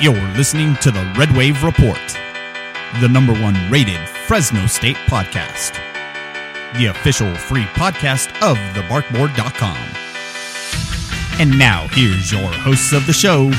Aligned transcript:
You're 0.00 0.20
listening 0.36 0.74
to 0.76 0.90
the 0.90 1.02
Red 1.16 1.34
Wave 1.36 1.62
Report, 1.62 1.98
the 3.00 3.08
number 3.08 3.32
one 3.40 3.54
rated 3.70 4.00
Fresno 4.26 4.66
State 4.66 4.96
podcast, 5.06 5.74
the 6.76 6.86
official 6.86 7.32
free 7.34 7.64
podcast 7.78 8.28
of 8.42 8.58
thebarkboard.com. 8.74 9.78
And 11.40 11.58
now, 11.58 11.86
here's 11.92 12.30
your 12.30 12.52
hosts 12.52 12.92
of 12.92 13.06
the 13.06 13.12
show, 13.12 13.50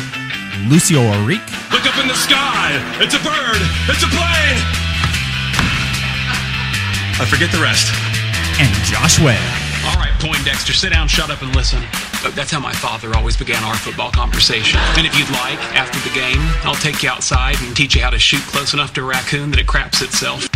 Lucio 0.67 0.99
Arique 1.23 1.71
Look 1.71 1.85
up 1.85 1.97
in 1.99 2.07
the 2.07 2.15
sky. 2.15 2.71
It's 3.01 3.15
a 3.15 3.19
bird. 3.19 3.61
It's 3.89 4.03
a 4.03 4.07
plane. 4.07 4.59
I 7.17 7.25
forget 7.27 7.51
the 7.51 7.61
rest. 7.61 7.91
and 8.59 8.71
Josh 8.85 9.19
Webb. 9.19 9.41
All 9.87 9.97
right, 9.99 10.13
Poindexter, 10.19 10.73
sit 10.73 10.91
down, 10.91 11.07
shut 11.07 11.29
up, 11.29 11.41
and 11.41 11.55
listen. 11.55 11.81
That's 12.33 12.51
how 12.51 12.59
my 12.59 12.73
father 12.73 13.13
always 13.15 13.37
began 13.37 13.63
our 13.63 13.75
football 13.75 14.11
conversation. 14.11 14.79
And 14.97 15.05
if 15.05 15.17
you'd 15.17 15.29
like, 15.29 15.59
after 15.75 15.99
the 16.07 16.15
game, 16.15 16.39
I'll 16.63 16.75
take 16.75 17.03
you 17.03 17.09
outside 17.09 17.55
and 17.61 17.75
teach 17.75 17.95
you 17.95 18.01
how 18.01 18.09
to 18.09 18.17
shoot 18.17 18.41
close 18.41 18.73
enough 18.73 18.93
to 18.93 19.01
a 19.01 19.03
raccoon 19.03 19.51
that 19.51 19.59
it 19.59 19.67
craps 19.67 20.01
itself. 20.01 20.47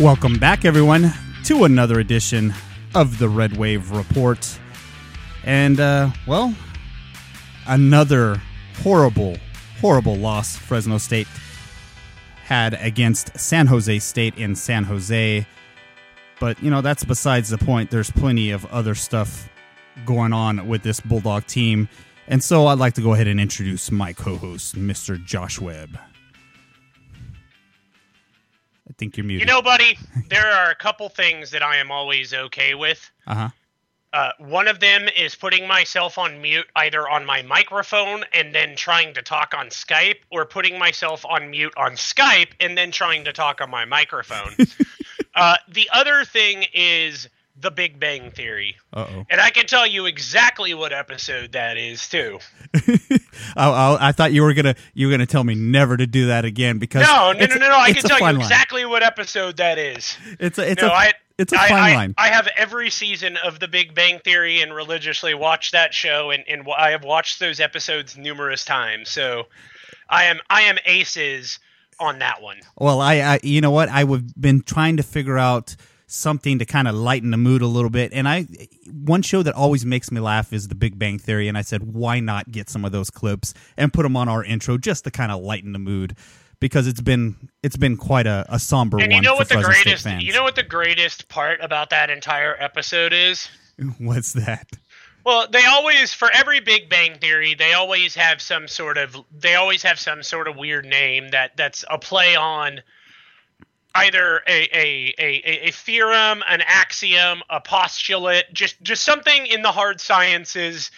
Welcome 0.00 0.38
back, 0.38 0.64
everyone, 0.64 1.12
to 1.44 1.64
another 1.64 2.00
edition 2.00 2.52
of 2.94 3.18
the 3.18 3.28
Red 3.28 3.56
Wave 3.56 3.92
Report. 3.92 4.58
And, 5.44 5.78
uh, 5.78 6.10
well, 6.26 6.54
another 7.66 8.42
horrible, 8.82 9.36
horrible 9.80 10.16
loss 10.16 10.56
Fresno 10.56 10.98
State 10.98 11.28
had 12.44 12.74
against 12.74 13.38
San 13.38 13.66
Jose 13.68 13.98
State 14.00 14.36
in 14.36 14.54
San 14.54 14.84
Jose. 14.84 15.46
But, 16.38 16.62
you 16.62 16.70
know, 16.70 16.80
that's 16.80 17.04
besides 17.04 17.48
the 17.48 17.58
point. 17.58 17.90
There's 17.90 18.10
plenty 18.10 18.50
of 18.50 18.64
other 18.66 18.94
stuff 18.94 19.48
going 20.04 20.32
on 20.32 20.68
with 20.68 20.82
this 20.82 21.00
Bulldog 21.00 21.46
team. 21.46 21.88
And 22.28 22.42
so 22.42 22.66
I'd 22.66 22.78
like 22.78 22.94
to 22.94 23.00
go 23.00 23.14
ahead 23.14 23.26
and 23.26 23.40
introduce 23.40 23.90
my 23.90 24.12
co 24.12 24.36
host, 24.36 24.76
Mr. 24.76 25.22
Josh 25.24 25.60
Webb. 25.60 25.98
I 28.88 28.92
think 28.98 29.16
you're 29.16 29.24
muted. 29.24 29.46
You 29.48 29.52
know, 29.52 29.62
buddy, 29.62 29.98
there 30.28 30.46
are 30.46 30.70
a 30.70 30.74
couple 30.74 31.08
things 31.08 31.50
that 31.50 31.62
I 31.62 31.76
am 31.76 31.90
always 31.90 32.32
okay 32.34 32.74
with. 32.74 33.10
uh 33.26 33.34
huh. 33.34 33.48
Uh, 34.12 34.30
one 34.38 34.66
of 34.66 34.80
them 34.80 35.08
is 35.14 35.34
putting 35.34 35.66
myself 35.68 36.16
on 36.16 36.40
mute 36.40 36.64
either 36.76 37.06
on 37.06 37.26
my 37.26 37.42
microphone 37.42 38.24
and 38.32 38.54
then 38.54 38.74
trying 38.74 39.12
to 39.12 39.20
talk 39.20 39.52
on 39.54 39.66
Skype, 39.66 40.20
or 40.30 40.46
putting 40.46 40.78
myself 40.78 41.26
on 41.26 41.50
mute 41.50 41.74
on 41.76 41.92
Skype 41.92 42.52
and 42.58 42.78
then 42.78 42.90
trying 42.90 43.24
to 43.24 43.32
talk 43.32 43.60
on 43.60 43.68
my 43.68 43.84
microphone. 43.84 44.56
uh, 45.36 45.56
the 45.68 45.88
other 45.92 46.24
thing 46.24 46.64
is 46.72 47.28
the 47.58 47.70
Big 47.70 47.98
Bang 47.98 48.30
Theory. 48.30 48.76
Uh 48.92 49.06
oh. 49.08 49.26
And 49.30 49.40
I 49.40 49.50
can 49.50 49.66
tell 49.66 49.86
you 49.86 50.06
exactly 50.06 50.74
what 50.74 50.92
episode 50.92 51.52
that 51.52 51.76
is, 51.76 52.06
too. 52.08 52.38
I, 52.74 53.20
I, 53.56 54.08
I 54.08 54.12
thought 54.12 54.32
you 54.32 54.42
were 54.42 54.54
gonna 54.54 54.74
you 54.94 55.06
were 55.06 55.10
gonna 55.10 55.26
tell 55.26 55.44
me 55.44 55.54
never 55.54 55.96
to 55.96 56.06
do 56.06 56.26
that 56.26 56.44
again 56.44 56.78
because 56.78 57.02
No, 57.02 57.32
no, 57.32 57.46
no, 57.46 57.54
no, 57.54 57.68
no. 57.68 57.76
I 57.76 57.92
can 57.92 58.02
tell 58.02 58.18
you 58.18 58.24
line. 58.24 58.36
exactly 58.36 58.84
what 58.84 59.02
episode 59.02 59.56
that 59.58 59.78
is. 59.78 60.16
It's 60.38 60.58
a 60.58 60.70
it's 60.70 60.82
no, 60.82 60.88
a 60.88 60.92
I, 60.92 61.12
it's 61.38 61.52
a 61.52 61.56
fine 61.56 61.72
I, 61.72 61.94
line. 61.94 62.14
I 62.18 62.28
have 62.28 62.48
every 62.56 62.90
season 62.90 63.36
of 63.38 63.60
The 63.60 63.68
Big 63.68 63.94
Bang 63.94 64.18
Theory 64.20 64.62
and 64.62 64.74
religiously 64.74 65.34
watched 65.34 65.72
that 65.72 65.92
show, 65.92 66.30
and, 66.30 66.44
and 66.48 66.66
I 66.76 66.90
have 66.90 67.04
watched 67.04 67.40
those 67.40 67.60
episodes 67.60 68.16
numerous 68.16 68.64
times. 68.64 69.10
So 69.10 69.46
I 70.08 70.24
am 70.24 70.40
I 70.48 70.62
am 70.62 70.78
aces 70.86 71.58
on 71.98 72.18
that 72.18 72.42
one. 72.42 72.58
well, 72.76 73.00
I, 73.00 73.14
I 73.16 73.40
you 73.42 73.60
know 73.60 73.70
what 73.70 73.88
I've 73.88 74.40
been 74.40 74.62
trying 74.62 74.96
to 74.98 75.02
figure 75.02 75.38
out 75.38 75.76
something 76.08 76.60
to 76.60 76.64
kind 76.64 76.86
of 76.86 76.94
lighten 76.94 77.30
the 77.32 77.36
mood 77.36 77.62
a 77.62 77.66
little 77.66 77.90
bit, 77.90 78.12
and 78.12 78.28
I 78.28 78.46
one 78.90 79.22
show 79.22 79.42
that 79.42 79.54
always 79.54 79.84
makes 79.84 80.10
me 80.10 80.20
laugh 80.20 80.52
is 80.52 80.68
The 80.68 80.74
Big 80.74 80.98
Bang 80.98 81.18
Theory, 81.18 81.48
and 81.48 81.56
I 81.56 81.62
said 81.62 81.94
why 81.94 82.20
not 82.20 82.50
get 82.50 82.68
some 82.68 82.84
of 82.84 82.92
those 82.92 83.10
clips 83.10 83.54
and 83.76 83.92
put 83.92 84.02
them 84.02 84.16
on 84.16 84.28
our 84.28 84.44
intro 84.44 84.78
just 84.78 85.04
to 85.04 85.10
kind 85.10 85.32
of 85.32 85.42
lighten 85.42 85.72
the 85.72 85.78
mood 85.78 86.16
because 86.60 86.86
it's 86.86 87.00
been 87.00 87.48
it's 87.62 87.76
been 87.76 87.96
quite 87.96 88.26
a, 88.26 88.44
a 88.48 88.58
somber 88.58 88.96
one. 88.96 89.04
And 89.04 89.12
one 89.12 89.22
you 89.22 89.28
know 89.28 89.34
what 89.36 89.48
the 89.48 89.54
Fresno 89.54 89.72
greatest 89.72 90.22
you 90.22 90.32
know 90.32 90.42
what 90.42 90.56
the 90.56 90.62
greatest 90.62 91.28
part 91.28 91.60
about 91.60 91.90
that 91.90 92.10
entire 92.10 92.56
episode 92.58 93.12
is? 93.12 93.48
What's 93.98 94.32
that? 94.32 94.68
Well, 95.26 95.48
they 95.50 95.64
always 95.64 96.14
for 96.14 96.30
every 96.30 96.60
Big 96.60 96.88
Bang 96.88 97.18
Theory, 97.18 97.54
they 97.54 97.72
always 97.72 98.14
have 98.14 98.40
some 98.40 98.68
sort 98.68 98.96
of 98.96 99.16
they 99.36 99.56
always 99.56 99.82
have 99.82 99.98
some 99.98 100.22
sort 100.22 100.46
of 100.46 100.56
weird 100.56 100.84
name 100.84 101.30
that 101.30 101.56
that's 101.56 101.84
a 101.90 101.98
play 101.98 102.36
on 102.36 102.80
either 103.92 104.40
a 104.46 104.68
a, 104.72 105.14
a, 105.18 105.66
a 105.66 105.70
theorem, 105.72 106.44
an 106.48 106.62
axiom, 106.64 107.42
a 107.50 107.60
postulate, 107.60 108.44
just 108.52 108.80
just 108.82 109.02
something 109.02 109.46
in 109.48 109.62
the 109.62 109.72
hard 109.72 110.00
sciences 110.00 110.92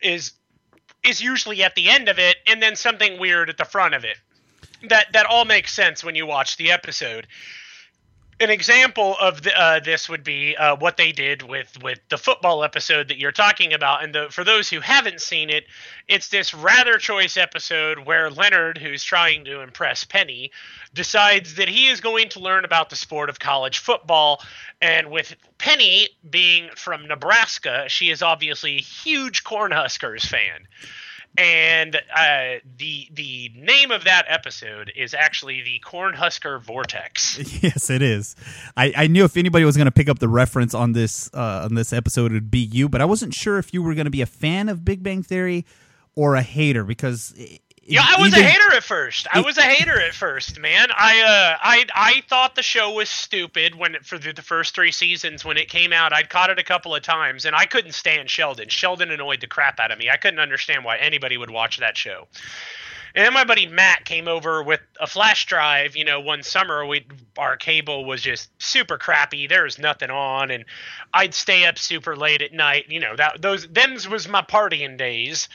is 0.00 0.32
is 1.04 1.20
usually 1.20 1.62
at 1.62 1.74
the 1.74 1.90
end 1.90 2.08
of 2.08 2.18
it, 2.18 2.36
and 2.46 2.62
then 2.62 2.76
something 2.76 3.20
weird 3.20 3.50
at 3.50 3.58
the 3.58 3.66
front 3.66 3.94
of 3.94 4.06
it. 4.06 4.16
That 4.88 5.12
that 5.12 5.26
all 5.26 5.44
makes 5.44 5.74
sense 5.74 6.02
when 6.02 6.14
you 6.14 6.24
watch 6.24 6.56
the 6.56 6.72
episode 6.72 7.26
an 8.38 8.50
example 8.50 9.16
of 9.20 9.42
the, 9.42 9.58
uh, 9.58 9.80
this 9.80 10.08
would 10.08 10.22
be 10.22 10.54
uh, 10.56 10.76
what 10.76 10.96
they 10.96 11.12
did 11.12 11.42
with 11.42 11.82
with 11.82 12.00
the 12.10 12.18
football 12.18 12.62
episode 12.64 13.08
that 13.08 13.18
you're 13.18 13.32
talking 13.32 13.72
about. 13.72 14.04
And 14.04 14.14
the, 14.14 14.26
for 14.30 14.44
those 14.44 14.68
who 14.68 14.80
haven't 14.80 15.20
seen 15.20 15.48
it, 15.48 15.64
it's 16.06 16.28
this 16.28 16.52
rather 16.52 16.98
choice 16.98 17.36
episode 17.36 18.00
where 18.00 18.30
Leonard, 18.30 18.78
who's 18.78 19.02
trying 19.02 19.44
to 19.46 19.60
impress 19.60 20.04
Penny, 20.04 20.50
decides 20.92 21.54
that 21.54 21.68
he 21.68 21.88
is 21.88 22.00
going 22.00 22.28
to 22.30 22.40
learn 22.40 22.64
about 22.64 22.90
the 22.90 22.96
sport 22.96 23.30
of 23.30 23.38
college 23.38 23.78
football. 23.78 24.42
And 24.82 25.10
with 25.10 25.34
Penny 25.56 26.10
being 26.28 26.68
from 26.76 27.08
Nebraska, 27.08 27.86
she 27.88 28.10
is 28.10 28.22
obviously 28.22 28.76
a 28.76 28.80
huge 28.80 29.44
Cornhuskers 29.44 30.26
fan 30.26 30.66
and 31.38 31.96
uh, 31.96 32.60
the 32.78 33.08
the 33.12 33.50
name 33.54 33.90
of 33.90 34.04
that 34.04 34.24
episode 34.28 34.92
is 34.96 35.14
actually 35.14 35.62
the 35.62 35.80
Cornhusker 35.84 36.60
Vortex. 36.60 37.38
Yes, 37.62 37.90
it 37.90 38.02
is. 38.02 38.36
I, 38.76 38.92
I 38.96 39.06
knew 39.06 39.24
if 39.24 39.36
anybody 39.36 39.64
was 39.64 39.76
going 39.76 39.86
to 39.86 39.92
pick 39.92 40.08
up 40.08 40.18
the 40.18 40.28
reference 40.28 40.74
on 40.74 40.92
this 40.92 41.30
uh, 41.32 41.62
on 41.64 41.74
this 41.74 41.92
episode, 41.92 42.32
it 42.32 42.34
would 42.34 42.50
be 42.50 42.58
you. 42.60 42.88
But 42.88 43.00
I 43.00 43.04
wasn't 43.04 43.34
sure 43.34 43.58
if 43.58 43.72
you 43.72 43.82
were 43.82 43.94
going 43.94 44.04
to 44.04 44.10
be 44.10 44.20
a 44.20 44.26
fan 44.26 44.68
of 44.68 44.84
Big 44.84 45.02
Bang 45.02 45.22
Theory 45.22 45.64
or 46.14 46.34
a 46.34 46.42
hater 46.42 46.84
because 46.84 47.34
Yeah, 47.88 48.04
I 48.04 48.20
was 48.20 48.32
either- 48.34 48.44
a 48.44 48.48
hater 48.48 48.74
at 48.74 48.82
first. 48.82 49.28
I 49.32 49.40
was 49.40 49.58
a 49.58 49.62
hater 49.62 50.00
at 50.00 50.12
first, 50.12 50.58
man. 50.58 50.88
I 50.92 51.20
uh, 51.20 51.58
I 51.62 51.84
I 51.94 52.22
thought 52.28 52.54
the 52.56 52.62
show 52.62 52.92
was 52.92 53.08
stupid 53.08 53.74
when 53.76 53.94
it, 53.94 54.04
for 54.04 54.18
the, 54.18 54.32
the 54.32 54.42
first 54.42 54.74
three 54.74 54.90
seasons 54.90 55.44
when 55.44 55.56
it 55.56 55.68
came 55.68 55.92
out. 55.92 56.12
I'd 56.12 56.28
caught 56.28 56.50
it 56.50 56.58
a 56.58 56.64
couple 56.64 56.94
of 56.94 57.02
times, 57.02 57.44
and 57.44 57.54
I 57.54 57.64
couldn't 57.64 57.92
stand 57.92 58.28
Sheldon. 58.28 58.68
Sheldon 58.68 59.10
annoyed 59.10 59.40
the 59.40 59.46
crap 59.46 59.78
out 59.78 59.92
of 59.92 59.98
me. 59.98 60.10
I 60.10 60.16
couldn't 60.16 60.40
understand 60.40 60.84
why 60.84 60.96
anybody 60.96 61.36
would 61.36 61.50
watch 61.50 61.78
that 61.78 61.96
show. 61.96 62.26
And 63.14 63.24
then 63.24 63.32
my 63.32 63.44
buddy 63.44 63.66
Matt 63.66 64.04
came 64.04 64.28
over 64.28 64.62
with 64.62 64.80
a 65.00 65.06
flash 65.06 65.46
drive. 65.46 65.96
You 65.96 66.04
know, 66.04 66.20
one 66.20 66.42
summer 66.42 66.84
we 66.84 67.06
our 67.38 67.56
cable 67.56 68.04
was 68.04 68.20
just 68.20 68.50
super 68.60 68.98
crappy. 68.98 69.46
There 69.46 69.64
was 69.64 69.78
nothing 69.78 70.10
on, 70.10 70.50
and 70.50 70.64
I'd 71.14 71.34
stay 71.34 71.64
up 71.64 71.78
super 71.78 72.14
late 72.16 72.42
at 72.42 72.52
night. 72.52 72.86
You 72.90 73.00
know, 73.00 73.16
that 73.16 73.40
those 73.40 73.66
them's 73.68 74.08
was 74.08 74.28
my 74.28 74.42
partying 74.42 74.98
days. 74.98 75.48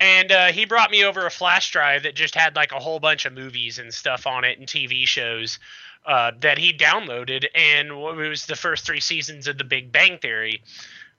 And 0.00 0.32
uh, 0.32 0.46
he 0.46 0.64
brought 0.64 0.90
me 0.90 1.04
over 1.04 1.26
a 1.26 1.30
flash 1.30 1.70
drive 1.70 2.04
that 2.04 2.14
just 2.14 2.34
had 2.34 2.56
like 2.56 2.72
a 2.72 2.80
whole 2.80 2.98
bunch 2.98 3.26
of 3.26 3.34
movies 3.34 3.78
and 3.78 3.92
stuff 3.92 4.26
on 4.26 4.44
it 4.44 4.58
and 4.58 4.66
TV 4.66 5.06
shows 5.06 5.58
uh, 6.06 6.32
that 6.40 6.58
he 6.58 6.72
downloaded. 6.72 7.44
And 7.54 7.88
it 7.88 8.28
was 8.28 8.46
the 8.46 8.56
first 8.56 8.86
three 8.86 9.00
seasons 9.00 9.46
of 9.46 9.58
The 9.58 9.64
Big 9.64 9.92
Bang 9.92 10.18
Theory. 10.18 10.62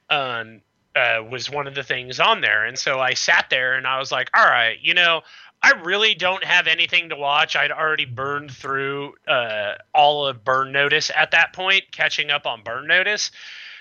Um, 0.10 0.62
uh, 0.96 1.24
was 1.30 1.50
one 1.50 1.68
of 1.68 1.76
the 1.76 1.84
things 1.84 2.20
on 2.20 2.42
there. 2.42 2.66
And 2.66 2.78
so 2.78 3.00
I 3.00 3.14
sat 3.14 3.50
there 3.50 3.76
and 3.76 3.88
I 3.88 3.98
was 3.98 4.12
like, 4.12 4.30
all 4.34 4.46
right, 4.46 4.78
you 4.82 4.94
know, 4.94 5.22
I 5.64 5.74
really 5.84 6.16
don't 6.16 6.44
have 6.44 6.68
anything 6.68 7.10
to 7.10 7.16
watch. 7.16 7.56
I'd 7.56 7.72
already 7.72 8.06
burned 8.06 8.52
through 8.52 9.14
uh, 9.28 9.76
all 9.94 10.26
of 10.26 10.44
Burn 10.44 10.72
Notice 10.72 11.12
at 11.16 11.32
that 11.32 11.54
point, 11.54 11.84
catching 11.92 12.32
up 12.32 12.48
on 12.48 12.64
Burn 12.64 12.88
Notice. 12.88 13.32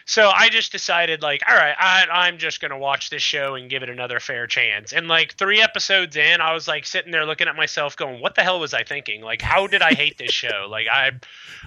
So 0.06 0.28
I 0.28 0.48
just 0.48 0.72
decided, 0.72 1.22
like, 1.22 1.42
all 1.48 1.56
right, 1.56 1.74
I, 1.78 2.06
I'm 2.10 2.38
just 2.38 2.60
gonna 2.60 2.78
watch 2.78 3.10
this 3.10 3.22
show 3.22 3.54
and 3.54 3.70
give 3.70 3.82
it 3.82 3.88
another 3.88 4.20
fair 4.20 4.46
chance. 4.46 4.92
And 4.92 5.08
like 5.08 5.34
three 5.34 5.60
episodes 5.60 6.16
in, 6.16 6.40
I 6.40 6.52
was 6.52 6.66
like 6.68 6.86
sitting 6.86 7.12
there 7.12 7.26
looking 7.26 7.48
at 7.48 7.56
myself, 7.56 7.96
going, 7.96 8.20
"What 8.20 8.34
the 8.34 8.42
hell 8.42 8.60
was 8.60 8.74
I 8.74 8.82
thinking? 8.84 9.22
Like, 9.22 9.42
how 9.42 9.66
did 9.66 9.82
I 9.82 9.94
hate 9.94 10.18
this 10.18 10.32
show? 10.32 10.66
Like, 10.70 10.86
I, 10.92 11.12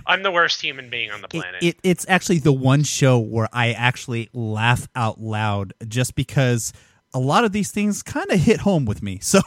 I'm 0.05 0.23
the 0.23 0.31
worst 0.31 0.61
human 0.61 0.89
being 0.89 1.11
on 1.11 1.21
the 1.21 1.27
It, 1.27 1.41
planet." 1.41 1.63
it, 1.63 1.77
it's 1.83 2.05
actually 2.09 2.39
the 2.39 2.53
one 2.53 2.83
show 2.83 3.19
where 3.19 3.47
I 3.53 3.71
actually 3.71 4.29
laugh 4.33 4.87
out 4.95 5.19
loud 5.19 5.73
just 5.87 6.15
because 6.15 6.73
a 7.13 7.19
lot 7.19 7.45
of 7.45 7.51
these 7.51 7.71
things 7.71 8.01
kind 8.01 8.31
of 8.31 8.39
hit 8.39 8.61
home 8.61 8.85
with 8.85 9.01
me. 9.03 9.19
So 9.33 9.39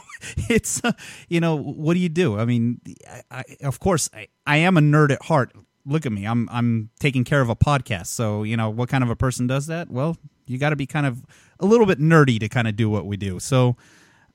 it's, 0.49 0.83
uh, 0.83 0.93
you 1.29 1.39
know, 1.39 1.55
what 1.55 1.93
do 1.93 1.99
you 1.99 2.09
do? 2.09 2.39
I 2.39 2.45
mean, 2.45 2.81
I, 3.07 3.21
I, 3.31 3.43
of 3.63 3.79
course, 3.79 4.09
I, 4.13 4.27
I 4.47 4.57
am 4.57 4.75
a 4.75 4.81
nerd 4.81 5.11
at 5.11 5.21
heart. 5.21 5.53
Look 5.87 6.05
at 6.05 6.11
me. 6.11 6.25
I'm 6.25 6.49
I'm 6.51 6.89
taking 6.99 7.23
care 7.23 7.41
of 7.41 7.49
a 7.49 7.55
podcast. 7.55 8.07
So, 8.07 8.43
you 8.43 8.57
know, 8.57 8.69
what 8.69 8.89
kind 8.89 9.03
of 9.03 9.09
a 9.09 9.15
person 9.15 9.47
does 9.47 9.67
that? 9.67 9.89
Well, 9.89 10.17
you 10.45 10.57
got 10.57 10.69
to 10.71 10.75
be 10.75 10.85
kind 10.85 11.05
of 11.05 11.23
a 11.59 11.65
little 11.65 11.85
bit 11.85 11.99
nerdy 11.99 12.39
to 12.39 12.49
kind 12.49 12.67
of 12.67 12.75
do 12.75 12.89
what 12.89 13.05
we 13.05 13.17
do. 13.17 13.39
So, 13.39 13.77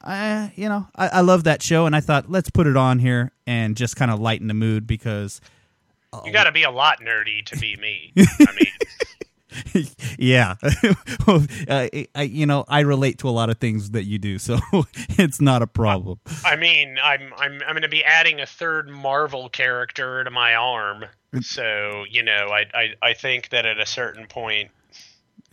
I, 0.02 0.52
you 0.56 0.68
know, 0.68 0.88
I, 0.96 1.08
I 1.08 1.20
love 1.20 1.44
that 1.44 1.62
show, 1.62 1.86
and 1.86 1.94
I 1.94 2.00
thought 2.00 2.30
let's 2.30 2.50
put 2.50 2.66
it 2.66 2.76
on 2.76 2.98
here 2.98 3.32
and 3.46 3.76
just 3.76 3.96
kind 3.96 4.10
of 4.10 4.18
lighten 4.18 4.48
the 4.48 4.54
mood 4.54 4.86
because 4.86 5.40
you 6.24 6.32
got 6.32 6.44
to 6.44 6.52
be 6.52 6.62
a 6.62 6.70
lot 6.70 7.00
nerdy 7.00 7.44
to 7.46 7.58
be 7.58 7.76
me. 7.76 8.12
I 8.18 8.52
mean, 8.54 9.86
yeah, 10.18 10.54
uh, 11.26 11.88
I, 12.14 12.22
you 12.22 12.46
know, 12.46 12.64
I 12.68 12.80
relate 12.80 13.18
to 13.18 13.28
a 13.28 13.30
lot 13.30 13.50
of 13.50 13.58
things 13.58 13.90
that 13.90 14.04
you 14.04 14.18
do, 14.18 14.38
so 14.38 14.58
it's 15.10 15.40
not 15.40 15.62
a 15.62 15.66
problem. 15.66 16.20
I 16.44 16.56
mean, 16.56 16.96
I'm 17.02 17.32
I'm 17.36 17.60
I'm 17.66 17.72
going 17.72 17.82
to 17.82 17.88
be 17.88 18.04
adding 18.04 18.40
a 18.40 18.46
third 18.46 18.90
Marvel 18.90 19.48
character 19.48 20.24
to 20.24 20.30
my 20.30 20.54
arm, 20.54 21.04
so 21.40 22.04
you 22.10 22.22
know, 22.22 22.48
I 22.50 22.66
I, 22.74 22.88
I 23.02 23.14
think 23.14 23.50
that 23.50 23.66
at 23.66 23.78
a 23.78 23.86
certain 23.86 24.26
point, 24.26 24.70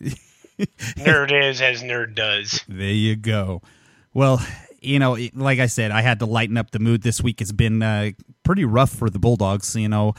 nerd 0.00 1.32
is 1.32 1.60
as 1.62 1.82
nerd 1.82 2.14
does. 2.14 2.64
There 2.68 2.88
you 2.88 3.16
go. 3.16 3.62
Well, 4.12 4.44
you 4.80 4.98
know, 4.98 5.16
like 5.34 5.58
I 5.58 5.66
said, 5.66 5.90
I 5.90 6.02
had 6.02 6.18
to 6.20 6.26
lighten 6.26 6.56
up 6.56 6.70
the 6.70 6.78
mood 6.78 7.02
this 7.02 7.22
week. 7.22 7.40
It's 7.40 7.52
been 7.52 7.82
uh, 7.82 8.10
pretty 8.42 8.64
rough 8.64 8.90
for 8.90 9.10
the 9.10 9.18
Bulldogs. 9.18 9.76
You 9.76 9.88
know, 9.88 10.14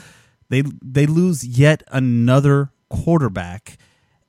they 0.49 0.63
they 0.81 1.05
lose 1.05 1.45
yet 1.45 1.83
another 1.91 2.71
quarterback. 2.89 3.77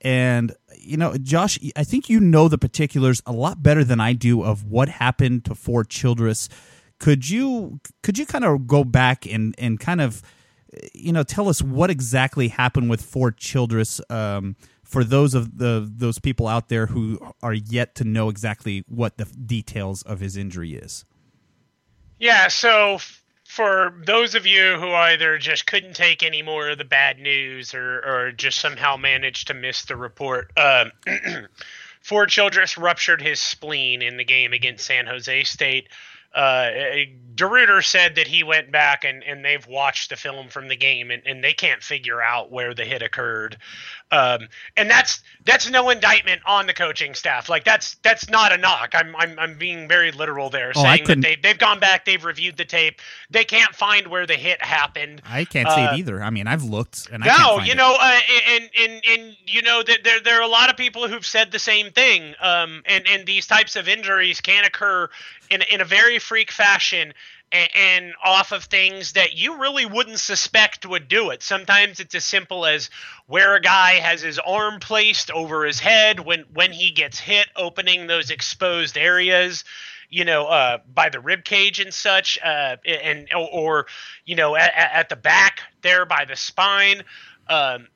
And 0.01 0.55
you 0.77 0.97
know, 0.97 1.17
Josh, 1.17 1.59
I 1.77 1.85
think 1.85 2.09
you 2.09 2.19
know 2.19 2.49
the 2.49 2.59
particulars 2.59 3.23
a 3.25 3.33
lot 3.33 3.63
better 3.63 3.85
than 3.85 4.01
I 4.01 4.15
do 4.15 4.43
of 4.43 4.65
what 4.65 4.89
happened 4.89 5.45
to 5.45 5.55
Ford 5.55 5.89
Childress. 5.89 6.49
Could 6.99 7.29
you 7.29 7.81
could 8.03 8.19
you 8.19 8.27
kind 8.27 8.45
of 8.45 8.67
go 8.67 8.85
back 8.85 9.27
and 9.27 9.55
and 9.59 9.79
kind 9.79 10.01
of 10.01 10.23
you 10.95 11.13
know 11.13 11.23
tell 11.23 11.49
us 11.49 11.63
what 11.63 11.91
exactly 11.91 12.49
happened 12.49 12.91
with 12.91 13.03
Ford 13.03 13.37
Childress 13.37 14.01
um, 14.11 14.57
for 14.83 15.05
those 15.05 15.35
of 15.35 15.59
the 15.59 15.91
those 15.91 16.19
people 16.19 16.47
out 16.47 16.69
there 16.69 16.87
who 16.87 17.19
are 17.43 17.55
yet 17.55 17.95
to 17.97 18.05
know 18.05 18.29
exactly 18.29 18.85
what 18.89 19.17
the 19.17 19.25
details 19.25 20.03
of 20.03 20.21
his 20.21 20.37
injury 20.37 20.75
is? 20.75 21.05
Yeah, 22.19 22.49
so 22.49 22.99
for 23.45 23.95
those 24.07 24.35
of 24.35 24.47
you 24.47 24.79
who 24.79 24.93
either 24.93 25.37
just 25.39 25.67
couldn't 25.67 25.95
take 25.95 26.23
any 26.23 26.41
more 26.41 26.71
of 26.71 26.79
the 26.79 26.85
bad 26.85 27.19
news 27.19 27.75
or, 27.75 27.99
or 27.99 28.33
just 28.33 28.59
somehow 28.61 28.97
managed 28.97 29.49
to 29.49 29.55
miss 29.55 29.85
the 29.85 29.97
report, 29.97 30.51
um, 30.57 30.91
Ford 32.01 32.31
Childress 32.31 32.79
ruptured 32.79 33.21
his 33.21 33.41
spleen 33.41 34.01
in 34.03 34.17
the 34.17 34.25
game 34.25 34.53
against 34.53 34.87
San 34.87 35.07
Jose 35.07 35.45
State. 35.45 35.89
Uh, 36.35 36.71
DeRuyter 37.35 37.85
said 37.85 38.17
that 38.17 38.27
he 38.27 38.43
went 38.43 38.71
back 38.71 39.05
and, 39.05 39.23
and 39.25 39.45
they've 39.45 39.67
watched 39.67 40.11
the 40.11 40.17
film 40.17 40.49
from 40.49 40.69
the 40.69 40.77
game 40.77 41.11
and, 41.11 41.23
and 41.27 41.43
they 41.43 41.53
can't 41.53 41.83
figure 41.83 42.21
out 42.21 42.51
where 42.51 42.75
the 42.75 42.85
hit 42.85 43.03
occurred. 43.03 43.57
Um, 44.11 44.49
and 44.77 44.91
that's 44.91 45.23
that's 45.47 45.71
no 45.71 45.89
indictment 45.89 46.43
on 46.45 46.67
the 46.67 46.75
coaching 46.75 47.15
staff. 47.15 47.49
Like 47.49 47.65
that's 47.65 47.95
that's 48.03 48.29
not 48.29 48.53
a 48.53 48.59
knock. 48.59 48.91
I'm 48.95 49.17
I'm, 49.17 49.39
I'm 49.39 49.59
being 49.59 49.89
very 49.89 50.13
literal 50.13 50.51
there, 50.51 50.73
oh, 50.77 50.83
saying 50.83 51.05
that 51.07 51.23
they 51.23 51.37
they've 51.37 51.59
gone 51.59 51.81
back, 51.81 52.05
they've 52.05 52.23
reviewed 52.23 52.59
the 52.59 52.67
tape, 52.67 53.01
they 53.31 53.45
can't 53.45 53.75
find 53.75 54.09
where 54.09 54.27
the 54.27 54.35
hit 54.35 54.63
happened. 54.63 55.23
I 55.25 55.47
can't 55.47 55.67
uh, 55.67 55.75
say 55.75 55.85
it 55.85 55.99
either. 55.99 56.23
I 56.23 56.29
mean, 56.29 56.47
I've 56.47 56.63
looked 56.63 57.09
and 57.11 57.25
no, 57.25 57.61
you 57.61 57.75
know, 57.75 57.97
uh, 57.99 58.19
and 58.51 58.69
and 58.79 59.03
and 59.09 59.37
you 59.47 59.63
know 59.63 59.83
that 59.83 60.05
there 60.05 60.21
there 60.21 60.39
are 60.39 60.43
a 60.43 60.49
lot 60.49 60.69
of 60.69 60.77
people 60.77 61.09
who've 61.09 61.25
said 61.25 61.51
the 61.51 61.59
same 61.59 61.91
thing. 61.91 62.35
Um, 62.41 62.83
and 62.85 63.07
and 63.09 63.25
these 63.25 63.47
types 63.47 63.77
of 63.77 63.89
injuries 63.89 64.43
can 64.43 64.65
occur 64.65 65.09
in 65.53 65.63
in 65.63 65.81
a 65.81 65.85
very 65.85 66.19
freak 66.19 66.51
fashion 66.51 67.13
and, 67.53 68.15
off 68.25 68.53
of 68.53 68.65
things 68.65 69.13
that 69.13 69.35
you 69.35 69.59
really 69.59 69.85
wouldn't 69.85 70.19
suspect 70.19 70.87
would 70.87 71.09
do 71.09 71.31
it. 71.31 71.43
Sometimes 71.43 72.01
it's 72.01 72.15
as 72.15 72.25
simple 72.25 72.65
as 72.65 72.89
where 73.27 73.55
a 73.55 73.61
guy 73.61 73.93
has 73.93 74.23
his 74.23 74.39
arm 74.39 74.81
placed 74.81 75.31
over 75.31 75.65
his 75.65 75.81
head 75.81 76.21
when 76.21 76.45
when 76.53 76.73
he 76.73 76.91
gets 76.91 77.19
hit, 77.19 77.49
opening 77.57 78.07
those 78.07 78.31
exposed 78.31 78.97
areas. 78.97 79.65
You 80.09 80.27
know, 80.27 80.47
uh, 80.47 80.79
by 80.93 81.09
the 81.09 81.21
rib 81.21 81.43
cage 81.45 81.81
and 81.81 81.93
such, 81.93 82.39
uh, 82.45 82.77
and 82.85 83.29
or 83.35 83.87
you 84.27 84.37
know, 84.37 84.57
at, 84.57 84.73
at, 84.75 85.09
the 85.09 85.17
back 85.17 85.63
there 85.81 86.05
by 86.05 86.27
the 86.27 86.37
spine. 86.37 87.03
Um, 87.49 87.89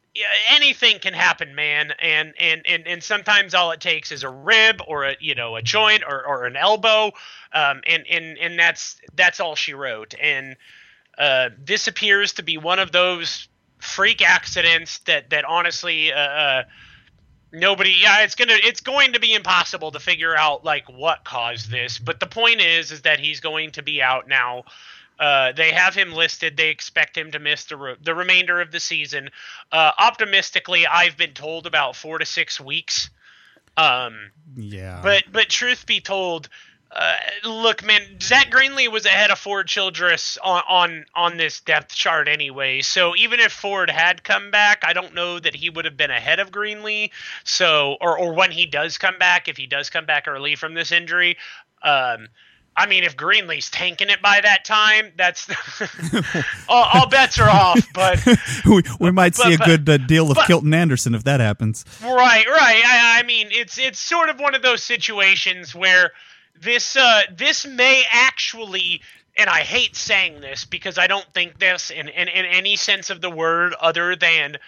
anything 0.50 0.98
can 0.98 1.14
happen, 1.14 1.54
man. 1.54 1.92
And, 2.00 2.34
and 2.40 2.62
and 2.66 2.86
and 2.86 3.02
sometimes 3.02 3.54
all 3.54 3.70
it 3.72 3.80
takes 3.80 4.12
is 4.12 4.22
a 4.22 4.30
rib 4.30 4.80
or 4.86 5.04
a 5.04 5.16
you 5.20 5.34
know 5.34 5.56
a 5.56 5.62
joint 5.62 6.02
or, 6.08 6.26
or 6.26 6.46
an 6.46 6.56
elbow, 6.56 7.12
um, 7.52 7.82
and 7.86 8.06
and 8.08 8.38
and 8.38 8.58
that's 8.58 9.00
that's 9.14 9.40
all 9.40 9.54
she 9.54 9.74
wrote. 9.74 10.14
And 10.20 10.56
uh, 11.18 11.50
this 11.58 11.88
appears 11.88 12.34
to 12.34 12.42
be 12.42 12.58
one 12.58 12.78
of 12.78 12.92
those 12.92 13.48
freak 13.78 14.22
accidents 14.22 14.98
that 15.00 15.30
that 15.30 15.44
honestly. 15.44 16.12
Uh, 16.12 16.18
uh, 16.18 16.62
nobody 17.52 17.94
yeah 18.02 18.22
it's 18.22 18.34
gonna 18.34 18.56
it's 18.64 18.80
going 18.80 19.12
to 19.12 19.20
be 19.20 19.32
impossible 19.32 19.92
to 19.92 20.00
figure 20.00 20.36
out 20.36 20.64
like 20.64 20.84
what 20.90 21.24
caused 21.24 21.70
this 21.70 21.96
but 21.96 22.18
the 22.18 22.26
point 22.26 22.60
is 22.60 22.90
is 22.90 23.02
that 23.02 23.20
he's 23.20 23.38
going 23.38 23.70
to 23.70 23.82
be 23.82 24.02
out 24.02 24.26
now 24.26 24.64
uh, 25.18 25.52
they 25.52 25.70
have 25.70 25.94
him 25.94 26.12
listed. 26.12 26.56
They 26.56 26.68
expect 26.68 27.16
him 27.16 27.32
to 27.32 27.38
miss 27.38 27.64
the 27.64 27.76
re- 27.76 27.96
the 28.02 28.14
remainder 28.14 28.60
of 28.60 28.70
the 28.70 28.80
season. 28.80 29.30
Uh, 29.72 29.92
optimistically, 29.98 30.86
I've 30.86 31.16
been 31.16 31.32
told 31.32 31.66
about 31.66 31.96
four 31.96 32.18
to 32.18 32.26
six 32.26 32.60
weeks. 32.60 33.10
Um, 33.76 34.30
yeah. 34.56 35.00
But 35.02 35.24
but 35.32 35.48
truth 35.48 35.86
be 35.86 36.00
told, 36.00 36.48
uh, 36.90 37.14
look, 37.44 37.84
man, 37.84 38.02
Zach 38.20 38.50
Greenlee 38.50 38.88
was 38.88 39.06
ahead 39.06 39.30
of 39.30 39.38
Ford 39.38 39.66
Childress 39.68 40.38
on, 40.42 40.62
on 40.68 41.04
on 41.14 41.36
this 41.36 41.60
depth 41.60 41.94
chart 41.94 42.28
anyway. 42.28 42.80
So 42.82 43.16
even 43.16 43.40
if 43.40 43.52
Ford 43.52 43.90
had 43.90 44.22
come 44.22 44.50
back, 44.50 44.82
I 44.82 44.92
don't 44.92 45.14
know 45.14 45.38
that 45.38 45.54
he 45.54 45.70
would 45.70 45.84
have 45.84 45.96
been 45.96 46.10
ahead 46.10 46.40
of 46.40 46.50
Greenlee. 46.50 47.10
So 47.44 47.96
or 48.00 48.18
or 48.18 48.34
when 48.34 48.50
he 48.50 48.66
does 48.66 48.98
come 48.98 49.18
back, 49.18 49.48
if 49.48 49.56
he 49.56 49.66
does 49.66 49.90
come 49.90 50.06
back 50.06 50.28
early 50.28 50.56
from 50.56 50.74
this 50.74 50.92
injury, 50.92 51.36
um, 51.82 52.28
I 52.76 52.86
mean, 52.86 53.04
if 53.04 53.16
Greenlee's 53.16 53.70
tanking 53.70 54.10
it 54.10 54.20
by 54.20 54.40
that 54.42 54.64
time, 54.64 55.12
that's 55.16 55.48
all, 56.68 56.88
all, 56.92 57.08
bets 57.08 57.38
are 57.38 57.48
off. 57.48 57.80
But 57.94 58.20
we, 58.66 58.82
we 59.00 59.10
might 59.10 59.34
but, 59.36 59.46
see 59.46 59.54
a 59.54 59.58
good 59.58 59.88
uh, 59.88 59.96
deal 59.96 60.30
of 60.30 60.34
but, 60.34 60.46
Kilton 60.46 60.74
Anderson 60.74 61.14
if 61.14 61.24
that 61.24 61.40
happens. 61.40 61.84
Right, 62.02 62.46
right. 62.46 62.82
I, 62.84 63.20
I, 63.20 63.22
mean, 63.22 63.48
it's 63.50 63.78
it's 63.78 63.98
sort 63.98 64.28
of 64.28 64.38
one 64.38 64.54
of 64.54 64.60
those 64.60 64.82
situations 64.82 65.74
where 65.74 66.12
this 66.60 66.96
uh, 66.96 67.22
this 67.34 67.64
may 67.64 68.04
actually, 68.10 69.00
and 69.38 69.48
I 69.48 69.60
hate 69.60 69.96
saying 69.96 70.42
this 70.42 70.66
because 70.66 70.98
I 70.98 71.06
don't 71.06 71.26
think 71.32 71.58
this 71.58 71.90
in, 71.90 72.08
in, 72.08 72.28
in 72.28 72.44
any 72.44 72.76
sense 72.76 73.08
of 73.08 73.22
the 73.22 73.30
word 73.30 73.74
other 73.80 74.16
than 74.16 74.58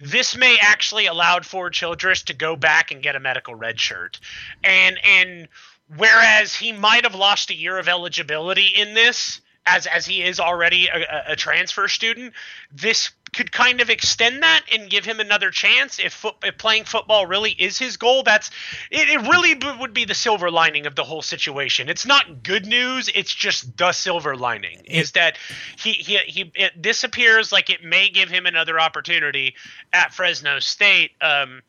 this 0.00 0.36
may 0.36 0.56
actually 0.60 1.06
allow 1.06 1.38
for 1.40 1.70
Childress 1.70 2.24
to 2.24 2.34
go 2.34 2.56
back 2.56 2.90
and 2.90 3.02
get 3.02 3.14
a 3.14 3.20
medical 3.20 3.54
red 3.54 3.78
shirt, 3.78 4.18
and 4.64 4.98
and 5.04 5.48
Whereas 5.96 6.54
he 6.54 6.72
might 6.72 7.04
have 7.04 7.14
lost 7.14 7.50
a 7.50 7.54
year 7.54 7.78
of 7.78 7.88
eligibility 7.88 8.66
in 8.66 8.94
this, 8.94 9.40
as 9.66 9.86
as 9.86 10.06
he 10.06 10.22
is 10.22 10.40
already 10.40 10.88
a, 10.88 11.32
a 11.32 11.36
transfer 11.36 11.88
student. 11.88 12.32
This 12.72 13.10
could 13.34 13.50
kind 13.50 13.80
of 13.80 13.88
extend 13.88 14.42
that 14.42 14.62
and 14.72 14.90
give 14.90 15.06
him 15.06 15.18
another 15.18 15.50
chance 15.50 15.98
if, 15.98 16.12
foot, 16.12 16.34
if 16.44 16.58
playing 16.58 16.84
football 16.84 17.26
really 17.26 17.52
is 17.52 17.78
his 17.78 17.96
goal. 17.96 18.22
That's 18.22 18.50
it, 18.90 19.08
it 19.08 19.20
really 19.22 19.54
b- 19.54 19.72
would 19.80 19.94
be 19.94 20.04
the 20.04 20.14
silver 20.14 20.50
lining 20.50 20.86
of 20.86 20.94
the 20.94 21.04
whole 21.04 21.22
situation. 21.22 21.88
It's 21.88 22.04
not 22.04 22.42
good 22.42 22.66
news. 22.66 23.08
It's 23.14 23.34
just 23.34 23.76
the 23.76 23.92
silver 23.92 24.36
lining 24.36 24.82
is 24.84 25.12
that 25.12 25.38
he 25.78 25.92
he 25.92 26.18
he 26.26 26.52
it 26.54 26.82
disappears 26.82 27.52
like 27.52 27.70
it 27.70 27.82
may 27.82 28.10
give 28.10 28.28
him 28.28 28.46
another 28.46 28.78
opportunity 28.78 29.54
at 29.92 30.12
Fresno 30.12 30.58
State. 30.58 31.12
Um, 31.20 31.62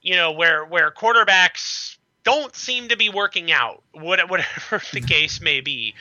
you 0.00 0.16
know 0.16 0.32
where 0.32 0.64
where 0.64 0.90
quarterbacks 0.90 1.96
don't 2.24 2.54
seem 2.54 2.88
to 2.88 2.96
be 2.96 3.08
working 3.08 3.50
out, 3.50 3.82
whatever 3.92 4.44
the 4.92 5.00
case 5.06 5.40
may 5.40 5.60
be. 5.60 5.94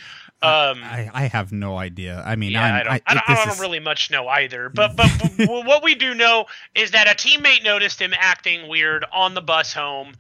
Um, 0.44 0.82
I, 0.84 1.08
I 1.14 1.28
have 1.28 1.52
no 1.52 1.78
idea. 1.78 2.24
I 2.26 2.36
mean, 2.36 2.54
yeah, 2.54 2.64
I'm, 2.64 2.74
I 2.74 2.84
don't, 2.84 2.94
I, 2.94 3.02
I 3.06 3.14
don't, 3.14 3.30
I 3.30 3.46
don't 3.46 3.54
is... 3.54 3.60
really 3.60 3.80
much 3.80 4.10
know 4.10 4.28
either. 4.28 4.70
But 4.70 4.96
but, 4.96 5.12
but 5.38 5.48
what 5.66 5.84
we 5.84 5.94
do 5.94 6.16
know 6.16 6.46
is 6.74 6.92
that 6.92 7.08
a 7.08 7.12
teammate 7.12 7.64
noticed 7.64 8.02
him 8.02 8.12
acting 8.18 8.68
weird 8.68 9.06
on 9.14 9.36
the 9.36 9.42
bus 9.42 9.72
home. 9.72 10.16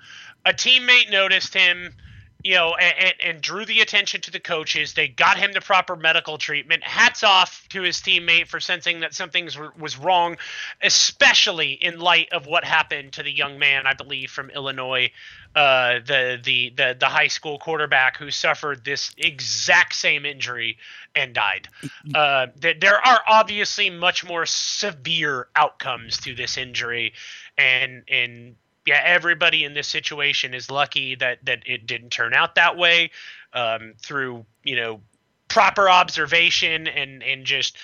A 0.46 0.53
teammate 0.53 1.10
noticed 1.10 1.55
him 1.55 1.96
you 2.43 2.55
know, 2.55 2.75
and, 2.75 3.13
and, 3.24 3.41
drew 3.41 3.65
the 3.65 3.81
attention 3.81 4.21
to 4.21 4.31
the 4.31 4.39
coaches. 4.39 4.93
They 4.93 5.07
got 5.07 5.38
him 5.38 5.51
the 5.51 5.62
proper 5.62 5.95
medical 5.95 6.38
treatment. 6.38 6.83
Hats 6.83 7.24
off 7.24 7.67
to 7.69 7.81
his 7.81 7.98
teammate 7.98 8.48
for 8.48 8.60
sensing 8.60 9.01
that 9.01 9.13
something 9.13 9.50
was 9.77 9.98
wrong, 9.98 10.38
especially 10.81 11.74
in 11.74 12.00
light 12.00 12.29
of 12.31 12.48
what 12.48 12.63
happened 12.63 13.13
to 13.13 13.24
the 13.24 13.31
young 13.31 13.60
man, 13.60 13.86
I 13.86 13.93
believe, 13.93 14.31
from 14.31 14.50
Illinois, 14.50 15.12
uh, 15.55 16.00
the, 16.05 16.39
the 16.43 16.74
the 16.75 16.98
the 17.00 17.07
high 17.07 17.27
school 17.27 17.60
quarterback 17.60 18.17
who 18.17 18.31
suffered 18.31 18.86
this 18.86 19.13
exact 19.17 19.93
same 19.95 20.25
injury 20.25 20.77
and 21.15 21.33
died. 21.33 21.67
Uh, 22.15 22.48
there 22.60 22.98
are 23.05 23.21
obviously 23.27 23.89
much 23.89 24.25
more 24.25 24.45
severe 24.45 25.48
outcomes 25.55 26.17
to 26.17 26.33
this 26.33 26.57
injury, 26.57 27.13
and 27.57 28.03
and 28.10 28.55
yeah, 28.86 29.02
everybody 29.04 29.64
in 29.64 29.74
this 29.74 29.88
situation 29.88 30.54
is 30.54 30.72
lucky 30.72 31.16
that 31.16 31.44
that 31.46 31.64
it 31.66 31.86
didn't 31.86 32.10
turn 32.10 32.34
out 32.34 32.56
that 32.56 32.78
way 32.78 33.12
um, 33.54 33.94
through 34.02 34.46
you 34.64 34.76
know 34.76 35.02
proper 35.48 35.90
observation 35.90 36.88
and 36.88 37.22
and 37.24 37.46
just 37.46 37.78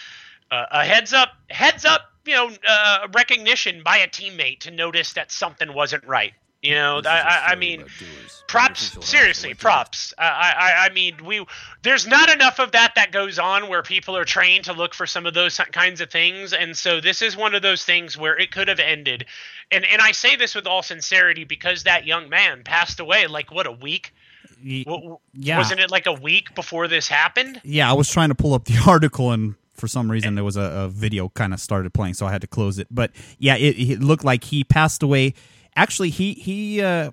uh, 0.52 0.66
a 0.72 0.86
heads 0.86 1.14
up 1.14 1.30
heads 1.50 1.86
up 1.86 2.02
you 2.26 2.34
know 2.34 2.50
uh, 2.68 3.08
recognition 3.14 3.84
by 3.84 3.98
a 3.98 4.08
teammate 4.08 4.60
to 4.62 4.72
notice 4.72 5.14
that 5.14 5.32
something 5.32 5.74
wasn't 5.74 6.04
right. 6.06 6.34
You 6.64 6.74
know, 6.74 7.02
I, 7.06 7.20
I, 7.20 7.44
I 7.52 7.56
mean, 7.56 7.86
props. 8.48 8.98
Seriously, 9.06 9.54
props. 9.54 10.14
I, 10.18 10.24
I, 10.58 10.86
I 10.86 10.94
mean, 10.94 11.18
we 11.24 11.46
there's 11.84 12.08
not 12.08 12.32
enough 12.32 12.60
of 12.60 12.72
that 12.72 12.94
that 12.96 13.12
goes 13.12 13.38
on 13.38 13.70
where 13.70 13.84
people 13.84 14.18
are 14.18 14.26
trained 14.26 14.66
to 14.66 14.74
look 14.74 14.96
for 14.96 15.06
some 15.06 15.28
of 15.28 15.36
those 15.36 15.60
kinds 15.72 16.02
of 16.02 16.10
things, 16.10 16.54
and 16.54 16.76
so 16.76 17.00
this 17.00 17.22
is 17.22 17.38
one 17.38 17.54
of 17.54 17.62
those 17.62 17.86
things 17.86 18.18
where 18.18 18.38
it 18.38 18.52
could 18.52 18.68
have 18.68 18.80
ended. 18.80 19.26
And 19.72 19.86
and 19.86 20.02
I 20.02 20.12
say 20.12 20.36
this 20.36 20.56
with 20.56 20.66
all 20.66 20.82
sincerity 20.82 21.44
because 21.44 21.84
that 21.84 22.08
young 22.08 22.28
man 22.28 22.64
passed 22.64 23.00
away 23.00 23.28
like 23.28 23.52
what 23.52 23.68
a 23.68 23.72
week. 23.72 24.14
Yeah. 24.64 25.58
Wasn't 25.58 25.80
it 25.80 25.92
like 25.92 26.08
a 26.08 26.14
week 26.14 26.56
before 26.56 26.88
this 26.88 27.08
happened? 27.08 27.62
Yeah, 27.64 27.90
I 27.90 27.94
was 27.94 28.10
trying 28.10 28.30
to 28.30 28.36
pull 28.36 28.56
up 28.56 28.66
the 28.66 28.82
article 28.88 29.32
and 29.32 29.56
for 29.76 29.88
some 29.88 30.10
reason 30.10 30.34
there 30.36 30.44
was 30.44 30.58
a, 30.58 30.62
a 30.62 30.90
video 30.90 31.30
kind 31.30 31.54
of 31.54 31.60
started 31.60 31.94
playing, 31.94 32.16
so 32.16 32.26
I 32.26 32.32
had 32.32 32.42
to 32.42 32.48
close 32.48 32.80
it. 32.80 32.88
But 32.90 33.12
yeah, 33.38 33.56
it, 33.56 33.78
it 33.78 34.00
looked 34.00 34.26
like 34.26 34.44
he 34.46 34.64
passed 34.64 35.04
away. 35.04 35.36
Actually, 35.78 36.10
he 36.10 36.34
he 36.34 36.82
uh, 36.82 37.12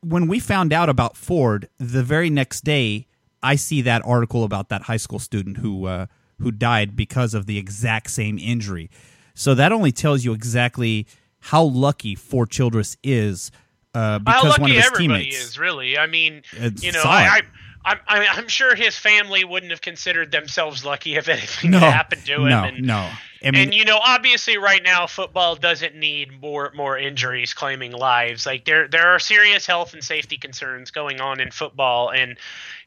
when 0.00 0.28
we 0.28 0.38
found 0.38 0.72
out 0.72 0.88
about 0.88 1.16
Ford, 1.16 1.68
the 1.78 2.04
very 2.04 2.30
next 2.30 2.62
day, 2.62 3.06
I 3.42 3.56
see 3.56 3.82
that 3.82 4.02
article 4.04 4.44
about 4.44 4.68
that 4.68 4.82
high 4.82 4.98
school 4.98 5.18
student 5.18 5.56
who 5.56 5.86
uh, 5.86 6.06
who 6.38 6.52
died 6.52 6.94
because 6.94 7.34
of 7.34 7.46
the 7.46 7.58
exact 7.58 8.10
same 8.10 8.38
injury. 8.38 8.90
So 9.34 9.54
that 9.54 9.72
only 9.72 9.90
tells 9.90 10.24
you 10.24 10.32
exactly 10.32 11.06
how 11.40 11.62
lucky 11.64 12.14
Ford 12.14 12.50
Childress 12.50 12.96
is 13.02 13.50
uh, 13.94 14.18
because 14.18 14.42
how 14.42 14.48
lucky 14.50 14.60
one 14.62 14.70
of 14.70 14.76
his 14.76 14.86
everybody 14.86 15.24
teammates. 15.24 15.44
is, 15.50 15.58
really. 15.58 15.96
I 15.96 16.06
mean, 16.06 16.42
It's 16.52 16.84
you 16.84 16.92
know, 16.92 17.00
solid. 17.02 17.14
I, 17.14 17.36
I 17.38 17.42
I'm, 17.84 17.98
I'm 18.06 18.22
I'm 18.32 18.48
sure 18.48 18.74
his 18.74 18.98
family 18.98 19.44
wouldn't 19.44 19.70
have 19.70 19.80
considered 19.80 20.30
themselves 20.30 20.84
lucky 20.84 21.14
if 21.14 21.28
anything 21.28 21.70
No, 21.70 21.78
had 21.78 21.92
happened 21.92 22.26
to 22.26 22.34
him. 22.34 22.48
no, 22.48 22.64
and, 22.64 22.86
no. 22.86 23.08
I 23.42 23.50
mean, 23.50 23.62
and 23.62 23.74
you 23.74 23.84
know, 23.84 24.00
obviously, 24.02 24.58
right 24.58 24.82
now, 24.82 25.06
football 25.06 25.54
doesn't 25.54 25.94
need 25.94 26.40
more 26.40 26.72
more 26.74 26.98
injuries 26.98 27.54
claiming 27.54 27.92
lives. 27.92 28.46
Like 28.46 28.64
there 28.64 28.88
there 28.88 29.08
are 29.08 29.18
serious 29.18 29.66
health 29.66 29.94
and 29.94 30.02
safety 30.02 30.36
concerns 30.36 30.90
going 30.90 31.20
on 31.20 31.40
in 31.40 31.50
football, 31.50 32.10
and 32.10 32.36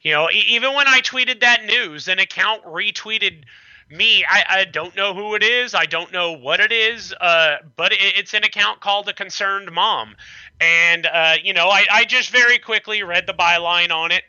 you 0.01 0.11
know, 0.11 0.29
even 0.31 0.73
when 0.73 0.87
I 0.87 0.99
tweeted 1.01 1.39
that 1.39 1.63
news, 1.65 2.07
an 2.07 2.19
account 2.19 2.63
retweeted 2.65 3.43
me. 3.89 4.25
I, 4.27 4.43
I 4.49 4.65
don't 4.65 4.95
know 4.95 5.13
who 5.13 5.35
it 5.35 5.43
is. 5.43 5.75
I 5.75 5.85
don't 5.85 6.11
know 6.11 6.31
what 6.33 6.59
it 6.59 6.71
is. 6.71 7.13
Uh, 7.19 7.57
but 7.75 7.91
it, 7.91 7.99
it's 8.17 8.33
an 8.33 8.43
account 8.43 8.79
called 8.81 9.05
the 9.05 9.13
Concerned 9.13 9.71
Mom, 9.71 10.15
and 10.59 11.05
uh, 11.05 11.35
you 11.41 11.53
know, 11.53 11.69
I, 11.69 11.85
I 11.91 12.05
just 12.05 12.29
very 12.29 12.57
quickly 12.57 13.03
read 13.03 13.25
the 13.25 13.33
byline 13.33 13.91
on 13.91 14.11
it, 14.11 14.23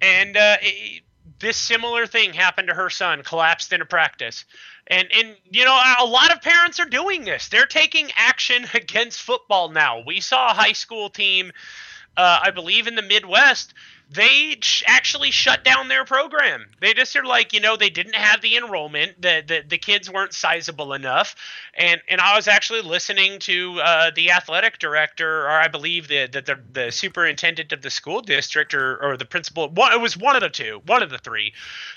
and 0.00 0.36
uh, 0.36 0.56
it, 0.60 1.02
this 1.40 1.56
similar 1.56 2.06
thing 2.06 2.32
happened 2.32 2.68
to 2.68 2.74
her 2.74 2.90
son, 2.90 3.22
collapsed 3.22 3.72
in 3.72 3.80
a 3.80 3.86
practice. 3.86 4.44
And 4.86 5.08
and 5.12 5.36
you 5.50 5.64
know 5.64 5.80
a 6.00 6.06
lot 6.06 6.32
of 6.32 6.42
parents 6.42 6.80
are 6.80 6.88
doing 6.88 7.24
this. 7.24 7.48
They're 7.48 7.66
taking 7.66 8.10
action 8.16 8.66
against 8.74 9.22
football 9.22 9.68
now. 9.68 10.02
We 10.04 10.20
saw 10.20 10.50
a 10.50 10.54
high 10.54 10.72
school 10.72 11.10
team, 11.10 11.52
uh, 12.16 12.40
I 12.42 12.50
believe 12.50 12.86
in 12.86 12.94
the 12.94 13.02
Midwest. 13.02 13.74
They 14.10 14.56
sh- 14.62 14.84
actually 14.86 15.30
shut 15.30 15.64
down 15.64 15.88
their 15.88 16.04
program. 16.04 16.64
They 16.80 16.94
just 16.94 17.14
are 17.14 17.24
like, 17.24 17.52
you 17.52 17.60
know, 17.60 17.76
they 17.76 17.90
didn't 17.90 18.14
have 18.14 18.40
the 18.40 18.56
enrollment. 18.56 19.20
The 19.20 19.42
the, 19.46 19.62
the 19.68 19.78
kids 19.78 20.10
weren't 20.10 20.32
sizable 20.32 20.94
enough. 20.94 21.36
And 21.74 22.00
and 22.08 22.18
I 22.20 22.34
was 22.34 22.48
actually 22.48 22.80
listening 22.80 23.38
to 23.40 23.80
uh, 23.80 24.10
the 24.14 24.30
athletic 24.30 24.78
director, 24.78 25.42
or 25.44 25.50
I 25.50 25.68
believe 25.68 26.08
the 26.08 26.26
the, 26.26 26.40
the 26.40 26.58
the 26.72 26.90
superintendent 26.90 27.72
of 27.72 27.82
the 27.82 27.90
school 27.90 28.22
district, 28.22 28.72
or 28.72 28.96
or 29.02 29.18
the 29.18 29.26
principal. 29.26 29.68
One, 29.68 29.92
it 29.92 30.00
was 30.00 30.16
one 30.16 30.36
of 30.36 30.42
the 30.42 30.48
two, 30.48 30.80
one 30.86 31.02
of 31.02 31.10
the 31.10 31.18
three, 31.18 31.52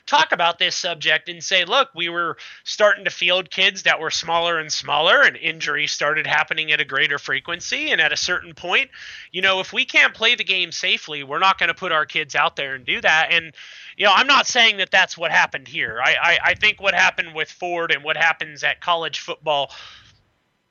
talk 0.06 0.34
about 0.34 0.60
this 0.60 0.76
subject 0.76 1.30
and 1.30 1.42
say, 1.42 1.64
look, 1.64 1.90
we 1.96 2.10
were 2.10 2.36
starting 2.66 3.06
to 3.06 3.10
field 3.10 3.50
kids 3.50 3.84
that 3.84 4.02
were 4.02 4.12
smaller 4.12 4.60
and 4.60 4.72
smaller, 4.72 5.22
and 5.22 5.38
injuries 5.38 5.94
started 5.94 6.28
happening 6.28 6.74
at 6.74 6.82
a 6.82 6.86
greater 6.86 7.18
frequency. 7.18 7.92
And 7.92 8.02
at 8.02 8.12
a 8.12 8.18
certain 8.18 8.54
point, 8.54 8.90
you 9.32 9.42
know, 9.42 9.62
if 9.62 9.72
we 9.72 9.86
can't 9.86 10.14
play 10.14 10.36
the 10.36 10.44
game 10.44 10.74
safely, 10.74 11.24
we're 11.24 11.40
not 11.40 11.58
going 11.58 11.70
to 11.70 11.74
put 11.74 11.92
our 11.92 12.01
kids 12.06 12.36
out 12.36 12.56
there 12.56 12.76
and 12.76 12.86
do 12.86 13.02
that. 13.02 13.30
And 13.32 13.54
you 13.98 14.06
know, 14.06 14.14
I'm 14.14 14.28
not 14.28 14.48
saying 14.48 14.78
that 14.78 14.92
that's 14.92 15.18
what 15.18 15.32
happened 15.32 15.68
here. 15.68 16.02
I, 16.04 16.16
I, 16.22 16.40
I 16.44 16.54
think 16.56 16.82
what 16.82 16.94
happened 16.94 17.36
with 17.36 17.52
Ford 17.52 17.92
and 17.92 18.04
what 18.04 18.18
happens 18.18 18.64
at 18.64 18.82
college 18.82 19.20
football. 19.20 19.72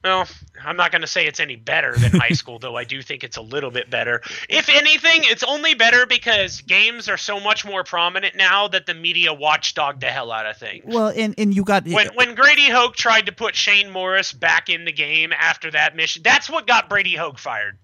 Well, 0.02 0.26
I'm 0.64 0.76
not 0.76 0.92
going 0.92 1.02
to 1.02 1.06
say 1.06 1.26
it's 1.26 1.40
any 1.40 1.56
better 1.56 1.94
than 1.94 2.12
high 2.18 2.30
school, 2.30 2.58
though 2.58 2.74
I 2.74 2.84
do 2.84 3.02
think 3.02 3.22
it's 3.22 3.36
a 3.36 3.42
little 3.42 3.70
bit 3.70 3.90
better. 3.90 4.22
If 4.48 4.70
anything, 4.70 5.24
it's 5.24 5.42
only 5.42 5.74
better 5.74 6.06
because 6.06 6.62
games 6.62 7.06
are 7.10 7.18
so 7.18 7.38
much 7.38 7.66
more 7.66 7.84
prominent 7.84 8.34
now 8.34 8.66
that 8.68 8.86
the 8.86 8.94
media 8.94 9.34
watchdog 9.34 10.00
the 10.00 10.06
hell 10.06 10.32
out 10.32 10.46
of 10.46 10.56
things. 10.56 10.84
well, 10.86 11.12
and 11.14 11.34
and 11.36 11.54
you 11.54 11.64
got 11.64 11.86
When 11.86 12.08
when 12.14 12.34
Brady 12.34 12.70
Hoke 12.70 12.96
tried 12.96 13.26
to 13.26 13.32
put 13.32 13.54
Shane 13.54 13.90
Morris 13.90 14.32
back 14.32 14.70
in 14.70 14.86
the 14.86 14.92
game 14.92 15.34
after 15.38 15.70
that 15.72 15.94
mission, 15.94 16.22
that's 16.22 16.48
what 16.48 16.66
got 16.66 16.88
Brady 16.88 17.14
Hoke 17.14 17.38
fired. 17.38 17.76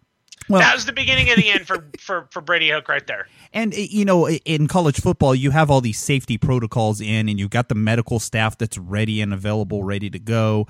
Well, 0.49 0.61
that 0.61 0.75
was 0.75 0.87
the 0.87 0.93
beginning 0.93 1.31
of 1.31 1.37
the 1.37 1.51
end 1.51 1.67
for, 1.67 1.89
for, 1.99 2.29
for 2.31 2.41
Brady 2.41 2.71
Hoke 2.71 2.89
right 2.89 3.07
there. 3.07 3.29
And 3.53 3.75
uh, 3.75 3.79
you 3.79 4.05
know, 4.05 4.29
in 4.29 4.69
college 4.69 5.01
football, 5.01 5.35
you 5.35 5.51
have 5.51 5.71
all 5.71 5.81
these 5.81 5.99
safety 5.99 6.39
protocols 6.39 7.01
in, 7.01 7.29
and 7.29 7.39
you've 7.39 7.51
got 7.51 7.69
the 7.69 7.75
medical 7.75 8.19
staff 8.19 8.57
that's 8.59 8.79
ready 8.79 9.21
and 9.21 9.33
available, 9.33 9.83
ready 9.83 10.11
to 10.11 10.19
go. 10.19 10.67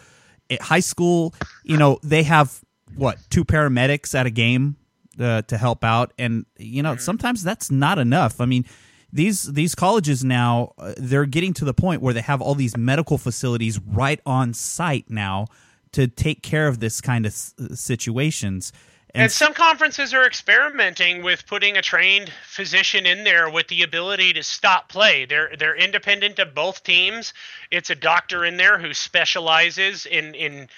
At 0.49 0.63
high 0.63 0.81
school, 0.81 1.35
you 1.65 1.77
know, 1.77 1.99
they 2.03 2.23
have 2.23 2.61
what 2.95 3.19
two 3.31 3.45
paramedics 3.45 4.15
at 4.15 4.27
a 4.27 4.31
game 4.31 4.77
uh, 5.19 5.43
to 5.43 5.59
help 5.59 5.85
out, 5.85 6.13
and 6.19 6.47
you 6.59 6.83
know, 6.83 6.97
sometimes 6.97 7.43
that's 7.43 7.71
not 7.71 7.99
enough. 7.99 8.41
I 8.41 8.47
mean, 8.47 8.65
these 9.13 9.53
these 9.53 9.75
colleges 9.75 10.23
now 10.25 10.73
uh, 10.79 10.95
they're 10.97 11.27
getting 11.27 11.53
to 11.55 11.65
the 11.65 11.75
point 11.75 12.03
where 12.03 12.15
they 12.15 12.21
have 12.21 12.41
all 12.41 12.55
these 12.55 12.77
medical 12.77 13.19
facilities 13.19 13.81
right 13.81 14.21
on 14.27 14.53
site 14.53 15.11
now 15.11 15.47
to 15.93 16.07
take 16.07 16.43
care 16.43 16.69
of 16.69 16.81
this 16.81 17.01
kind 17.01 17.27
of 17.27 17.33
s- 17.33 17.55
situations. 17.75 18.73
And 19.17 19.33
some 19.33 19.55
conferences 19.55 20.13
are 20.13 20.27
experimenting 20.27 21.23
with 21.23 21.47
putting 21.47 21.77
a 21.77 21.83
trained 21.83 22.31
physician 22.47 23.07
in 23.07 23.25
there 23.25 23.49
with 23.49 23.69
the 23.69 23.83
ability 23.83 24.33
to 24.35 24.43
stop 24.43 24.89
play. 24.89 25.25
They're 25.25 25.53
they're 25.59 25.77
independent 25.77 26.39
of 26.39 26.55
both 26.55 26.83
teams. 26.83 27.33
It's 27.71 27.91
a 27.91 27.95
doctor 27.95 28.45
in 28.45 28.57
there 28.57 28.79
who 28.79 28.93
specializes 28.93 30.07
in 30.07 30.35
in 30.35 30.69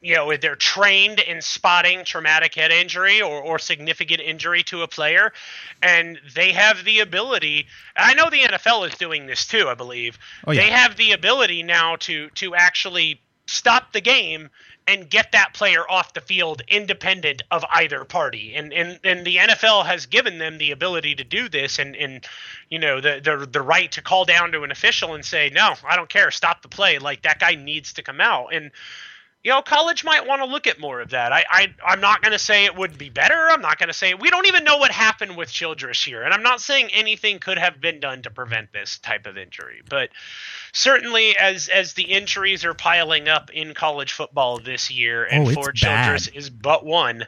you 0.00 0.14
know 0.14 0.34
they're 0.36 0.56
trained 0.56 1.18
in 1.20 1.42
spotting 1.42 2.04
traumatic 2.04 2.54
head 2.54 2.70
injury 2.70 3.20
or, 3.20 3.40
or 3.42 3.58
significant 3.58 4.20
injury 4.20 4.62
to 4.62 4.82
a 4.82 4.88
player 4.88 5.32
and 5.82 6.18
they 6.34 6.52
have 6.52 6.84
the 6.84 7.00
ability 7.00 7.66
i 7.96 8.14
know 8.14 8.30
the 8.30 8.40
nfl 8.40 8.88
is 8.88 8.94
doing 8.96 9.26
this 9.26 9.46
too 9.46 9.68
i 9.68 9.74
believe 9.74 10.18
Oh, 10.46 10.52
yeah. 10.52 10.62
they 10.62 10.70
have 10.70 10.96
the 10.96 11.12
ability 11.12 11.62
now 11.62 11.96
to 11.96 12.30
to 12.30 12.54
actually 12.54 13.20
stop 13.46 13.92
the 13.92 14.00
game 14.00 14.48
and 14.86 15.08
get 15.08 15.32
that 15.32 15.54
player 15.54 15.88
off 15.88 16.14
the 16.14 16.20
field 16.20 16.62
independent 16.68 17.42
of 17.50 17.64
either 17.70 18.04
party. 18.04 18.54
And 18.54 18.72
and, 18.72 18.98
and 19.04 19.26
the 19.26 19.36
NFL 19.36 19.86
has 19.86 20.06
given 20.06 20.38
them 20.38 20.58
the 20.58 20.70
ability 20.70 21.14
to 21.16 21.24
do 21.24 21.48
this 21.48 21.78
and, 21.78 21.94
and 21.96 22.24
you 22.68 22.78
know 22.78 23.00
the, 23.00 23.20
the 23.22 23.46
the 23.46 23.62
right 23.62 23.90
to 23.92 24.02
call 24.02 24.24
down 24.24 24.52
to 24.52 24.62
an 24.62 24.70
official 24.70 25.14
and 25.14 25.24
say, 25.24 25.50
No, 25.50 25.74
I 25.84 25.96
don't 25.96 26.08
care, 26.08 26.30
stop 26.30 26.62
the 26.62 26.68
play. 26.68 26.98
Like 26.98 27.22
that 27.22 27.38
guy 27.38 27.54
needs 27.54 27.92
to 27.94 28.02
come 28.02 28.20
out. 28.20 28.52
And 28.52 28.70
you 29.42 29.50
know, 29.50 29.62
college 29.62 30.04
might 30.04 30.26
want 30.26 30.42
to 30.42 30.46
look 30.46 30.66
at 30.66 30.78
more 30.78 31.00
of 31.00 31.10
that. 31.10 31.32
I, 31.32 31.44
I 31.50 31.74
I'm 31.86 32.00
not 32.00 32.20
going 32.20 32.32
to 32.32 32.38
say 32.38 32.66
it 32.66 32.76
would 32.76 32.98
be 32.98 33.08
better. 33.08 33.48
I'm 33.50 33.62
not 33.62 33.78
going 33.78 33.88
to 33.88 33.94
say 33.94 34.12
we 34.12 34.28
don't 34.28 34.46
even 34.46 34.64
know 34.64 34.76
what 34.76 34.90
happened 34.90 35.36
with 35.36 35.50
Childress 35.50 36.04
here, 36.04 36.22
and 36.22 36.34
I'm 36.34 36.42
not 36.42 36.60
saying 36.60 36.90
anything 36.92 37.38
could 37.38 37.56
have 37.56 37.80
been 37.80 38.00
done 38.00 38.20
to 38.22 38.30
prevent 38.30 38.72
this 38.72 38.98
type 38.98 39.26
of 39.26 39.38
injury. 39.38 39.80
But 39.88 40.10
certainly, 40.72 41.36
as 41.38 41.68
as 41.68 41.94
the 41.94 42.02
injuries 42.02 42.66
are 42.66 42.74
piling 42.74 43.28
up 43.28 43.50
in 43.50 43.72
college 43.72 44.12
football 44.12 44.58
this 44.58 44.90
year, 44.90 45.24
and 45.24 45.48
Oh, 45.48 45.52
Ford. 45.52 45.74
Childress 45.74 46.26
is 46.28 46.50
but 46.50 46.84
one, 46.84 47.26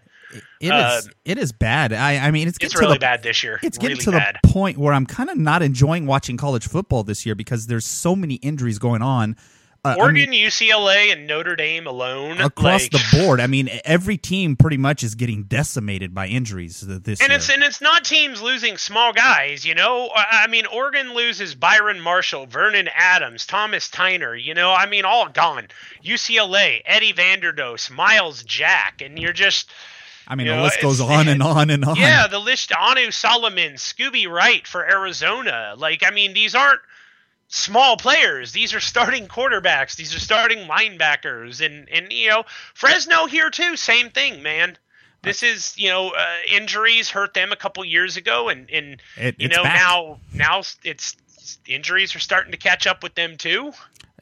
It 0.60 0.66
is. 0.66 0.70
Uh, 0.70 1.02
it 1.24 1.38
is 1.38 1.52
bad. 1.52 1.94
I. 1.94 2.18
I 2.18 2.30
mean, 2.30 2.46
it's 2.46 2.58
it's 2.60 2.78
really 2.78 2.94
the, 2.94 3.00
bad 3.00 3.22
this 3.22 3.42
year. 3.42 3.58
It's 3.62 3.78
getting 3.78 3.96
really 3.96 4.04
to 4.04 4.10
bad. 4.12 4.38
the 4.42 4.48
point 4.48 4.76
where 4.76 4.92
I'm 4.92 5.06
kind 5.06 5.30
of 5.30 5.38
not 5.38 5.62
enjoying 5.62 6.06
watching 6.06 6.36
college 6.36 6.68
football 6.68 7.04
this 7.04 7.24
year 7.24 7.34
because 7.34 7.68
there's 7.68 7.86
so 7.86 8.14
many 8.14 8.34
injuries 8.36 8.78
going 8.78 9.00
on. 9.00 9.36
Uh, 9.84 9.96
I 9.98 10.00
Oregon, 10.00 10.30
mean, 10.30 10.46
UCLA, 10.46 11.12
and 11.12 11.26
Notre 11.26 11.56
Dame 11.56 11.88
alone 11.88 12.40
across 12.40 12.82
like, 12.82 12.90
the 12.92 13.02
board. 13.12 13.40
I 13.40 13.48
mean, 13.48 13.68
every 13.84 14.16
team 14.16 14.54
pretty 14.54 14.76
much 14.76 15.02
is 15.02 15.16
getting 15.16 15.42
decimated 15.42 16.14
by 16.14 16.28
injuries 16.28 16.84
th- 16.86 17.02
this 17.02 17.20
And 17.20 17.30
year. 17.30 17.36
it's 17.38 17.50
and 17.50 17.64
it's 17.64 17.80
not 17.80 18.04
teams 18.04 18.40
losing 18.40 18.76
small 18.76 19.12
guys, 19.12 19.64
you 19.66 19.74
know. 19.74 20.08
I 20.14 20.44
I 20.44 20.46
mean, 20.46 20.66
Oregon 20.66 21.14
loses 21.14 21.56
Byron 21.56 22.00
Marshall, 22.00 22.46
Vernon 22.46 22.88
Adams, 22.94 23.44
Thomas 23.44 23.88
Tyner, 23.88 24.40
you 24.40 24.54
know. 24.54 24.70
I 24.72 24.86
mean, 24.86 25.04
all 25.04 25.28
gone. 25.28 25.66
UCLA, 26.04 26.82
Eddie 26.86 27.12
Vanderdoes, 27.12 27.90
Myles 27.90 28.44
Jack, 28.44 29.02
and 29.02 29.18
you're 29.18 29.32
just 29.32 29.68
I 30.28 30.36
mean, 30.36 30.46
you 30.46 30.52
the 30.52 30.58
know, 30.58 30.62
list 30.62 30.80
goes 30.80 31.00
on 31.00 31.26
and 31.28 31.42
on 31.42 31.70
and 31.70 31.84
on. 31.84 31.96
yeah, 31.96 32.28
the 32.28 32.38
list 32.38 32.70
Anu 32.78 33.10
Solomon, 33.10 33.72
Scooby 33.72 34.28
Wright 34.28 34.64
for 34.64 34.88
Arizona. 34.88 35.74
Like, 35.76 36.04
I 36.06 36.12
mean, 36.12 36.34
these 36.34 36.54
aren't 36.54 36.80
small 37.54 37.98
players. 37.98 38.52
These 38.52 38.72
are 38.74 38.80
starting 38.80 39.28
quarterbacks. 39.28 39.94
These 39.94 40.14
are 40.16 40.20
starting 40.20 40.66
linebackers, 40.66 41.64
and 41.64 41.88
and 41.90 42.10
you 42.12 42.30
know, 42.30 42.44
Fresno 42.74 43.26
here 43.26 43.50
too. 43.50 43.76
Same 43.76 44.10
thing, 44.10 44.42
man. 44.42 44.76
This 45.22 45.42
is 45.44 45.74
you 45.78 45.88
know 45.90 46.08
uh, 46.10 46.36
injuries 46.50 47.10
hurt 47.10 47.34
them 47.34 47.52
a 47.52 47.56
couple 47.56 47.84
years 47.84 48.16
ago, 48.16 48.48
and 48.48 48.68
and 48.70 49.00
It- 49.16 49.36
you 49.38 49.48
know 49.48 49.62
back. 49.62 49.80
now 49.80 50.18
now 50.34 50.62
it's 50.82 51.16
injuries 51.66 52.14
are 52.16 52.20
starting 52.20 52.52
to 52.52 52.58
catch 52.58 52.86
up 52.86 53.02
with 53.02 53.14
them 53.14 53.36
too. 53.36 53.72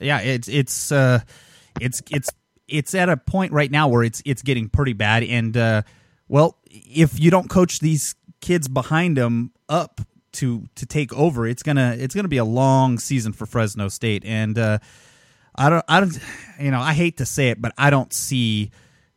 yeah, 0.00 0.20
it's 0.20 0.48
it's 0.48 0.92
uh, 0.92 1.20
it's 1.80 2.02
it's 2.10 2.30
it's 2.68 2.94
at 2.94 3.08
a 3.08 3.16
point 3.16 3.52
right 3.52 3.70
now 3.70 3.88
where 3.88 4.02
it's 4.02 4.20
it's 4.26 4.42
getting 4.42 4.68
pretty 4.68 4.92
bad, 4.92 5.22
and 5.22 5.56
uh, 5.56 5.82
well, 6.28 6.58
if 6.66 7.18
you 7.18 7.30
don't 7.30 7.48
coach 7.48 7.78
these 7.80 8.14
kids 8.40 8.68
behind 8.68 9.16
them 9.16 9.52
up 9.68 10.00
to 10.32 10.68
to 10.76 10.86
take 10.86 11.12
over, 11.12 11.46
it's 11.46 11.62
gonna 11.62 11.96
it's 11.98 12.14
gonna 12.14 12.28
be 12.28 12.38
a 12.38 12.44
long 12.44 12.98
season 12.98 13.32
for 13.32 13.46
Fresno 13.46 13.88
State. 13.88 14.24
And 14.24 14.58
uh, 14.58 14.78
I 15.54 15.70
don't 15.70 15.84
I 15.88 16.00
don't 16.00 16.18
you 16.58 16.70
know 16.70 16.80
I 16.80 16.92
hate 16.92 17.18
to 17.18 17.26
say 17.26 17.48
it, 17.48 17.60
but 17.60 17.72
I 17.78 17.90
don't 17.90 18.12
see. 18.12 18.70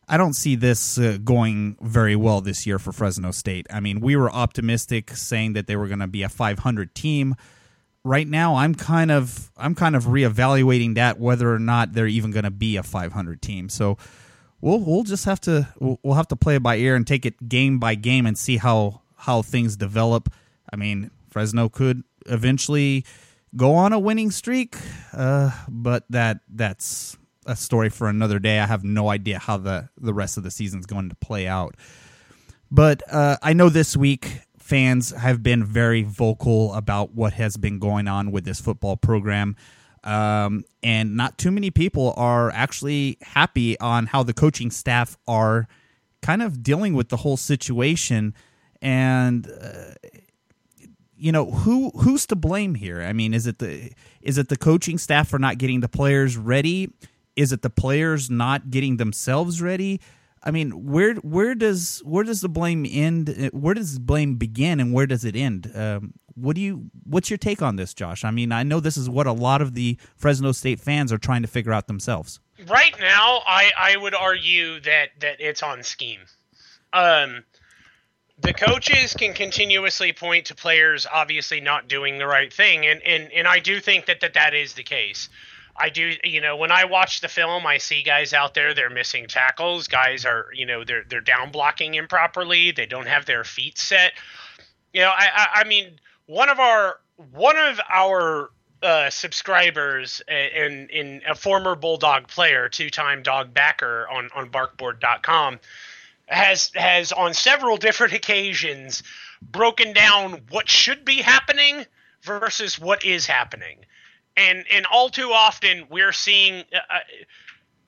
I 0.06 0.18
don't 0.18 0.34
see 0.34 0.54
this 0.54 0.98
uh, 0.98 1.16
going 1.24 1.78
very 1.80 2.14
well 2.14 2.42
this 2.42 2.66
year 2.66 2.78
for 2.78 2.92
Fresno 2.92 3.30
State. 3.30 3.66
I 3.70 3.80
mean, 3.80 4.00
we 4.00 4.16
were 4.16 4.30
optimistic 4.30 5.12
saying 5.12 5.54
that 5.54 5.66
they 5.66 5.76
were 5.76 5.86
going 5.86 6.00
to 6.00 6.06
be 6.06 6.22
a 6.22 6.28
500 6.28 6.94
team. 6.94 7.36
Right 8.04 8.28
now, 8.28 8.56
I'm 8.56 8.74
kind 8.74 9.10
of 9.10 9.50
I'm 9.56 9.74
kind 9.74 9.96
of 9.96 10.04
reevaluating 10.04 10.96
that 10.96 11.18
whether 11.18 11.50
or 11.50 11.58
not 11.58 11.94
they're 11.94 12.06
even 12.06 12.32
going 12.32 12.44
to 12.44 12.50
be 12.50 12.76
a 12.76 12.82
500 12.82 13.40
team. 13.40 13.70
So 13.70 13.96
we'll 14.60 14.80
we'll 14.80 15.04
just 15.04 15.24
have 15.26 15.40
to 15.42 15.68
we'll 15.78 16.14
have 16.14 16.28
to 16.28 16.36
play 16.36 16.56
it 16.56 16.62
by 16.62 16.76
ear 16.76 16.96
and 16.96 17.06
take 17.06 17.24
it 17.24 17.48
game 17.48 17.78
by 17.78 17.94
game 17.94 18.26
and 18.26 18.36
see 18.36 18.56
how 18.56 19.02
how 19.16 19.42
things 19.42 19.76
develop. 19.76 20.32
I 20.72 20.76
mean, 20.76 21.10
Fresno 21.30 21.68
could 21.68 22.04
eventually 22.26 23.04
go 23.56 23.74
on 23.74 23.92
a 23.92 23.98
winning 23.98 24.30
streak, 24.30 24.76
uh, 25.12 25.50
but 25.68 26.04
that 26.10 26.40
that's 26.48 27.16
a 27.46 27.56
story 27.56 27.90
for 27.90 28.08
another 28.08 28.38
day. 28.38 28.58
I 28.58 28.66
have 28.66 28.84
no 28.84 29.10
idea 29.10 29.38
how 29.38 29.58
the 29.58 29.88
the 30.00 30.14
rest 30.14 30.36
of 30.36 30.42
the 30.42 30.50
season 30.50 30.80
is 30.80 30.86
going 30.86 31.08
to 31.08 31.16
play 31.16 31.46
out. 31.46 31.76
But 32.70 33.02
uh, 33.10 33.36
I 33.42 33.52
know 33.52 33.68
this 33.68 33.96
week 33.96 34.40
fans 34.58 35.10
have 35.10 35.42
been 35.42 35.62
very 35.62 36.02
vocal 36.02 36.72
about 36.74 37.14
what 37.14 37.34
has 37.34 37.56
been 37.56 37.78
going 37.78 38.08
on 38.08 38.32
with 38.32 38.44
this 38.44 38.60
football 38.60 38.96
program. 38.96 39.56
Um, 40.02 40.64
and 40.82 41.16
not 41.16 41.38
too 41.38 41.50
many 41.50 41.70
people 41.70 42.14
are 42.16 42.50
actually 42.50 43.18
happy 43.20 43.78
on 43.78 44.06
how 44.06 44.22
the 44.22 44.34
coaching 44.34 44.70
staff 44.70 45.16
are 45.28 45.68
kind 46.22 46.42
of 46.42 46.62
dealing 46.62 46.94
with 46.94 47.10
the 47.10 47.18
whole 47.18 47.36
situation. 47.36 48.34
And 48.80 49.46
uh, 49.46 49.94
you 51.16 51.32
know 51.32 51.50
who 51.50 51.90
who's 51.90 52.26
to 52.26 52.36
blame 52.36 52.74
here? 52.74 53.02
I 53.02 53.12
mean, 53.12 53.34
is 53.34 53.46
it 53.46 53.58
the 53.58 53.92
is 54.22 54.38
it 54.38 54.48
the 54.48 54.56
coaching 54.56 54.98
staff 54.98 55.28
for 55.28 55.38
not 55.38 55.58
getting 55.58 55.80
the 55.80 55.88
players 55.88 56.36
ready? 56.36 56.92
Is 57.36 57.52
it 57.52 57.62
the 57.62 57.70
players 57.70 58.30
not 58.30 58.70
getting 58.70 58.96
themselves 58.96 59.60
ready? 59.60 60.00
I 60.42 60.50
mean, 60.50 60.86
where 60.86 61.14
where 61.14 61.54
does 61.54 62.02
where 62.04 62.22
does 62.22 62.42
the 62.42 62.48
blame 62.48 62.86
end? 62.88 63.50
Where 63.52 63.74
does 63.74 63.98
blame 63.98 64.36
begin, 64.36 64.78
and 64.78 64.92
where 64.92 65.06
does 65.06 65.24
it 65.24 65.34
end? 65.34 65.70
Um, 65.74 66.14
what 66.34 66.54
do 66.54 66.60
you 66.60 66.90
what's 67.04 67.30
your 67.30 67.38
take 67.38 67.62
on 67.62 67.76
this, 67.76 67.94
Josh? 67.94 68.24
I 68.24 68.30
mean, 68.30 68.52
I 68.52 68.62
know 68.62 68.80
this 68.80 68.96
is 68.96 69.08
what 69.08 69.26
a 69.26 69.32
lot 69.32 69.62
of 69.62 69.74
the 69.74 69.96
Fresno 70.16 70.52
State 70.52 70.80
fans 70.80 71.12
are 71.12 71.18
trying 71.18 71.42
to 71.42 71.48
figure 71.48 71.72
out 71.72 71.86
themselves. 71.86 72.40
Right 72.66 72.94
now, 73.00 73.40
I 73.46 73.72
I 73.78 73.96
would 73.96 74.14
argue 74.14 74.80
that 74.80 75.10
that 75.20 75.40
it's 75.40 75.62
on 75.62 75.82
scheme. 75.82 76.20
Um, 76.92 77.44
the 78.38 78.52
coaches 78.52 79.14
can 79.14 79.32
continuously 79.32 80.12
point 80.12 80.46
to 80.46 80.54
players 80.54 81.06
obviously 81.10 81.60
not 81.60 81.88
doing 81.88 82.18
the 82.18 82.26
right 82.26 82.52
thing, 82.52 82.86
and 82.86 83.00
and 83.02 83.32
and 83.32 83.46
I 83.46 83.60
do 83.60 83.80
think 83.80 84.06
that 84.06 84.20
that 84.20 84.34
that 84.34 84.54
is 84.54 84.74
the 84.74 84.82
case. 84.82 85.28
I 85.76 85.88
do, 85.88 86.12
you 86.22 86.40
know, 86.40 86.56
when 86.56 86.70
I 86.70 86.84
watch 86.84 87.20
the 87.20 87.28
film, 87.28 87.66
I 87.66 87.78
see 87.78 88.02
guys 88.02 88.32
out 88.32 88.54
there 88.54 88.74
they're 88.74 88.90
missing 88.90 89.26
tackles. 89.26 89.88
Guys 89.88 90.24
are, 90.24 90.46
you 90.54 90.66
know, 90.66 90.84
they're 90.84 91.04
they're 91.08 91.20
down 91.20 91.50
blocking 91.50 91.94
improperly. 91.94 92.70
They 92.70 92.86
don't 92.86 93.08
have 93.08 93.26
their 93.26 93.44
feet 93.44 93.78
set. 93.78 94.12
You 94.92 95.02
know, 95.02 95.10
I 95.10 95.28
I, 95.34 95.46
I 95.60 95.64
mean 95.64 95.98
one 96.26 96.48
of 96.48 96.58
our 96.58 97.00
one 97.32 97.56
of 97.56 97.80
our 97.88 98.50
uh, 98.82 99.10
subscribers 99.10 100.20
and 100.28 100.88
in, 100.90 100.90
in 100.90 101.22
a 101.28 101.34
former 101.34 101.74
bulldog 101.74 102.28
player, 102.28 102.68
two-time 102.68 103.22
dog 103.22 103.54
backer 103.54 104.08
on 104.08 104.28
on 104.34 104.50
barkboard.com 104.50 105.60
has 106.26 106.70
has 106.74 107.12
on 107.12 107.34
several 107.34 107.76
different 107.76 108.12
occasions 108.12 109.02
broken 109.42 109.92
down 109.92 110.40
what 110.50 110.68
should 110.68 111.04
be 111.04 111.16
happening 111.16 111.84
versus 112.22 112.78
what 112.78 113.04
is 113.04 113.26
happening. 113.26 113.78
And 114.36 114.64
and 114.72 114.86
all 114.86 115.10
too 115.10 115.30
often 115.32 115.86
we're 115.90 116.12
seeing 116.12 116.64
uh, 116.72 116.98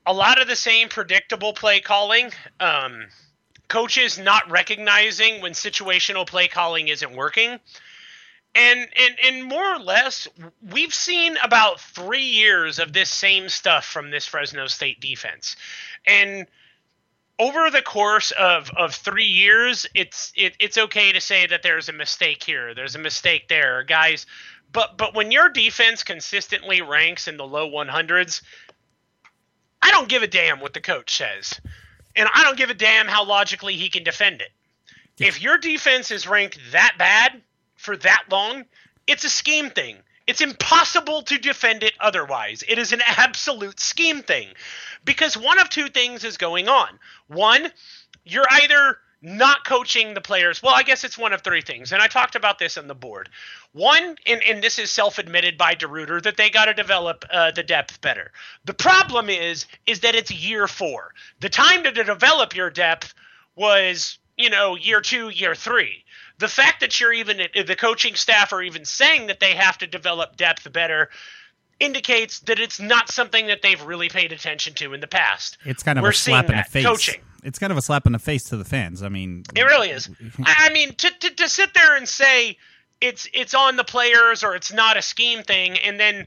a 0.04 0.12
lot 0.12 0.40
of 0.40 0.48
the 0.48 0.56
same 0.56 0.88
predictable 0.88 1.52
play 1.52 1.80
calling. 1.80 2.30
Um, 2.60 3.06
coaches 3.68 4.18
not 4.18 4.48
recognizing 4.50 5.40
when 5.42 5.52
situational 5.52 6.26
play 6.26 6.46
calling 6.46 6.88
isn't 6.88 7.16
working 7.16 7.58
and 8.56 8.88
and 8.98 9.16
and 9.24 9.44
more 9.44 9.74
or 9.74 9.78
less 9.78 10.26
we've 10.72 10.94
seen 10.94 11.36
about 11.42 11.78
three 11.78 12.24
years 12.24 12.78
of 12.78 12.92
this 12.92 13.10
same 13.10 13.48
stuff 13.48 13.84
from 13.84 14.10
this 14.10 14.26
Fresno 14.26 14.66
State 14.66 14.98
defense, 14.98 15.56
and 16.06 16.46
over 17.38 17.70
the 17.70 17.82
course 17.82 18.30
of, 18.32 18.70
of 18.76 18.94
three 18.94 19.24
years, 19.24 19.86
it's 19.94 20.32
it, 20.36 20.56
it's 20.58 20.78
okay 20.78 21.12
to 21.12 21.20
say 21.20 21.46
that 21.46 21.62
there's 21.62 21.88
a 21.88 21.92
mistake 21.92 22.42
here, 22.42 22.74
there's 22.74 22.94
a 22.94 23.00
mistake 23.00 23.48
there, 23.48 23.82
guys. 23.82 24.26
But 24.72 24.96
but 24.96 25.14
when 25.14 25.30
your 25.30 25.48
defense 25.48 26.02
consistently 26.02 26.82
ranks 26.82 27.28
in 27.28 27.36
the 27.36 27.46
low 27.46 27.70
100s, 27.70 28.42
I 29.82 29.90
don't 29.90 30.08
give 30.08 30.22
a 30.22 30.26
damn 30.26 30.60
what 30.60 30.74
the 30.74 30.80
coach 30.80 31.16
says, 31.16 31.60
and 32.14 32.28
I 32.32 32.42
don't 32.44 32.56
give 32.56 32.70
a 32.70 32.74
damn 32.74 33.06
how 33.06 33.24
logically 33.24 33.76
he 33.76 33.88
can 33.88 34.02
defend 34.02 34.40
it. 34.40 34.50
Yeah. 35.18 35.28
If 35.28 35.42
your 35.42 35.58
defense 35.58 36.10
is 36.10 36.26
ranked 36.26 36.58
that 36.72 36.94
bad, 36.98 37.42
for 37.76 37.96
that 37.98 38.24
long, 38.30 38.64
it's 39.06 39.24
a 39.24 39.30
scheme 39.30 39.70
thing. 39.70 39.98
It's 40.26 40.40
impossible 40.40 41.22
to 41.22 41.38
defend 41.38 41.82
it 41.82 41.94
otherwise. 42.00 42.64
It 42.68 42.78
is 42.78 42.92
an 42.92 43.02
absolute 43.06 43.78
scheme 43.80 44.22
thing. 44.22 44.48
Because 45.04 45.36
one 45.36 45.58
of 45.60 45.70
two 45.70 45.88
things 45.88 46.24
is 46.24 46.36
going 46.36 46.68
on. 46.68 46.98
One, 47.28 47.68
you're 48.24 48.46
either 48.50 48.98
not 49.22 49.64
coaching 49.64 50.14
the 50.14 50.20
players. 50.20 50.62
Well, 50.62 50.74
I 50.74 50.82
guess 50.82 51.04
it's 51.04 51.16
one 51.16 51.32
of 51.32 51.42
three 51.42 51.62
things. 51.62 51.92
And 51.92 52.02
I 52.02 52.06
talked 52.06 52.34
about 52.34 52.58
this 52.58 52.76
on 52.76 52.86
the 52.86 52.94
board. 52.94 53.28
One, 53.72 54.16
and, 54.26 54.42
and 54.42 54.62
this 54.62 54.78
is 54.78 54.90
self-admitted 54.90 55.56
by 55.56 55.74
DeRuyter, 55.74 56.22
that 56.22 56.36
they 56.36 56.50
got 56.50 56.66
to 56.66 56.74
develop 56.74 57.24
uh, 57.30 57.50
the 57.52 57.62
depth 57.62 58.00
better. 58.00 58.32
The 58.64 58.74
problem 58.74 59.30
is, 59.30 59.66
is 59.86 60.00
that 60.00 60.14
it's 60.14 60.30
year 60.30 60.68
four. 60.68 61.14
The 61.40 61.48
time 61.48 61.82
to 61.84 61.92
develop 61.92 62.54
your 62.54 62.70
depth 62.70 63.14
was, 63.54 64.18
you 64.36 64.50
know, 64.50 64.76
year 64.76 65.00
two, 65.00 65.28
year 65.28 65.54
three 65.54 66.04
the 66.38 66.48
fact 66.48 66.80
that 66.80 67.00
you're 67.00 67.12
even 67.12 67.38
the 67.66 67.76
coaching 67.76 68.14
staff 68.14 68.52
are 68.52 68.62
even 68.62 68.84
saying 68.84 69.26
that 69.28 69.40
they 69.40 69.54
have 69.54 69.78
to 69.78 69.86
develop 69.86 70.36
depth 70.36 70.70
better 70.72 71.08
indicates 71.78 72.40
that 72.40 72.58
it's 72.58 72.80
not 72.80 73.10
something 73.10 73.46
that 73.48 73.62
they've 73.62 73.82
really 73.82 74.08
paid 74.08 74.32
attention 74.32 74.74
to 74.74 74.94
in 74.94 75.00
the 75.00 75.06
past. 75.06 75.58
It's 75.64 75.82
kind 75.82 75.98
of 75.98 76.02
We're 76.02 76.10
a 76.10 76.14
slap 76.14 76.48
in 76.48 76.56
the 76.56 76.64
face. 76.64 76.86
Coaching. 76.86 77.20
It's 77.42 77.58
kind 77.58 77.70
of 77.70 77.76
a 77.76 77.82
slap 77.82 78.06
in 78.06 78.12
the 78.12 78.18
face 78.18 78.44
to 78.44 78.56
the 78.56 78.64
fans. 78.64 79.02
I 79.02 79.08
mean, 79.08 79.44
it 79.54 79.62
really 79.62 79.90
is. 79.90 80.08
I 80.44 80.70
mean, 80.70 80.94
to, 80.94 81.10
to, 81.10 81.30
to 81.34 81.48
sit 81.48 81.74
there 81.74 81.96
and 81.96 82.08
say 82.08 82.56
it's 83.00 83.28
it's 83.32 83.54
on 83.54 83.76
the 83.76 83.84
players 83.84 84.42
or 84.42 84.54
it's 84.56 84.72
not 84.72 84.96
a 84.96 85.02
scheme 85.02 85.42
thing, 85.42 85.78
and 85.78 86.00
then 86.00 86.26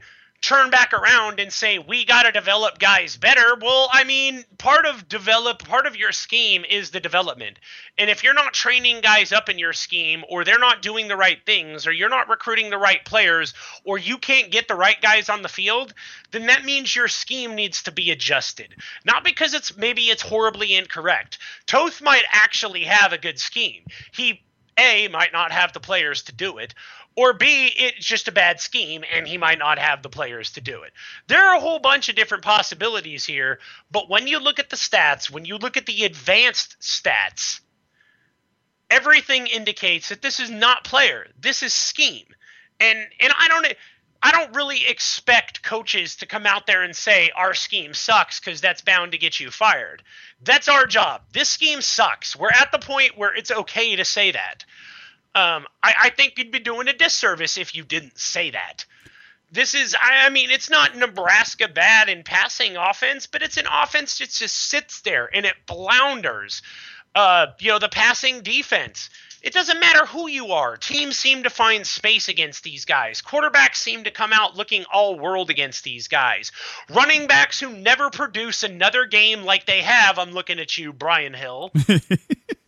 turn 0.50 0.70
back 0.70 0.92
around 0.92 1.38
and 1.38 1.52
say 1.52 1.78
we 1.78 2.04
got 2.04 2.24
to 2.24 2.32
develop 2.32 2.78
guys 2.80 3.16
better 3.16 3.56
well 3.60 3.88
i 3.92 4.02
mean 4.04 4.44
part 4.60 4.84
of 4.84 5.08
develop 5.08 5.64
part 5.64 5.86
of 5.86 5.96
your 5.96 6.12
scheme 6.12 6.64
is 6.68 6.90
the 6.90 7.00
development. 7.00 7.58
And 7.96 8.10
if 8.10 8.22
you're 8.22 8.34
not 8.34 8.52
training 8.52 9.00
guys 9.00 9.32
up 9.32 9.48
in 9.48 9.58
your 9.58 9.72
scheme 9.72 10.22
or 10.28 10.44
they're 10.44 10.58
not 10.58 10.82
doing 10.82 11.08
the 11.08 11.16
right 11.16 11.38
things 11.46 11.86
or 11.86 11.92
you're 11.92 12.10
not 12.10 12.28
recruiting 12.28 12.68
the 12.68 12.78
right 12.78 13.02
players 13.04 13.54
or 13.84 13.96
you 13.96 14.18
can't 14.18 14.50
get 14.50 14.68
the 14.68 14.74
right 14.74 15.00
guys 15.00 15.30
on 15.30 15.42
the 15.42 15.48
field 15.48 15.94
then 16.30 16.46
that 16.46 16.64
means 16.64 16.94
your 16.94 17.08
scheme 17.08 17.54
needs 17.54 17.82
to 17.84 17.90
be 17.90 18.10
adjusted. 18.10 18.74
Not 19.04 19.24
because 19.24 19.54
it's 19.54 19.76
maybe 19.76 20.02
it's 20.02 20.22
horribly 20.22 20.74
incorrect. 20.74 21.38
Toth 21.66 22.02
might 22.02 22.24
actually 22.30 22.84
have 22.84 23.12
a 23.12 23.18
good 23.18 23.38
scheme. 23.38 23.84
He 24.12 24.42
a 24.78 25.08
might 25.08 25.32
not 25.32 25.52
have 25.52 25.72
the 25.72 25.80
players 25.80 26.22
to 26.22 26.32
do 26.32 26.58
it 26.58 26.74
or 27.16 27.32
B, 27.32 27.72
it's 27.76 28.06
just 28.06 28.28
a 28.28 28.32
bad 28.32 28.60
scheme 28.60 29.04
and 29.12 29.26
he 29.26 29.36
might 29.36 29.58
not 29.58 29.78
have 29.78 30.02
the 30.02 30.08
players 30.08 30.52
to 30.52 30.60
do 30.60 30.82
it. 30.82 30.92
There 31.26 31.44
are 31.44 31.56
a 31.56 31.60
whole 31.60 31.78
bunch 31.78 32.08
of 32.08 32.16
different 32.16 32.44
possibilities 32.44 33.24
here, 33.24 33.58
but 33.90 34.08
when 34.08 34.26
you 34.26 34.38
look 34.38 34.58
at 34.58 34.70
the 34.70 34.76
stats, 34.76 35.30
when 35.30 35.44
you 35.44 35.58
look 35.58 35.76
at 35.76 35.86
the 35.86 36.04
advanced 36.04 36.76
stats, 36.80 37.60
everything 38.90 39.46
indicates 39.46 40.08
that 40.08 40.22
this 40.22 40.40
is 40.40 40.50
not 40.50 40.84
player. 40.84 41.26
This 41.38 41.62
is 41.62 41.72
scheme. 41.72 42.26
And 42.78 42.98
and 43.20 43.32
I 43.38 43.48
don't 43.48 43.66
I 44.22 44.32
don't 44.32 44.54
really 44.54 44.86
expect 44.86 45.62
coaches 45.62 46.16
to 46.16 46.26
come 46.26 46.44
out 46.44 46.66
there 46.66 46.82
and 46.82 46.94
say 46.94 47.30
our 47.34 47.54
scheme 47.54 47.94
sucks 47.94 48.38
because 48.38 48.60
that's 48.60 48.82
bound 48.82 49.12
to 49.12 49.18
get 49.18 49.40
you 49.40 49.50
fired. 49.50 50.02
That's 50.42 50.68
our 50.68 50.86
job. 50.86 51.22
This 51.32 51.48
scheme 51.48 51.80
sucks. 51.80 52.36
We're 52.36 52.50
at 52.50 52.70
the 52.70 52.78
point 52.78 53.16
where 53.16 53.34
it's 53.34 53.50
okay 53.50 53.96
to 53.96 54.04
say 54.04 54.32
that. 54.32 54.64
Um, 55.34 55.66
I, 55.82 55.94
I 56.02 56.10
think 56.10 56.38
you'd 56.38 56.50
be 56.50 56.58
doing 56.58 56.88
a 56.88 56.92
disservice 56.92 57.56
if 57.56 57.74
you 57.74 57.84
didn't 57.84 58.18
say 58.18 58.50
that. 58.50 58.84
This 59.52 59.74
is, 59.74 59.94
I, 59.94 60.26
I 60.26 60.30
mean, 60.30 60.50
it's 60.50 60.70
not 60.70 60.96
Nebraska 60.96 61.68
bad 61.68 62.08
in 62.08 62.22
passing 62.22 62.76
offense, 62.76 63.26
but 63.26 63.42
it's 63.42 63.56
an 63.56 63.66
offense 63.70 64.18
that 64.18 64.30
just 64.30 64.56
sits 64.56 65.00
there 65.02 65.28
and 65.32 65.46
it 65.46 65.54
flounders. 65.66 66.62
Uh, 67.14 67.46
you 67.58 67.70
know, 67.70 67.78
the 67.78 67.88
passing 67.88 68.42
defense. 68.42 69.10
It 69.42 69.54
doesn't 69.54 69.80
matter 69.80 70.04
who 70.04 70.28
you 70.28 70.48
are. 70.52 70.76
Teams 70.76 71.16
seem 71.16 71.44
to 71.44 71.50
find 71.50 71.86
space 71.86 72.28
against 72.28 72.62
these 72.62 72.84
guys. 72.84 73.22
Quarterbacks 73.22 73.76
seem 73.76 74.04
to 74.04 74.10
come 74.10 74.32
out 74.32 74.56
looking 74.56 74.84
all 74.92 75.18
world 75.18 75.48
against 75.48 75.82
these 75.82 76.08
guys. 76.08 76.52
Running 76.90 77.26
backs 77.26 77.58
who 77.58 77.72
never 77.72 78.10
produce 78.10 78.62
another 78.62 79.06
game 79.06 79.42
like 79.44 79.64
they 79.64 79.80
have. 79.80 80.18
I'm 80.18 80.32
looking 80.32 80.60
at 80.60 80.76
you, 80.76 80.92
Brian 80.92 81.32
Hill. 81.32 81.72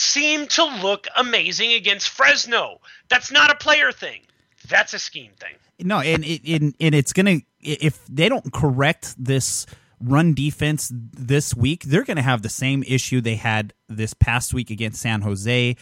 seemed 0.00 0.50
to 0.50 0.64
look 0.64 1.06
amazing 1.16 1.72
against 1.72 2.08
Fresno. 2.10 2.80
That's 3.08 3.30
not 3.30 3.50
a 3.50 3.54
player 3.54 3.92
thing. 3.92 4.20
That's 4.68 4.94
a 4.94 4.98
scheme 4.98 5.32
thing. 5.38 5.54
No, 5.78 6.00
and 6.00 6.24
it, 6.24 6.42
and, 6.46 6.74
and 6.80 6.94
it's 6.94 7.12
gonna 7.12 7.40
if 7.60 8.04
they 8.06 8.28
don't 8.28 8.52
correct 8.52 9.14
this 9.18 9.66
run 10.00 10.34
defense 10.34 10.90
this 10.92 11.54
week, 11.54 11.84
they're 11.84 12.04
gonna 12.04 12.22
have 12.22 12.42
the 12.42 12.48
same 12.48 12.82
issue 12.86 13.20
they 13.20 13.36
had 13.36 13.72
this 13.88 14.14
past 14.14 14.52
week 14.52 14.70
against 14.70 15.00
San 15.00 15.22
Jose, 15.22 15.76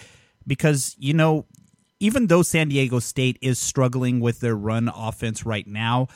because 0.46 0.94
you 0.98 1.14
know 1.14 1.46
even 2.00 2.28
though 2.28 2.42
San 2.42 2.68
Diego 2.68 2.98
State 2.98 3.38
is 3.42 3.58
struggling 3.58 4.20
with 4.20 4.40
their 4.40 4.54
run 4.54 4.88
offense 4.88 5.44
right 5.44 5.66
now, 5.66 6.08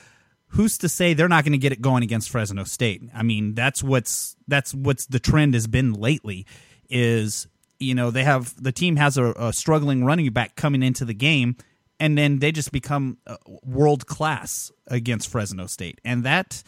who's 0.49 0.79
to 0.79 0.89
say 0.89 1.15
they're 1.15 1.29
not 1.29 1.45
going 1.45 1.53
to 1.53 1.59
get 1.59 1.73
it 1.73 1.81
going 1.81 2.03
against 2.03 2.31
Fresno 2.31 2.65
State? 2.65 3.03
I 3.15 3.23
mean, 3.23 3.55
that's 3.55 3.83
what's 3.83 4.37
that's 4.47 4.75
what's 4.75 5.07
the 5.07 5.19
trend 5.19 5.55
has 5.55 5.67
been 5.67 5.93
lately. 5.93 6.47
Is 6.89 7.47
you 7.83 7.95
know 7.95 8.11
they 8.11 8.25
have 8.25 8.61
the 8.63 8.73
team 8.73 8.97
has 8.97 9.17
a, 9.17 9.33
a 9.33 9.53
struggling 9.53 10.05
running 10.05 10.31
back 10.31 10.57
coming 10.57 10.83
into 10.83 11.05
the 11.05 11.15
game, 11.15 11.57
and 12.01 12.17
then 12.17 12.39
they 12.39 12.53
just 12.53 12.73
become 12.73 13.19
uh, 13.27 13.37
world 13.63 14.07
class 14.07 14.71
against 14.87 15.29
Fresno 15.29 15.67
State, 15.67 16.01
and 16.05 16.25
that. 16.25 16.63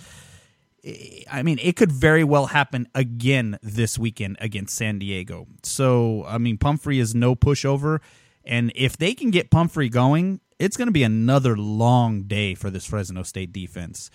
I 1.33 1.43
mean, 1.43 1.59
it 1.63 1.77
could 1.77 1.91
very 1.91 2.25
well 2.25 2.45
happen 2.45 2.89
again 2.95 3.59
this 3.63 3.99
weekend 3.99 4.37
against 4.39 4.77
San 4.77 4.99
Diego. 4.99 5.47
So, 5.63 6.27
I 6.27 6.37
mean, 6.37 6.59
Pumphrey 6.59 6.99
is 6.99 7.15
no 7.15 7.35
pushover. 7.35 8.01
And 8.45 8.71
if 8.75 8.97
they 8.99 9.15
can 9.15 9.31
get 9.31 9.51
Pumphrey 9.51 9.89
going, 9.89 10.41
it's 10.59 10.77
going 10.77 10.89
to 10.89 10.93
be 10.93 11.03
another 11.03 11.57
long 11.57 12.25
day 12.25 12.55
for 12.55 12.71
this 12.71 12.87
Fresno 12.87 13.23
State 13.23 13.53
defense. 13.53 14.11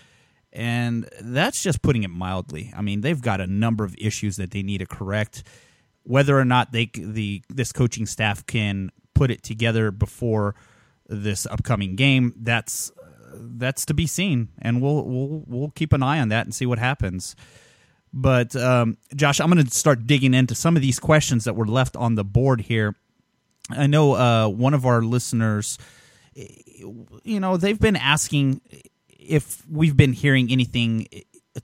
And 0.52 1.10
that's 1.22 1.62
just 1.62 1.82
putting 1.82 2.04
it 2.04 2.10
mildly. 2.10 2.74
I 2.76 2.82
mean, 2.82 3.02
they've 3.02 3.22
got 3.22 3.42
a 3.42 3.48
number 3.48 3.84
of 3.84 3.96
issues 3.98 4.38
that 4.38 4.52
they 4.52 4.64
need 4.64 4.80
to 4.80 4.86
correct. 4.86 5.44
Whether 6.10 6.40
or 6.40 6.46
not 6.46 6.72
they 6.72 6.90
the 6.94 7.44
this 7.50 7.72
coaching 7.72 8.06
staff 8.06 8.46
can 8.46 8.92
put 9.14 9.30
it 9.30 9.44
together 9.44 9.92
before 9.92 10.56
this 11.08 11.46
upcoming 11.46 11.96
game, 11.96 12.34
that's 12.38 12.92
that's 13.34 13.86
to 13.86 13.94
be 13.94 14.08
seen, 14.08 14.50
and 14.60 14.82
we'll 14.82 15.04
we'll 15.06 15.44
we'll 15.46 15.70
keep 15.72 15.94
an 15.94 16.02
eye 16.02 16.20
on 16.20 16.30
that 16.30 16.46
and 16.46 16.56
see 16.56 16.66
what 16.66 16.80
happens. 16.80 17.36
But 18.12 18.56
um, 18.56 18.98
Josh, 19.16 19.40
I'm 19.40 19.52
going 19.52 19.64
to 19.64 19.72
start 19.72 20.08
digging 20.08 20.34
into 20.34 20.56
some 20.56 20.76
of 20.76 20.82
these 20.82 21.00
questions 21.00 21.44
that 21.44 21.56
were 21.56 21.68
left 21.68 21.96
on 21.96 22.16
the 22.16 22.24
board 22.24 22.62
here. 22.62 22.96
I 23.70 23.86
know 23.86 24.14
uh, 24.14 24.48
one 24.48 24.74
of 24.74 24.88
our 24.88 25.04
listeners 25.04 25.78
you 27.24 27.40
know, 27.40 27.58
they've 27.58 27.80
been 27.80 27.96
asking 27.96 28.62
if 29.10 29.64
we've 29.70 29.98
been 29.98 30.14
hearing 30.14 30.52
anything 30.52 31.08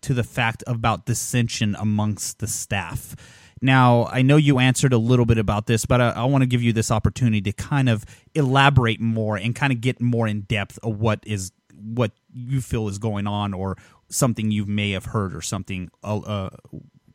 to 0.01 0.13
the 0.13 0.23
fact 0.23 0.63
about 0.67 1.05
dissension 1.05 1.75
amongst 1.79 2.39
the 2.39 2.47
staff. 2.47 3.15
Now, 3.61 4.05
I 4.11 4.21
know 4.21 4.37
you 4.37 4.59
answered 4.59 4.93
a 4.93 4.97
little 4.97 5.25
bit 5.25 5.37
about 5.37 5.65
this, 5.65 5.85
but 5.85 6.01
I, 6.01 6.09
I 6.11 6.25
want 6.25 6.41
to 6.41 6.45
give 6.47 6.61
you 6.61 6.73
this 6.73 6.91
opportunity 6.91 7.41
to 7.41 7.53
kind 7.53 7.89
of 7.89 8.05
elaborate 8.33 8.99
more 8.99 9.37
and 9.37 9.55
kind 9.55 9.71
of 9.71 9.81
get 9.81 10.01
more 10.01 10.27
in 10.27 10.41
depth 10.41 10.77
of 10.83 10.99
what 10.99 11.19
is 11.25 11.51
what 11.73 12.11
you 12.33 12.61
feel 12.61 12.87
is 12.87 12.97
going 12.97 13.27
on, 13.27 13.53
or 13.53 13.77
something 14.09 14.51
you 14.51 14.65
may 14.65 14.91
have 14.91 15.05
heard, 15.05 15.35
or 15.35 15.41
something, 15.41 15.89
uh, 16.03 16.17
uh 16.17 16.49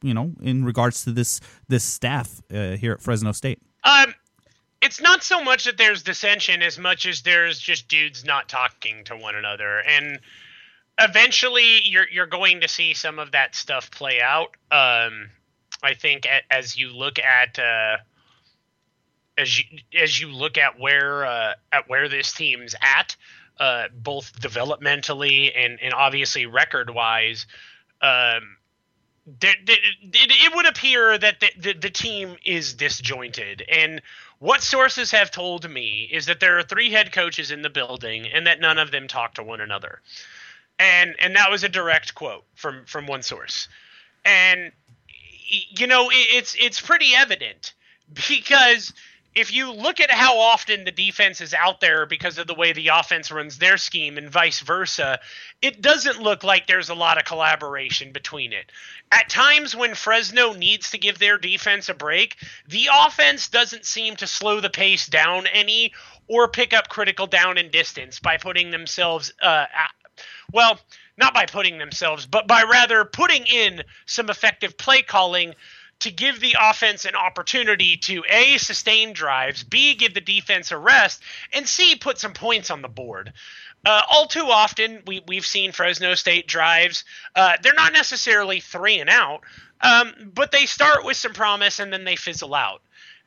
you 0.03 0.15
know, 0.15 0.33
in 0.43 0.65
regards 0.65 1.05
to 1.05 1.13
this 1.13 1.41
this 1.69 1.85
staff 1.85 2.41
uh, 2.53 2.73
here 2.73 2.93
at 2.93 3.01
Fresno 3.01 3.33
State. 3.33 3.61
Um, 3.85 4.15
it's 4.81 5.01
not 5.01 5.23
so 5.23 5.43
much 5.43 5.65
that 5.65 5.77
there's 5.77 6.03
dissension 6.03 6.63
as 6.63 6.79
much 6.79 7.07
as 7.07 7.23
there's 7.23 7.59
just 7.59 7.89
dudes 7.89 8.25
not 8.25 8.49
talking 8.49 9.05
to 9.05 9.17
one 9.17 9.35
another 9.35 9.81
and 9.81 10.21
eventually 10.99 11.81
you're 11.85 12.09
you're 12.09 12.27
going 12.27 12.61
to 12.61 12.69
see 12.69 12.95
some 12.95 13.19
of 13.19 13.33
that 13.33 13.55
stuff 13.55 13.91
play 13.91 14.21
out 14.21 14.57
um, 14.71 15.31
i 15.83 15.95
think 15.95 16.27
as 16.51 16.77
you 16.77 16.89
look 16.89 17.19
at 17.19 17.59
uh, 17.59 17.97
as 19.39 19.59
you 19.59 19.65
as 19.99 20.21
you 20.21 20.29
look 20.29 20.59
at 20.59 20.79
where 20.79 21.25
uh, 21.25 21.55
at 21.73 21.89
where 21.89 22.09
this 22.09 22.33
team's 22.33 22.75
at 22.81 23.17
uh, 23.59 23.89
both 23.95 24.41
developmentally 24.41 25.53
and 25.55 25.79
and 25.83 25.95
obviously 25.95 26.47
record 26.47 26.91
wise 26.91 27.47
um, 28.03 28.57
it, 29.43 29.59
it, 29.69 30.55
would 30.55 30.67
appear 30.67 31.17
that 31.19 31.41
the, 31.41 31.51
the, 31.59 31.73
the 31.75 31.91
team 31.91 32.37
is 32.43 32.73
disjointed 32.73 33.63
and 33.71 34.01
what 34.41 34.63
sources 34.63 35.11
have 35.11 35.31
told 35.31 35.69
me 35.69 36.09
is 36.11 36.25
that 36.27 36.41
there 36.41 36.59
are 36.59 36.63
three 36.63 36.91
head 36.91 37.13
coaches 37.13 37.51
in 37.51 37.61
the 37.61 37.69
building 37.69 38.27
and 38.27 38.47
that 38.47 38.59
none 38.59 38.79
of 38.79 38.91
them 38.91 39.07
talk 39.07 39.35
to 39.35 39.43
one 39.43 39.61
another. 39.61 40.01
And 40.79 41.15
and 41.21 41.37
that 41.37 41.51
was 41.51 41.63
a 41.63 41.69
direct 41.69 42.15
quote 42.15 42.45
from 42.55 42.87
from 42.87 43.07
one 43.07 43.23
source. 43.23 43.69
And 44.25 44.73
you 45.47 45.87
know, 45.87 46.09
it's 46.11 46.57
it's 46.59 46.81
pretty 46.81 47.15
evident 47.15 47.75
because 48.13 48.93
if 49.35 49.53
you 49.53 49.73
look 49.73 50.01
at 50.01 50.11
how 50.11 50.39
often 50.39 50.85
the 50.85 50.91
defense 50.91 51.41
is 51.41 51.55
out 51.55 51.81
there 51.81 52.05
because 52.05 52.37
of 52.39 52.49
the 52.49 52.55
way 52.55 52.73
the 52.73 52.89
offense 52.89 53.31
runs 53.31 53.59
their 53.59 53.77
scheme 53.77 54.19
and 54.19 54.29
vice 54.29 54.61
versa, 54.61 55.21
it 55.63 55.81
doesn't 55.81 56.21
look 56.21 56.43
like 56.43 56.67
there's 56.67 56.89
a 56.89 56.95
lot 56.95 57.17
of 57.17 57.25
collaboration 57.25 58.11
between 58.11 58.53
it. 58.53 58.73
At 59.13 59.29
times 59.29 59.77
when 59.77 59.95
Fresno 59.95 60.53
needs 60.55 60.91
to 60.91 60.99
give 60.99 61.19
their 61.19 61.39
defense 61.39 61.89
a 61.89 61.95
break, 61.95 62.37
the 62.69 62.89
offense 62.93 63.49
doesn't 63.49 63.85
seem 63.85 64.17
to 64.17 64.27
slow 64.27 64.61
the 64.61 64.71
pace 64.71 65.07
down 65.07 65.47
any 65.47 65.93
or 66.27 66.49
pick 66.49 66.73
up 66.75 66.89
critical 66.89 67.29
down 67.29 67.57
and 67.57 67.71
distance 67.71 68.19
by 68.19 68.37
putting 68.37 68.71
themselves, 68.71 69.33
uh, 69.41 69.67
well, 70.53 70.81
not 71.21 71.35
by 71.35 71.47
putting 71.47 71.79
themselves, 71.79 72.27
but 72.27 72.49
by 72.49 72.65
rather 72.65 73.05
putting 73.05 73.47
in 73.47 73.83
some 74.07 74.31
effective 74.31 74.77
play 74.77 75.03
calling 75.03 75.55
to 76.01 76.11
give 76.11 76.41
the 76.41 76.57
offense 76.59 77.05
an 77.05 77.15
opportunity 77.15 77.97
to 77.99 78.25
A, 78.29 78.57
sustain 78.57 79.13
drives, 79.13 79.63
B, 79.63 79.95
give 79.95 80.15
the 80.15 80.21
defense 80.21 80.73
a 80.73 80.79
rest, 80.79 81.23
and 81.53 81.69
C, 81.69 81.95
put 81.95 82.19
some 82.19 82.33
points 82.33 82.71
on 82.71 82.83
the 82.83 82.89
board. 82.89 83.33
Uh, 83.85 84.03
all 84.11 84.27
too 84.27 84.47
often, 84.47 85.03
we, 85.07 85.23
we've 85.27 85.47
seen 85.47 85.73
Fresno 85.73 86.15
State 86.15 86.47
drives. 86.47 87.05
Uh, 87.37 87.53
they're 87.63 87.75
not 87.75 87.93
necessarily 87.93 88.61
three 88.61 88.99
and 88.99 89.11
out, 89.11 89.43
um, 89.81 90.33
but 90.35 90.51
they 90.51 90.67
start 90.67 91.05
with 91.05 91.17
some 91.17 91.33
promise 91.33 91.79
and 91.79 91.93
then 91.93 92.05
they 92.05 92.17
fizzle 92.17 92.55
out. 92.55 92.83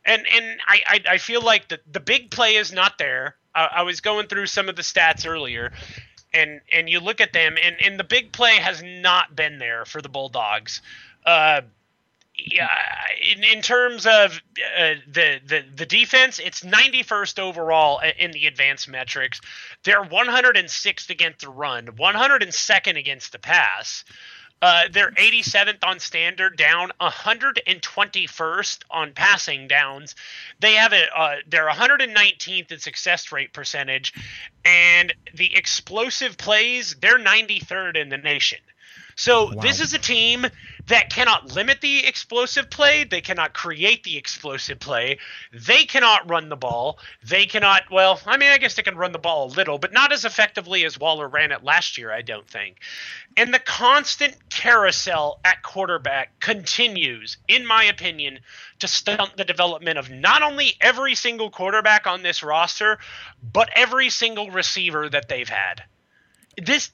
And 0.05 0.25
and 0.27 0.59
I, 0.67 0.81
I, 0.85 1.13
I 1.13 1.17
feel 1.17 1.41
like 1.41 1.69
the, 1.69 1.79
the 1.89 2.01
big 2.01 2.29
play 2.29 2.55
is 2.55 2.73
not 2.73 2.97
there. 2.97 3.35
I, 3.55 3.69
I 3.77 3.81
was 3.83 4.01
going 4.01 4.27
through 4.27 4.47
some 4.47 4.67
of 4.67 4.75
the 4.75 4.81
stats 4.81 5.25
earlier, 5.27 5.71
and 6.33 6.61
and 6.71 6.89
you 6.89 6.99
look 6.99 7.21
at 7.21 7.33
them, 7.33 7.57
and, 7.61 7.75
and 7.83 7.99
the 7.99 8.03
big 8.03 8.31
play 8.31 8.55
has 8.55 8.81
not 8.83 9.35
been 9.35 9.59
there 9.59 9.85
for 9.85 10.01
the 10.01 10.09
Bulldogs. 10.09 10.81
Uh, 11.25 11.61
yeah, 12.35 12.67
in, 13.31 13.43
in 13.43 13.61
terms 13.61 14.07
of 14.07 14.41
uh, 14.77 14.95
the, 15.07 15.39
the 15.45 15.63
the 15.75 15.85
defense, 15.85 16.39
it's 16.39 16.61
91st 16.61 17.37
overall 17.37 18.01
in 18.17 18.31
the 18.31 18.47
advanced 18.47 18.89
metrics. 18.89 19.39
They're 19.83 20.03
106th 20.03 21.09
against 21.09 21.41
the 21.41 21.49
run, 21.49 21.87
102nd 21.87 22.97
against 22.97 23.31
the 23.31 23.39
pass. 23.39 24.03
Uh, 24.63 24.83
they're 24.89 25.11
87th 25.11 25.83
on 25.83 25.99
standard 25.99 26.55
down, 26.55 26.89
121st 27.01 28.83
on 28.89 29.11
passing 29.11 29.67
downs. 29.67 30.15
They 30.61 30.75
have 30.75 30.93
a 30.93 31.03
uh, 31.13 31.35
they're 31.49 31.67
119th 31.67 32.71
in 32.71 32.79
success 32.79 33.33
rate 33.33 33.51
percentage, 33.51 34.13
and 34.63 35.13
the 35.33 35.53
explosive 35.53 36.37
plays 36.37 36.95
they're 37.01 37.19
93rd 37.19 37.97
in 37.97 38.07
the 38.07 38.17
nation. 38.17 38.59
So 39.17 39.47
wow. 39.53 39.61
this 39.61 39.81
is 39.81 39.93
a 39.93 39.99
team 39.99 40.45
that 40.87 41.09
cannot 41.09 41.55
limit 41.55 41.81
the 41.81 42.05
explosive 42.05 42.69
play. 42.69 43.05
They 43.05 43.21
cannot 43.21 43.53
create 43.53 44.03
the 44.03 44.17
explosive 44.17 44.79
play. 44.79 45.19
They 45.53 45.85
cannot 45.85 46.29
run 46.29 46.49
the 46.49 46.57
ball. 46.57 46.99
They 47.23 47.45
cannot, 47.45 47.83
well, 47.89 48.19
I 48.25 48.37
mean, 48.37 48.49
I 48.49 48.57
guess 48.57 48.75
they 48.75 48.83
can 48.83 48.97
run 48.97 49.13
the 49.13 49.19
ball 49.19 49.45
a 49.45 49.55
little, 49.55 49.77
but 49.77 49.93
not 49.93 50.11
as 50.11 50.25
effectively 50.25 50.83
as 50.83 50.99
Waller 50.99 51.27
ran 51.27 51.51
it 51.51 51.63
last 51.63 51.97
year, 51.97 52.11
I 52.11 52.21
don't 52.21 52.47
think. 52.47 52.79
And 53.37 53.53
the 53.53 53.59
constant 53.59 54.35
carousel 54.49 55.39
at 55.45 55.63
quarterback 55.63 56.39
continues, 56.39 57.37
in 57.47 57.65
my 57.65 57.85
opinion, 57.85 58.39
to 58.79 58.87
stunt 58.87 59.37
the 59.37 59.45
development 59.45 59.97
of 59.97 60.11
not 60.11 60.43
only 60.43 60.73
every 60.81 61.15
single 61.15 61.49
quarterback 61.49 62.07
on 62.07 62.23
this 62.23 62.43
roster, 62.43 62.99
but 63.41 63.69
every 63.73 64.09
single 64.09 64.51
receiver 64.51 65.09
that 65.09 65.29
they've 65.29 65.49
had. 65.49 65.83
This 66.57 66.91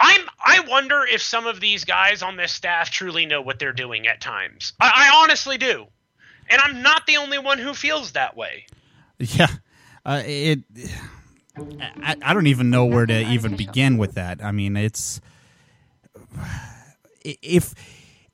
I'm 0.00 0.26
I 0.44 0.60
wonder 0.66 1.04
if 1.04 1.20
some 1.20 1.46
of 1.46 1.60
these 1.60 1.84
guys 1.84 2.22
on 2.22 2.36
this 2.36 2.52
staff 2.52 2.90
truly 2.90 3.26
know 3.26 3.42
what 3.42 3.58
they're 3.58 3.72
doing 3.72 4.06
at 4.06 4.20
times. 4.20 4.72
I, 4.80 4.90
I 4.94 5.22
honestly 5.22 5.58
do, 5.58 5.86
and 6.48 6.60
I'm 6.60 6.82
not 6.82 7.06
the 7.06 7.18
only 7.18 7.38
one 7.38 7.58
who 7.58 7.74
feels 7.74 8.12
that 8.12 8.36
way. 8.36 8.66
Yeah, 9.18 9.48
uh, 10.06 10.22
it. 10.24 10.60
I, 12.02 12.16
I 12.22 12.32
don't 12.32 12.46
even 12.46 12.70
know 12.70 12.86
where 12.86 13.04
to 13.04 13.30
even 13.32 13.56
begin 13.56 13.98
with 13.98 14.14
that. 14.14 14.42
I 14.42 14.50
mean, 14.50 14.76
it's 14.76 15.20
if 17.22 17.74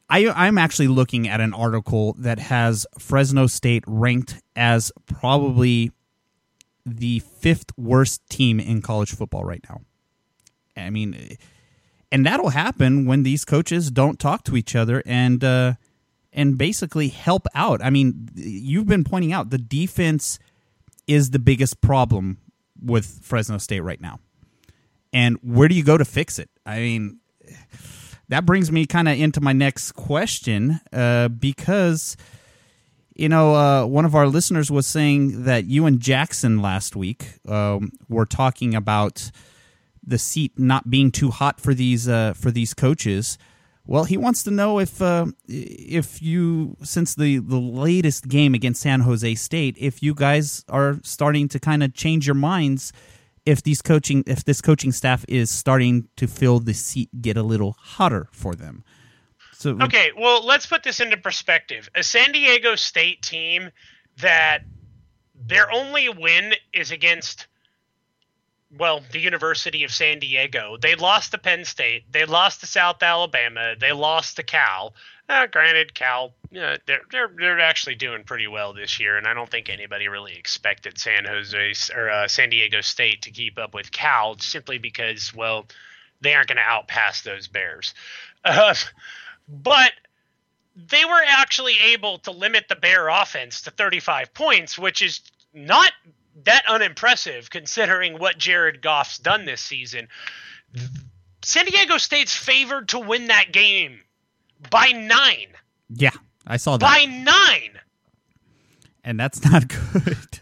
I 0.08 0.28
I'm 0.28 0.58
actually 0.58 0.88
looking 0.88 1.28
at 1.28 1.40
an 1.40 1.52
article 1.52 2.14
that 2.18 2.38
has 2.38 2.86
Fresno 2.98 3.48
State 3.48 3.82
ranked 3.86 4.40
as 4.54 4.92
probably 5.06 5.90
the 6.84 7.18
fifth 7.18 7.76
worst 7.76 8.28
team 8.28 8.60
in 8.60 8.82
college 8.82 9.12
football 9.12 9.44
right 9.44 9.64
now. 9.68 9.80
I 10.76 10.90
mean 10.90 11.36
and 12.12 12.24
that'll 12.24 12.50
happen 12.50 13.06
when 13.06 13.22
these 13.22 13.44
coaches 13.44 13.90
don't 13.90 14.18
talk 14.18 14.44
to 14.44 14.56
each 14.56 14.76
other 14.76 15.02
and 15.06 15.42
uh, 15.42 15.74
and 16.32 16.58
basically 16.58 17.08
help 17.08 17.46
out. 17.54 17.82
I 17.82 17.90
mean, 17.90 18.28
you've 18.34 18.86
been 18.86 19.04
pointing 19.04 19.32
out 19.32 19.50
the 19.50 19.58
defense 19.58 20.38
is 21.06 21.30
the 21.30 21.38
biggest 21.38 21.80
problem 21.80 22.38
with 22.80 23.20
Fresno 23.22 23.58
State 23.58 23.80
right 23.80 24.00
now. 24.00 24.20
And 25.12 25.38
where 25.42 25.68
do 25.68 25.74
you 25.74 25.82
go 25.82 25.96
to 25.96 26.04
fix 26.04 26.38
it? 26.38 26.50
I 26.66 26.78
mean, 26.80 27.20
that 28.28 28.44
brings 28.44 28.70
me 28.70 28.86
kind 28.86 29.08
of 29.08 29.18
into 29.18 29.40
my 29.40 29.52
next 29.52 29.92
question 29.92 30.80
uh, 30.92 31.28
because 31.28 32.16
you 33.14 33.28
know 33.28 33.54
uh, 33.54 33.86
one 33.86 34.04
of 34.04 34.14
our 34.14 34.26
listeners 34.26 34.70
was 34.70 34.86
saying 34.86 35.44
that 35.44 35.64
you 35.64 35.86
and 35.86 36.00
Jackson 36.00 36.60
last 36.60 36.96
week 36.96 37.38
um, 37.48 37.92
were 38.08 38.26
talking 38.26 38.74
about 38.74 39.30
the 40.06 40.18
seat 40.18 40.58
not 40.58 40.88
being 40.88 41.10
too 41.10 41.30
hot 41.30 41.60
for 41.60 41.74
these 41.74 42.08
uh, 42.08 42.34
for 42.34 42.50
these 42.50 42.74
coaches. 42.74 43.38
Well, 43.88 44.04
he 44.04 44.16
wants 44.16 44.42
to 44.44 44.50
know 44.50 44.80
if 44.80 45.00
uh, 45.00 45.26
if 45.46 46.20
you 46.22 46.76
since 46.82 47.14
the 47.14 47.38
the 47.38 47.58
latest 47.58 48.28
game 48.28 48.54
against 48.54 48.80
San 48.80 49.00
Jose 49.00 49.34
State, 49.36 49.76
if 49.78 50.02
you 50.02 50.14
guys 50.14 50.64
are 50.68 50.98
starting 51.02 51.48
to 51.48 51.60
kind 51.60 51.82
of 51.82 51.94
change 51.94 52.26
your 52.26 52.34
minds 52.34 52.92
if 53.46 53.62
these 53.62 53.80
coaching 53.80 54.24
if 54.26 54.44
this 54.44 54.60
coaching 54.60 54.92
staff 54.92 55.24
is 55.28 55.50
starting 55.50 56.08
to 56.16 56.26
feel 56.26 56.58
the 56.58 56.74
seat 56.74 57.08
get 57.22 57.36
a 57.36 57.42
little 57.42 57.76
hotter 57.78 58.28
for 58.32 58.54
them. 58.54 58.84
So 59.52 59.78
Okay, 59.80 60.10
well, 60.18 60.44
let's 60.44 60.66
put 60.66 60.82
this 60.82 61.00
into 61.00 61.16
perspective. 61.16 61.88
A 61.94 62.02
San 62.02 62.32
Diego 62.32 62.74
State 62.74 63.22
team 63.22 63.70
that 64.18 64.64
their 65.34 65.70
only 65.70 66.08
win 66.08 66.54
is 66.72 66.90
against 66.90 67.46
well, 68.78 69.02
the 69.12 69.20
University 69.20 69.84
of 69.84 69.92
San 69.92 70.18
Diego. 70.18 70.76
They 70.80 70.94
lost 70.94 71.32
to 71.32 71.38
Penn 71.38 71.64
State. 71.64 72.04
They 72.10 72.24
lost 72.24 72.60
to 72.60 72.66
South 72.66 73.02
Alabama. 73.02 73.74
They 73.78 73.92
lost 73.92 74.36
to 74.36 74.42
Cal. 74.42 74.94
Uh, 75.28 75.46
granted, 75.46 75.94
Cal, 75.94 76.34
know, 76.52 76.76
they're 76.86 77.00
they're 77.10 77.30
they're 77.36 77.60
actually 77.60 77.96
doing 77.96 78.24
pretty 78.24 78.46
well 78.46 78.72
this 78.72 79.00
year, 79.00 79.16
and 79.16 79.26
I 79.26 79.34
don't 79.34 79.50
think 79.50 79.68
anybody 79.68 80.08
really 80.08 80.34
expected 80.34 80.98
San 80.98 81.24
Jose 81.24 81.74
or 81.94 82.10
uh, 82.10 82.28
San 82.28 82.50
Diego 82.50 82.80
State 82.80 83.22
to 83.22 83.30
keep 83.30 83.58
up 83.58 83.74
with 83.74 83.90
Cal 83.90 84.38
simply 84.38 84.78
because, 84.78 85.34
well, 85.34 85.66
they 86.20 86.34
aren't 86.34 86.48
going 86.48 86.58
to 86.58 86.62
outpass 86.62 87.22
those 87.22 87.48
Bears. 87.48 87.94
Uh, 88.44 88.74
but 89.48 89.90
they 90.76 91.04
were 91.04 91.22
actually 91.26 91.74
able 91.92 92.18
to 92.18 92.30
limit 92.30 92.66
the 92.68 92.76
Bear 92.76 93.08
offense 93.08 93.62
to 93.62 93.72
35 93.72 94.32
points, 94.34 94.78
which 94.78 95.02
is 95.02 95.20
not 95.52 95.90
that 96.44 96.62
unimpressive 96.68 97.50
considering 97.50 98.18
what 98.18 98.38
Jared 98.38 98.82
Goff's 98.82 99.18
done 99.18 99.44
this 99.44 99.60
season. 99.60 100.08
San 101.42 101.64
Diego 101.66 101.98
State's 101.98 102.36
favored 102.36 102.88
to 102.88 102.98
win 102.98 103.28
that 103.28 103.52
game 103.52 104.00
by 104.70 104.88
nine. 104.88 105.48
Yeah, 105.88 106.10
I 106.46 106.56
saw 106.56 106.76
that. 106.76 106.84
By 106.84 107.04
nine. 107.04 107.80
And 109.04 109.18
that's 109.18 109.44
not 109.44 109.68
good. 109.92 110.40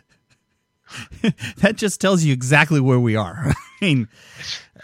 that 1.59 1.76
just 1.76 2.00
tells 2.00 2.24
you 2.24 2.33
exactly 2.33 2.80
where 2.80 3.00
we 3.00 3.16
are. 3.16 3.52
I 3.83 3.85
mean, 3.85 4.09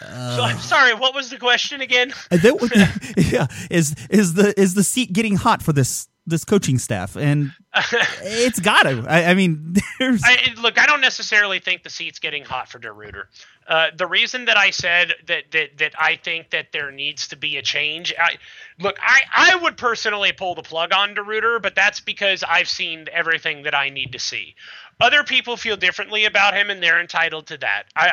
uh, 0.00 0.36
so 0.36 0.42
I'm 0.42 0.58
sorry. 0.58 0.94
What 0.94 1.14
was 1.14 1.30
the 1.30 1.38
question 1.38 1.80
again? 1.80 2.12
that, 2.30 3.14
yeah, 3.16 3.46
is 3.70 3.94
is 4.10 4.34
the 4.34 4.58
is 4.60 4.74
the 4.74 4.84
seat 4.84 5.12
getting 5.12 5.36
hot 5.36 5.62
for 5.62 5.72
this 5.72 6.08
this 6.30 6.44
coaching 6.44 6.78
staff, 6.78 7.16
and 7.16 7.52
it's 8.22 8.60
got 8.60 8.84
to. 8.84 9.04
I, 9.08 9.26
I, 9.26 9.34
mean, 9.34 9.74
there's. 9.98 10.22
I, 10.24 10.54
look, 10.60 10.78
I 10.78 10.86
don't 10.86 11.00
necessarily 11.00 11.58
think 11.58 11.82
the 11.82 11.90
seat's 11.90 12.18
getting 12.18 12.44
hot 12.44 12.68
for 12.68 12.78
DeRuyter. 12.78 13.24
Uh, 13.68 13.88
the 13.96 14.06
reason 14.06 14.46
that 14.46 14.56
I 14.56 14.70
said 14.70 15.14
that, 15.26 15.44
that 15.52 15.78
that 15.78 15.92
I 15.98 16.16
think 16.16 16.50
that 16.50 16.72
there 16.72 16.90
needs 16.90 17.28
to 17.28 17.36
be 17.36 17.56
a 17.56 17.62
change, 17.62 18.12
I, 18.18 18.36
look, 18.80 18.96
I, 19.00 19.20
I 19.32 19.56
would 19.56 19.76
personally 19.76 20.32
pull 20.32 20.54
the 20.54 20.62
plug 20.62 20.92
on 20.92 21.14
DeRuyter, 21.14 21.60
but 21.62 21.74
that's 21.74 22.00
because 22.00 22.42
I've 22.42 22.68
seen 22.68 23.06
everything 23.12 23.62
that 23.64 23.74
I 23.74 23.90
need 23.90 24.12
to 24.12 24.18
see. 24.18 24.54
Other 25.00 25.24
people 25.24 25.56
feel 25.56 25.76
differently 25.76 26.26
about 26.26 26.54
him, 26.54 26.68
and 26.68 26.82
they're 26.82 27.00
entitled 27.00 27.46
to 27.46 27.56
that. 27.58 27.84
I, 27.96 28.08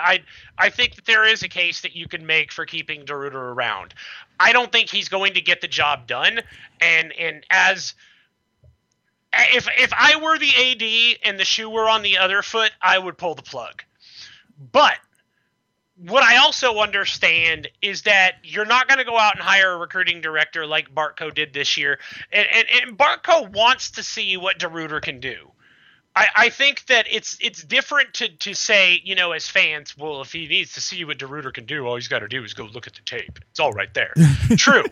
I, 0.57 0.65
I 0.67 0.69
think 0.69 0.95
that 0.95 1.05
there 1.05 1.25
is 1.25 1.43
a 1.43 1.49
case 1.49 1.81
that 1.81 1.95
you 1.95 2.07
can 2.07 2.25
make 2.25 2.51
for 2.51 2.65
keeping 2.65 3.05
DeRuyter 3.05 3.33
around. 3.33 3.93
I 4.39 4.53
don't 4.53 4.71
think 4.71 4.89
he's 4.89 5.09
going 5.09 5.33
to 5.33 5.41
get 5.41 5.61
the 5.61 5.67
job 5.67 6.07
done, 6.07 6.41
and 6.79 7.11
and 7.13 7.45
as 7.49 7.93
if 9.33 9.67
if 9.77 9.91
I 9.93 10.15
were 10.21 10.37
the 10.37 10.49
AD 10.49 11.29
and 11.29 11.39
the 11.39 11.45
shoe 11.45 11.69
were 11.69 11.89
on 11.89 12.03
the 12.03 12.17
other 12.17 12.41
foot, 12.41 12.71
I 12.81 12.97
would 12.97 13.17
pull 13.17 13.35
the 13.35 13.41
plug. 13.41 13.83
But 14.71 14.97
what 15.97 16.23
I 16.23 16.37
also 16.37 16.79
understand 16.79 17.67
is 17.81 18.03
that 18.03 18.35
you're 18.43 18.65
not 18.65 18.87
going 18.87 18.99
to 18.99 19.03
go 19.03 19.17
out 19.17 19.35
and 19.35 19.43
hire 19.43 19.73
a 19.73 19.77
recruiting 19.77 20.21
director 20.21 20.65
like 20.65 20.93
Bartko 20.93 21.33
did 21.33 21.53
this 21.53 21.75
year, 21.75 21.99
and 22.31 22.47
and, 22.53 22.67
and 22.81 22.97
Bartko 22.97 23.51
wants 23.51 23.91
to 23.91 24.03
see 24.03 24.37
what 24.37 24.59
DeRuyter 24.59 25.01
can 25.01 25.19
do. 25.19 25.51
I, 26.17 26.27
I 26.35 26.49
think 26.49 26.87
that 26.87 27.05
it's 27.11 27.37
it's 27.39 27.61
different 27.63 28.15
to, 28.15 28.29
to 28.37 28.55
say, 28.55 28.99
you 29.03 29.13
know, 29.13 29.33
as 29.33 29.47
fans, 29.47 29.95
well, 29.95 30.21
if 30.21 30.31
he 30.31 30.47
needs 30.47 30.73
to 30.73 30.81
see 30.81 31.05
what 31.05 31.19
DeRuyter 31.19 31.53
can 31.53 31.65
do, 31.65 31.85
all 31.85 31.93
he's 31.93 32.07
got 32.07 32.19
to 32.19 32.27
do 32.27 32.43
is 32.43 32.55
go 32.55 32.63
look 32.63 32.87
at 32.87 32.95
the 32.95 33.01
tape. 33.01 33.37
It's 33.51 33.59
all 33.59 33.71
right 33.71 33.93
there. 33.93 34.13
True. 34.57 34.83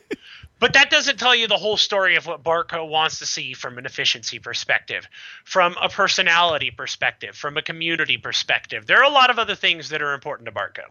But 0.59 0.73
that 0.73 0.91
doesn't 0.91 1.17
tell 1.17 1.35
you 1.35 1.47
the 1.47 1.57
whole 1.57 1.77
story 1.77 2.15
of 2.15 2.27
what 2.27 2.43
Bartko 2.43 2.87
wants 2.87 3.17
to 3.19 3.25
see 3.25 3.53
from 3.53 3.79
an 3.79 3.87
efficiency 3.87 4.37
perspective, 4.37 5.07
from 5.43 5.75
a 5.81 5.89
personality 5.89 6.69
perspective, 6.69 7.35
from 7.35 7.57
a 7.57 7.63
community 7.63 8.17
perspective. 8.17 8.85
There 8.85 8.99
are 8.99 9.09
a 9.09 9.13
lot 9.13 9.31
of 9.31 9.39
other 9.39 9.55
things 9.55 9.89
that 9.89 10.03
are 10.03 10.13
important 10.13 10.45
to 10.45 10.51
Bartko. 10.51 10.83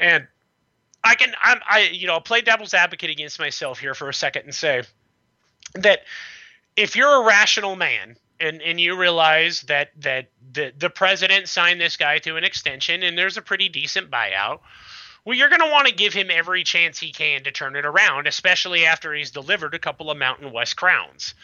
And 0.00 0.26
I 1.04 1.14
can 1.14 1.32
I'm, 1.40 1.60
I 1.68 1.90
you 1.92 2.08
know, 2.08 2.18
play 2.18 2.40
devil's 2.40 2.74
advocate 2.74 3.10
against 3.10 3.38
myself 3.38 3.78
here 3.78 3.94
for 3.94 4.08
a 4.08 4.14
second 4.14 4.46
and 4.46 4.54
say 4.54 4.82
that 5.74 6.00
if 6.74 6.96
you're 6.96 7.22
a 7.22 7.24
rational 7.24 7.76
man 7.76 8.16
and 8.40 8.62
and 8.62 8.80
you 8.80 8.96
realize 8.96 9.62
that 9.62 9.90
that 10.00 10.28
the 10.52 10.72
the 10.78 10.90
president 10.90 11.48
signed 11.48 11.80
this 11.80 11.96
guy 11.96 12.18
to 12.18 12.36
an 12.36 12.44
extension 12.44 13.02
and 13.02 13.16
there's 13.16 13.36
a 13.36 13.42
pretty 13.42 13.68
decent 13.68 14.10
buyout 14.10 14.60
well 15.24 15.36
you're 15.36 15.48
going 15.48 15.60
to 15.60 15.70
want 15.70 15.86
to 15.86 15.94
give 15.94 16.12
him 16.12 16.28
every 16.30 16.64
chance 16.64 16.98
he 16.98 17.12
can 17.12 17.42
to 17.44 17.50
turn 17.50 17.76
it 17.76 17.84
around 17.84 18.26
especially 18.26 18.84
after 18.84 19.14
he's 19.14 19.30
delivered 19.30 19.74
a 19.74 19.78
couple 19.78 20.10
of 20.10 20.18
mountain 20.18 20.52
west 20.52 20.76
crowns 20.76 21.34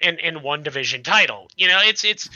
and 0.00 0.20
and 0.20 0.42
one 0.42 0.62
division 0.62 1.02
title 1.02 1.48
you 1.56 1.68
know 1.68 1.78
it's 1.82 2.04
it's 2.04 2.28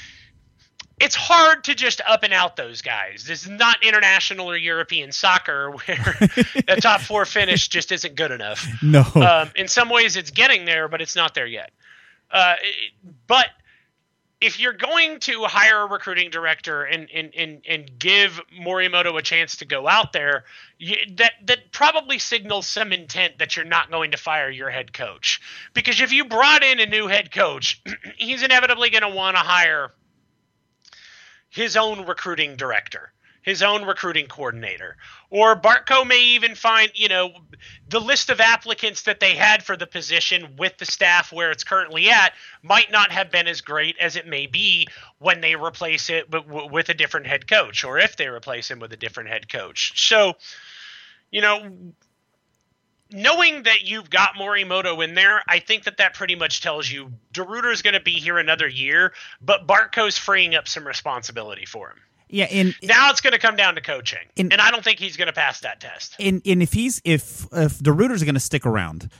it's 1.00 1.14
hard 1.14 1.64
to 1.64 1.74
just 1.74 2.02
up 2.06 2.22
and 2.22 2.32
out 2.32 2.56
those 2.56 2.82
guys. 2.82 3.24
This 3.24 3.44
is 3.44 3.48
not 3.48 3.82
international 3.82 4.50
or 4.50 4.56
European 4.56 5.12
soccer 5.12 5.70
where 5.86 6.18
a 6.68 6.76
top 6.80 7.00
four 7.00 7.24
finish 7.24 7.68
just 7.68 7.90
isn't 7.90 8.14
good 8.14 8.30
enough. 8.30 8.66
No. 8.82 9.02
Um, 9.14 9.50
in 9.56 9.66
some 9.66 9.88
ways, 9.88 10.16
it's 10.16 10.30
getting 10.30 10.66
there, 10.66 10.88
but 10.88 11.00
it's 11.00 11.16
not 11.16 11.34
there 11.34 11.46
yet. 11.46 11.70
Uh, 12.30 12.56
but 13.26 13.48
if 14.40 14.58
you're 14.58 14.72
going 14.72 15.20
to 15.20 15.44
hire 15.44 15.82
a 15.82 15.86
recruiting 15.86 16.30
director 16.30 16.84
and 16.84 17.10
and 17.10 17.34
and, 17.34 17.62
and 17.68 17.98
give 17.98 18.40
Morimoto 18.58 19.18
a 19.18 19.22
chance 19.22 19.56
to 19.56 19.66
go 19.66 19.86
out 19.86 20.12
there, 20.12 20.44
you, 20.78 20.96
that 21.16 21.32
that 21.44 21.72
probably 21.72 22.18
signals 22.18 22.66
some 22.66 22.92
intent 22.92 23.38
that 23.38 23.56
you're 23.56 23.66
not 23.66 23.90
going 23.90 24.12
to 24.12 24.16
fire 24.16 24.50
your 24.50 24.70
head 24.70 24.92
coach. 24.92 25.40
Because 25.74 26.00
if 26.00 26.12
you 26.12 26.24
brought 26.24 26.62
in 26.62 26.80
a 26.80 26.86
new 26.86 27.06
head 27.06 27.30
coach, 27.32 27.82
he's 28.16 28.42
inevitably 28.42 28.90
going 28.90 29.02
to 29.02 29.08
want 29.08 29.36
to 29.36 29.42
hire 29.42 29.92
his 31.50 31.76
own 31.76 32.06
recruiting 32.06 32.56
director 32.56 33.12
his 33.42 33.62
own 33.62 33.84
recruiting 33.84 34.26
coordinator. 34.26 34.96
Or 35.30 35.56
Bartko 35.56 36.06
may 36.06 36.20
even 36.20 36.54
find, 36.54 36.90
you 36.94 37.08
know, 37.08 37.32
the 37.88 38.00
list 38.00 38.30
of 38.30 38.40
applicants 38.40 39.02
that 39.02 39.20
they 39.20 39.34
had 39.34 39.62
for 39.62 39.76
the 39.76 39.86
position 39.86 40.56
with 40.58 40.76
the 40.78 40.84
staff 40.84 41.32
where 41.32 41.50
it's 41.50 41.64
currently 41.64 42.10
at 42.10 42.32
might 42.62 42.90
not 42.90 43.10
have 43.12 43.30
been 43.30 43.48
as 43.48 43.60
great 43.60 43.96
as 43.98 44.16
it 44.16 44.26
may 44.26 44.46
be 44.46 44.88
when 45.18 45.40
they 45.40 45.54
replace 45.56 46.10
it 46.10 46.26
with 46.46 46.88
a 46.88 46.94
different 46.94 47.26
head 47.26 47.46
coach 47.46 47.84
or 47.84 47.98
if 47.98 48.16
they 48.16 48.28
replace 48.28 48.70
him 48.70 48.78
with 48.78 48.92
a 48.92 48.96
different 48.96 49.30
head 49.30 49.50
coach. 49.50 50.06
So, 50.08 50.34
you 51.30 51.40
know, 51.40 51.70
knowing 53.12 53.62
that 53.64 53.82
you've 53.82 54.10
got 54.10 54.34
Morimoto 54.34 55.02
in 55.02 55.14
there, 55.14 55.42
I 55.48 55.60
think 55.60 55.84
that 55.84 55.96
that 55.96 56.14
pretty 56.14 56.34
much 56.34 56.60
tells 56.60 56.90
you 56.90 57.12
DeRuyter 57.32 57.72
is 57.72 57.82
going 57.82 57.94
to 57.94 58.00
be 58.00 58.12
here 58.12 58.38
another 58.38 58.68
year, 58.68 59.12
but 59.40 59.66
Bartko's 59.66 60.18
freeing 60.18 60.54
up 60.54 60.68
some 60.68 60.86
responsibility 60.86 61.64
for 61.64 61.90
him. 61.90 61.98
Yeah, 62.32 62.46
and 62.50 62.74
now 62.82 63.10
it's 63.10 63.20
going 63.20 63.32
to 63.32 63.38
come 63.38 63.56
down 63.56 63.74
to 63.74 63.80
coaching, 63.80 64.20
and, 64.36 64.52
and 64.52 64.62
I 64.62 64.70
don't 64.70 64.84
think 64.84 65.00
he's 65.00 65.16
going 65.16 65.26
to 65.26 65.32
pass 65.32 65.60
that 65.60 65.80
test. 65.80 66.14
And 66.20 66.40
and 66.46 66.62
if 66.62 66.72
he's 66.72 67.02
if 67.04 67.46
if 67.52 67.78
DeRuyter's 67.78 68.22
going 68.22 68.34
to 68.34 68.40
stick 68.40 68.64
around, 68.64 69.10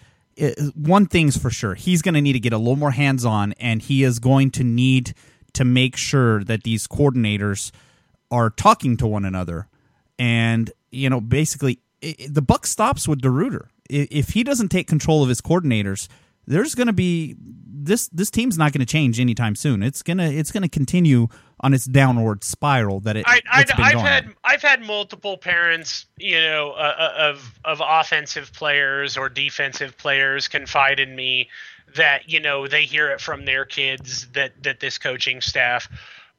one 0.75 1.07
thing's 1.07 1.37
for 1.37 1.51
sure, 1.51 1.75
he's 1.75 2.03
going 2.03 2.15
to 2.15 2.21
need 2.21 2.35
to 2.35 2.41
get 2.41 2.53
a 2.53 2.59
little 2.59 2.77
more 2.77 2.93
hands 2.93 3.25
on, 3.25 3.53
and 3.55 3.83
he 3.83 4.05
is 4.05 4.21
going 4.21 4.53
to 4.53 4.65
need 4.65 5.15
to 5.55 5.65
make 5.65 5.97
sure 5.97 6.45
that 6.45 6.63
these 6.63 6.87
coordinators 6.87 7.73
are 8.31 8.49
talking 8.49 8.97
to 8.99 9.09
one 9.09 9.25
another, 9.25 9.67
and 10.19 10.71
you 10.93 11.11
know, 11.11 11.21
basically, 11.21 11.81
it, 12.01 12.33
the 12.33 12.43
buck 12.43 12.65
stops 12.65 13.09
with 13.09 13.21
DeRuyter. 13.21 13.67
If 13.89 14.31
he 14.31 14.45
doesn't 14.45 14.69
take 14.69 14.87
control 14.87 15.25
of 15.25 15.29
his 15.29 15.41
coordinators, 15.41 16.07
there's 16.51 16.75
going 16.75 16.89
to 16.89 16.93
be 16.93 17.37
this 17.83 18.09
this 18.09 18.31
team's 18.31 18.59
not 18.59 18.73
going 18.73 18.81
to 18.81 18.87
change 18.87 19.21
anytime 19.21 19.55
soon. 19.55 19.83
It's 19.83 20.03
gonna 20.03 20.31
it's 20.31 20.51
gonna 20.51 20.69
continue 20.69 21.29
on 21.61 21.73
its 21.73 21.85
downward 21.85 22.45
spiral 22.45 23.01
that 23.01 23.17
it. 23.17 23.25
I, 23.27 23.41
have 23.51 24.01
had 24.01 24.35
I've 24.45 24.63
had 24.63 24.83
multiple 24.83 25.39
parents, 25.39 26.07
you 26.19 26.41
know, 26.41 26.73
uh, 26.73 26.95
uh, 26.99 27.15
of 27.19 27.59
of 27.65 27.83
offensive 27.85 28.53
players 28.53 29.17
or 29.17 29.29
defensive 29.29 29.97
players 29.97 30.49
confide 30.49 31.01
in 31.01 31.15
me 31.15 31.49
that 31.97 32.29
you 32.29 32.41
know 32.41 32.67
they 32.67 32.85
hear 32.85 33.11
it 33.11 33.21
from 33.21 33.45
their 33.45 33.65
kids 33.65 34.27
that 34.33 34.63
that 34.63 34.81
this 34.81 34.99
coaching 34.99 35.41
staff 35.41 35.89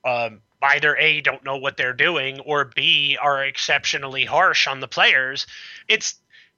um, 0.05 0.41
either 0.61 0.95
a 0.97 1.21
don't 1.21 1.43
know 1.43 1.57
what 1.57 1.77
they're 1.77 1.93
doing 1.93 2.39
or 2.41 2.65
b 2.65 3.17
are 3.21 3.43
exceptionally 3.43 4.25
harsh 4.25 4.67
on 4.67 4.79
the 4.79 4.87
players 4.87 5.47
it's 5.87 6.15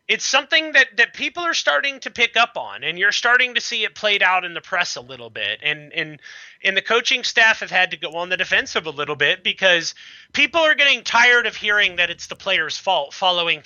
it's 0.08 0.26
something 0.26 0.74
that 0.74 0.88
that 0.98 1.14
people 1.14 1.44
are 1.44 1.54
starting 1.54 2.00
to 2.02 2.12
pick 2.12 2.36
up 2.36 2.58
on 2.58 2.84
and 2.84 3.00
you're 3.00 3.12
starting 3.12 3.56
to 3.56 3.62
see 3.62 3.84
it 3.84 3.96
played 3.96 4.22
out 4.22 4.44
in 4.44 4.54
the 4.54 4.62
press 4.62 4.96
a 4.96 5.02
little 5.02 5.30
bit. 5.30 5.60
And 5.64 5.94
and 5.94 6.20
and 6.64 6.76
the 6.76 6.82
coaching 6.82 7.24
staff 7.24 7.60
have 7.60 7.72
had 7.72 7.92
to 7.92 7.98
go 7.98 8.12
on 8.16 8.30
the 8.30 8.38
defensive 8.38 8.86
a 8.86 8.92
little 8.92 9.16
bit 9.16 9.44
because 9.44 9.96
people 10.34 10.62
are 10.62 10.76
getting 10.76 11.04
tired 11.04 11.48
of 11.48 11.56
hearing 11.56 11.96
that 11.98 12.10
it's 12.10 12.28
the 12.28 12.36
players 12.36 12.78
fault 12.78 13.14
following 13.14 13.64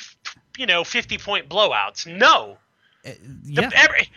you 0.57 0.65
know 0.65 0.83
50 0.83 1.17
point 1.17 1.49
blowouts. 1.49 2.05
No. 2.05 2.57
Uh, 3.05 3.11
yeah. 3.43 3.69
the, 3.69 3.77
every, 3.77 4.09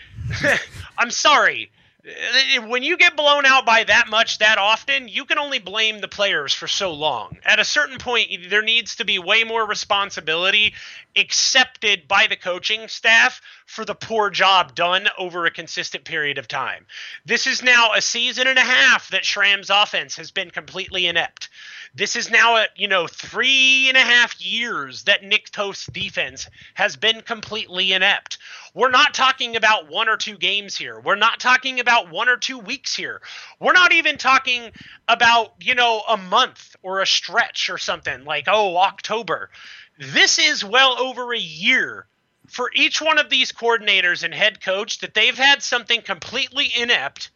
i'm 0.98 1.11
sorry 1.11 1.70
Uh, 2.06 2.62
when 2.68 2.82
you 2.82 2.96
get 2.96 3.16
blown 3.16 3.44
out 3.44 3.66
by 3.66 3.84
that 3.84 4.08
much 4.08 4.38
that 4.38 4.58
often, 4.58 5.08
you 5.08 5.24
can 5.24 5.38
only 5.38 5.58
blame 5.58 6.00
the 6.00 6.08
players 6.08 6.54
for 6.54 6.66
so 6.66 6.92
long. 6.92 7.36
At 7.44 7.58
a 7.58 7.64
certain 7.64 7.98
point, 7.98 8.48
there 8.48 8.62
needs 8.62 8.96
to 8.96 9.04
be 9.04 9.18
way 9.18 9.44
more 9.44 9.66
responsibility 9.66 10.74
accepted 11.16 12.06
by 12.08 12.26
the 12.26 12.36
coaching 12.36 12.88
staff 12.88 13.40
for 13.66 13.84
the 13.84 13.94
poor 13.94 14.30
job 14.30 14.74
done 14.74 15.08
over 15.18 15.44
a 15.44 15.50
consistent 15.50 16.04
period 16.04 16.38
of 16.38 16.48
time. 16.48 16.86
This 17.24 17.46
is 17.46 17.62
now 17.62 17.92
a 17.92 18.00
season 18.00 18.46
and 18.46 18.58
a 18.58 18.62
half 18.62 19.08
that 19.10 19.24
Schramm's 19.24 19.70
offense 19.70 20.16
has 20.16 20.30
been 20.30 20.50
completely 20.50 21.06
inept. 21.06 21.48
This 21.94 22.14
is 22.14 22.30
now 22.30 22.56
a 22.56 22.66
you 22.76 22.86
know 22.86 23.08
three 23.08 23.88
and 23.88 23.96
a 23.96 24.02
half 24.02 24.40
years 24.40 25.04
that 25.04 25.24
Nick 25.24 25.50
Toth's 25.50 25.86
defense 25.86 26.48
has 26.74 26.94
been 26.96 27.20
completely 27.22 27.92
inept. 27.92 28.38
We're 28.74 28.90
not 28.90 29.14
talking 29.14 29.56
about 29.56 29.90
one 29.90 30.08
or 30.08 30.16
two 30.16 30.38
games 30.38 30.76
here. 30.76 31.00
We're 31.00 31.16
not 31.16 31.40
talking 31.40 31.80
about 31.80 31.99
one 32.08 32.28
or 32.28 32.36
two 32.36 32.58
weeks 32.58 32.94
here. 32.94 33.20
We're 33.58 33.72
not 33.72 33.92
even 33.92 34.16
talking 34.16 34.70
about 35.08 35.54
you 35.60 35.74
know 35.74 36.02
a 36.08 36.16
month 36.16 36.76
or 36.82 37.00
a 37.00 37.06
stretch 37.06 37.68
or 37.68 37.78
something 37.78 38.24
like 38.24 38.44
oh 38.48 38.76
October. 38.76 39.50
This 39.98 40.38
is 40.38 40.64
well 40.64 40.98
over 40.98 41.34
a 41.34 41.38
year 41.38 42.06
for 42.48 42.70
each 42.74 43.00
one 43.00 43.18
of 43.18 43.30
these 43.30 43.52
coordinators 43.52 44.24
and 44.24 44.34
head 44.34 44.60
coach 44.60 44.98
that 45.00 45.14
they've 45.14 45.36
had 45.36 45.62
something 45.62 46.02
completely 46.02 46.70
inept 46.76 47.30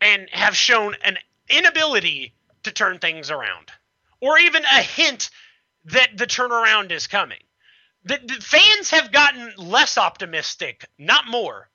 and 0.00 0.28
have 0.32 0.56
shown 0.56 0.96
an 1.02 1.18
inability 1.48 2.34
to 2.62 2.72
turn 2.72 2.98
things 2.98 3.30
around, 3.30 3.70
or 4.20 4.38
even 4.38 4.64
a 4.64 4.82
hint 4.82 5.30
that 5.84 6.16
the 6.16 6.26
turnaround 6.26 6.90
is 6.90 7.06
coming. 7.06 7.40
The, 8.04 8.18
the 8.24 8.34
fans 8.34 8.90
have 8.90 9.12
gotten 9.12 9.52
less 9.56 9.98
optimistic, 9.98 10.86
not 10.98 11.26
more. 11.26 11.68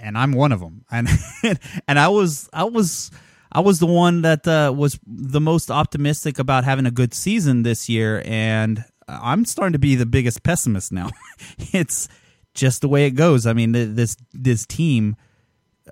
And 0.00 0.16
I'm 0.16 0.32
one 0.32 0.50
of 0.50 0.60
them. 0.60 0.84
And 0.90 1.08
and 1.88 1.98
I 1.98 2.08
was 2.08 2.48
I 2.52 2.64
was 2.64 3.10
I 3.52 3.60
was 3.60 3.78
the 3.78 3.86
one 3.86 4.22
that 4.22 4.46
uh, 4.46 4.72
was 4.74 4.98
the 5.06 5.40
most 5.40 5.70
optimistic 5.70 6.38
about 6.38 6.64
having 6.64 6.86
a 6.86 6.90
good 6.90 7.12
season 7.14 7.62
this 7.62 7.88
year, 7.88 8.22
and 8.24 8.84
I'm 9.08 9.44
starting 9.44 9.72
to 9.72 9.78
be 9.78 9.96
the 9.96 10.06
biggest 10.06 10.42
pessimist 10.42 10.92
now. 10.92 11.10
it's 11.72 12.08
just 12.54 12.80
the 12.80 12.88
way 12.88 13.06
it 13.06 13.12
goes. 13.12 13.46
I 13.46 13.52
mean, 13.52 13.72
this 13.72 14.16
this 14.32 14.66
team. 14.66 15.16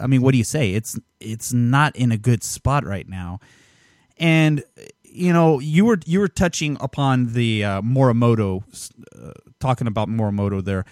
I 0.00 0.06
mean, 0.06 0.22
what 0.22 0.32
do 0.32 0.38
you 0.38 0.44
say? 0.44 0.72
It's 0.72 0.98
it's 1.20 1.52
not 1.52 1.96
in 1.96 2.12
a 2.12 2.18
good 2.18 2.44
spot 2.44 2.84
right 2.84 3.08
now. 3.08 3.40
And 4.18 4.62
you 5.02 5.32
know, 5.32 5.58
you 5.58 5.84
were 5.84 5.98
you 6.06 6.20
were 6.20 6.28
touching 6.28 6.76
upon 6.80 7.32
the 7.32 7.64
uh, 7.64 7.82
Morimoto, 7.82 8.62
uh, 9.20 9.32
talking 9.58 9.86
about 9.86 10.08
Morimoto 10.08 10.64
there. 10.64 10.84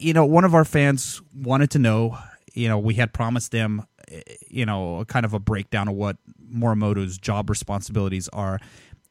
You 0.00 0.12
know, 0.14 0.24
one 0.24 0.44
of 0.44 0.54
our 0.54 0.64
fans 0.64 1.20
wanted 1.34 1.70
to 1.72 1.78
know. 1.78 2.18
You 2.54 2.68
know, 2.68 2.78
we 2.78 2.94
had 2.94 3.12
promised 3.12 3.50
them, 3.52 3.86
eh, 4.10 4.20
you 4.48 4.66
know, 4.66 5.04
kind 5.06 5.24
of 5.24 5.34
a 5.34 5.38
breakdown 5.38 5.88
of 5.88 5.94
what 5.94 6.16
Morimoto's 6.52 7.18
job 7.18 7.50
responsibilities 7.50 8.28
are, 8.32 8.58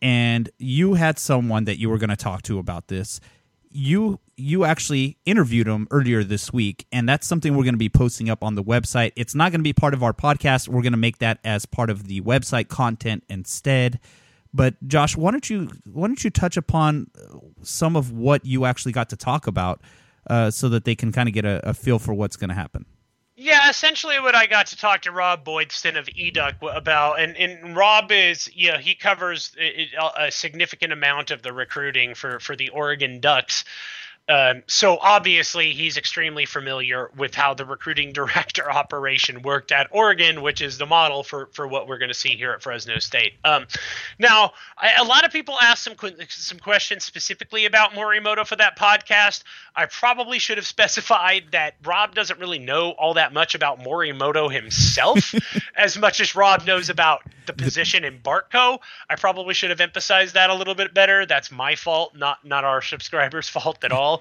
and 0.02 0.50
you 0.58 0.96
had 0.96 1.20
someone 1.20 1.66
that 1.66 1.78
you 1.78 1.90
were 1.90 1.98
going 1.98 2.10
to 2.10 2.16
talk 2.16 2.42
to 2.44 2.60
about 2.60 2.88
this. 2.88 3.20
You 3.70 4.20
you 4.36 4.66
actually 4.66 5.18
interviewed 5.26 5.68
him 5.68 5.88
earlier 5.92 6.24
this 6.24 6.52
week 6.52 6.88
and 6.92 7.08
that's 7.08 7.28
something 7.28 7.56
we're 7.56 7.64
going 7.64 7.76
to 7.76 7.80
be 7.80 7.90
posting 7.90 8.30
up 8.30 8.44
on 8.44 8.56
the 8.56 8.64
website. 8.64 9.12
It's 9.16 9.36
not 9.36 9.52
going 9.52 9.60
to 9.60 9.64
be 9.64 9.72
part 9.72 9.94
of 9.94 10.02
our 10.02 10.14
podcast. 10.14 10.68
We're 10.68 10.82
going 10.82 10.94
to 10.94 10.98
make 10.98 11.20
that 11.20 11.40
as 11.44 11.66
part 11.68 11.90
of 11.92 12.08
the 12.08 12.22
website 12.22 12.68
content 12.68 13.24
instead. 13.30 14.00
But 14.54 14.76
josh 14.88 15.16
why 15.16 15.32
don't 15.32 15.50
you 15.50 15.70
why 15.86 16.08
don't 16.08 16.22
you 16.22 16.32
touch 16.32 16.58
upon 16.58 17.12
some 17.62 17.96
of 17.96 18.12
what 18.12 18.46
you 18.46 18.66
actually 18.66 18.92
got 18.92 19.10
to 19.10 19.16
talk 19.16 19.48
about 19.48 19.82
uh, 20.28 20.52
so 20.52 20.70
that 20.70 20.86
they 20.86 20.96
can 20.96 21.12
kind 21.12 21.28
of 21.28 21.34
get 21.34 21.46
a, 21.46 21.70
a 21.70 21.74
feel 21.74 22.00
for 22.00 22.14
what's 22.14 22.36
going 22.36 22.50
to 22.50 22.56
happen 22.56 22.86
yeah, 23.42 23.72
essentially 23.72 24.20
what 24.20 24.36
I 24.36 24.46
got 24.46 24.68
to 24.68 24.78
talk 24.78 25.02
to 25.02 25.12
Rob 25.12 25.44
Boydston 25.44 25.98
of 25.98 26.06
Educ 26.06 26.58
about, 26.76 27.20
and, 27.20 27.36
and 27.36 27.76
Rob 27.76 28.12
is, 28.12 28.48
you 28.54 28.72
know, 28.72 28.78
he 28.78 28.94
covers 28.94 29.56
a, 29.60 29.90
a 30.26 30.32
significant 30.32 30.94
amount 30.94 31.32
of 31.32 31.42
the 31.42 31.52
recruiting 31.52 32.14
for, 32.14 32.40
for 32.40 32.56
the 32.56 32.70
Oregon 32.70 33.20
Ducks. 33.20 33.64
Um, 34.32 34.64
so 34.68 34.98
obviously, 35.02 35.74
he's 35.74 35.98
extremely 35.98 36.46
familiar 36.46 37.12
with 37.18 37.36
how 37.36 37.54
the 37.54 37.66
recruiting 37.66 38.14
director 38.14 38.72
operation 38.72 39.42
worked 39.42 39.74
at 39.74 39.88
Oregon, 39.92 40.42
which 40.42 40.62
is 40.62 40.78
the 40.78 40.86
model 40.86 41.24
for, 41.24 41.48
for 41.52 41.68
what 41.68 41.88
we're 41.88 41.98
going 41.98 42.10
to 42.10 42.16
see 42.18 42.30
here 42.30 42.52
at 42.52 42.64
Fresno 42.64 42.98
State. 43.00 43.34
Um, 43.44 43.68
now, 44.20 44.54
I, 44.78 44.94
a 45.00 45.04
lot 45.04 45.26
of 45.26 45.32
people 45.32 45.58
asked 45.62 45.84
some 45.84 45.96
some 46.30 46.60
questions 46.60 47.04
specifically 47.04 47.66
about 47.66 47.92
Morimoto 47.92 48.48
for 48.48 48.56
that 48.56 48.78
podcast. 48.78 49.44
I 49.76 49.86
probably 49.88 50.40
should 50.40 50.58
have 50.58 50.68
specified 50.82 51.44
that 51.52 51.76
Rob 51.84 52.16
doesn't 52.16 52.40
really 52.40 52.60
know 52.60 52.92
all 52.92 53.16
that 53.16 53.34
much 53.34 53.54
about 53.54 53.80
Morimoto 53.80 54.52
himself, 54.52 55.34
as 55.76 55.98
much 55.98 56.22
as 56.22 56.36
Rob 56.36 56.66
knows 56.66 56.90
about 56.90 57.22
the 57.48 57.54
position 57.54 58.06
in 58.06 58.20
Bartko. 58.20 58.80
I 59.10 59.16
probably 59.16 59.54
should 59.54 59.72
have 59.72 59.82
emphasized 59.82 60.36
that 60.36 60.50
a 60.50 60.56
little 60.56 60.76
bit 60.76 60.94
better. 60.94 61.26
That's 61.26 61.52
my 61.52 61.76
fault, 61.76 62.16
not 62.16 62.46
not 62.46 62.64
our 62.64 62.82
subscribers' 62.82 63.50
fault 63.50 63.84
at 63.84 63.92
all. 63.92 64.21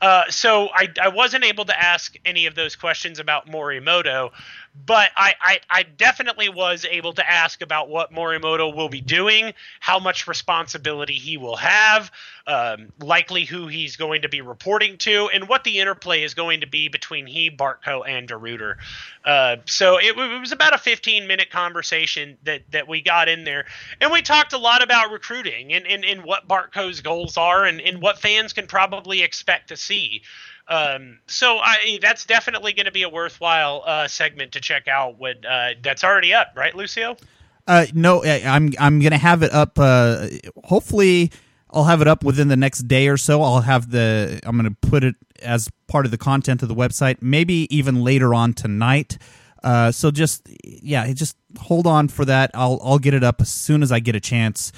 Uh, 0.00 0.24
so 0.30 0.68
I, 0.74 0.88
I 1.00 1.08
wasn't 1.08 1.44
able 1.44 1.64
to 1.66 1.80
ask 1.82 2.14
any 2.24 2.46
of 2.46 2.54
those 2.54 2.76
questions 2.76 3.18
about 3.18 3.46
Morimoto, 3.46 4.32
but 4.86 5.10
I, 5.16 5.34
I, 5.40 5.60
I, 5.70 5.82
definitely 5.84 6.48
was 6.48 6.84
able 6.90 7.12
to 7.12 7.30
ask 7.30 7.62
about 7.62 7.88
what 7.88 8.12
Morimoto 8.12 8.74
will 8.74 8.88
be 8.88 9.00
doing, 9.00 9.54
how 9.78 10.00
much 10.00 10.26
responsibility 10.26 11.14
he 11.14 11.36
will 11.36 11.56
have, 11.56 12.10
um, 12.48 12.92
likely 13.00 13.44
who 13.44 13.68
he's 13.68 13.94
going 13.96 14.22
to 14.22 14.28
be 14.28 14.40
reporting 14.40 14.98
to, 14.98 15.28
and 15.32 15.48
what 15.48 15.62
the 15.62 15.78
interplay 15.78 16.24
is 16.24 16.34
going 16.34 16.60
to 16.62 16.66
be 16.66 16.88
between 16.88 17.26
he, 17.26 17.50
Bartko, 17.50 18.02
and 18.06 18.28
DeRuyter. 18.28 18.76
Uh, 19.24 19.56
so 19.64 19.96
it, 19.98 20.18
it, 20.18 20.40
was 20.40 20.50
about 20.50 20.74
a 20.74 20.78
15 20.78 21.28
minute 21.28 21.50
conversation 21.50 22.36
that, 22.42 22.62
that 22.72 22.88
we 22.88 23.00
got 23.00 23.28
in 23.28 23.44
there, 23.44 23.66
and 24.00 24.10
we 24.10 24.22
talked 24.22 24.52
a 24.52 24.58
lot 24.58 24.82
about 24.82 25.12
recruiting 25.12 25.72
and, 25.72 25.86
and, 25.86 26.04
and 26.04 26.24
what 26.24 26.48
Bartko's 26.48 27.00
goals 27.00 27.36
are 27.36 27.64
and, 27.64 27.80
and 27.80 28.02
what 28.02 28.18
fans 28.18 28.52
can 28.52 28.66
probably 28.66 29.22
expect 29.22 29.68
to 29.68 29.76
see. 29.84 30.22
Um, 30.68 31.18
so 31.26 31.58
I, 31.58 31.98
that's 32.00 32.24
definitely 32.24 32.72
going 32.72 32.86
to 32.86 32.92
be 32.92 33.02
a 33.02 33.08
worthwhile 33.08 33.82
uh, 33.86 34.08
segment 34.08 34.52
to 34.52 34.60
check 34.60 34.88
out. 34.88 35.18
When 35.18 35.44
uh, 35.44 35.70
that's 35.82 36.04
already 36.04 36.32
up, 36.32 36.48
right, 36.56 36.74
Lucio? 36.74 37.16
Uh, 37.66 37.86
no, 37.94 38.24
I'm 38.24 38.72
I'm 38.78 39.00
going 39.00 39.12
to 39.12 39.18
have 39.18 39.42
it 39.42 39.52
up. 39.52 39.78
Uh, 39.78 40.28
hopefully, 40.64 41.30
I'll 41.70 41.84
have 41.84 42.00
it 42.00 42.08
up 42.08 42.24
within 42.24 42.48
the 42.48 42.56
next 42.56 42.88
day 42.88 43.08
or 43.08 43.16
so. 43.16 43.42
I'll 43.42 43.60
have 43.60 43.90
the 43.90 44.40
I'm 44.44 44.56
going 44.58 44.70
to 44.70 44.88
put 44.88 45.04
it 45.04 45.16
as 45.42 45.68
part 45.86 46.06
of 46.06 46.10
the 46.10 46.18
content 46.18 46.62
of 46.62 46.68
the 46.68 46.74
website. 46.74 47.16
Maybe 47.20 47.74
even 47.74 48.02
later 48.02 48.34
on 48.34 48.54
tonight. 48.54 49.18
Uh, 49.62 49.90
so 49.90 50.10
just 50.10 50.46
yeah, 50.62 51.10
just 51.12 51.36
hold 51.58 51.86
on 51.86 52.08
for 52.08 52.24
that. 52.24 52.50
I'll 52.54 52.80
I'll 52.82 52.98
get 52.98 53.14
it 53.14 53.24
up 53.24 53.40
as 53.40 53.50
soon 53.50 53.82
as 53.82 53.92
I 53.92 54.00
get 54.00 54.14
a 54.14 54.20
chance. 54.20 54.72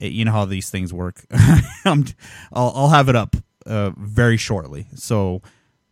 You 0.00 0.24
know 0.24 0.32
how 0.32 0.46
these 0.46 0.68
things 0.68 0.92
work. 0.92 1.24
I'm, 1.84 2.04
I'll 2.52 2.72
I'll 2.74 2.88
have 2.88 3.08
it 3.08 3.16
up 3.16 3.36
uh, 3.66 3.90
very 3.96 4.36
shortly. 4.36 4.86
So 4.94 5.42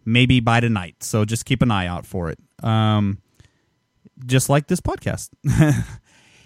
maybe 0.04 0.40
by 0.40 0.60
tonight. 0.60 1.02
So 1.02 1.24
just 1.24 1.44
keep 1.44 1.62
an 1.62 1.70
eye 1.70 1.86
out 1.86 2.06
for 2.06 2.30
it. 2.30 2.38
Um, 2.62 3.18
just 4.26 4.48
like 4.48 4.66
this 4.66 4.80
podcast. 4.80 5.30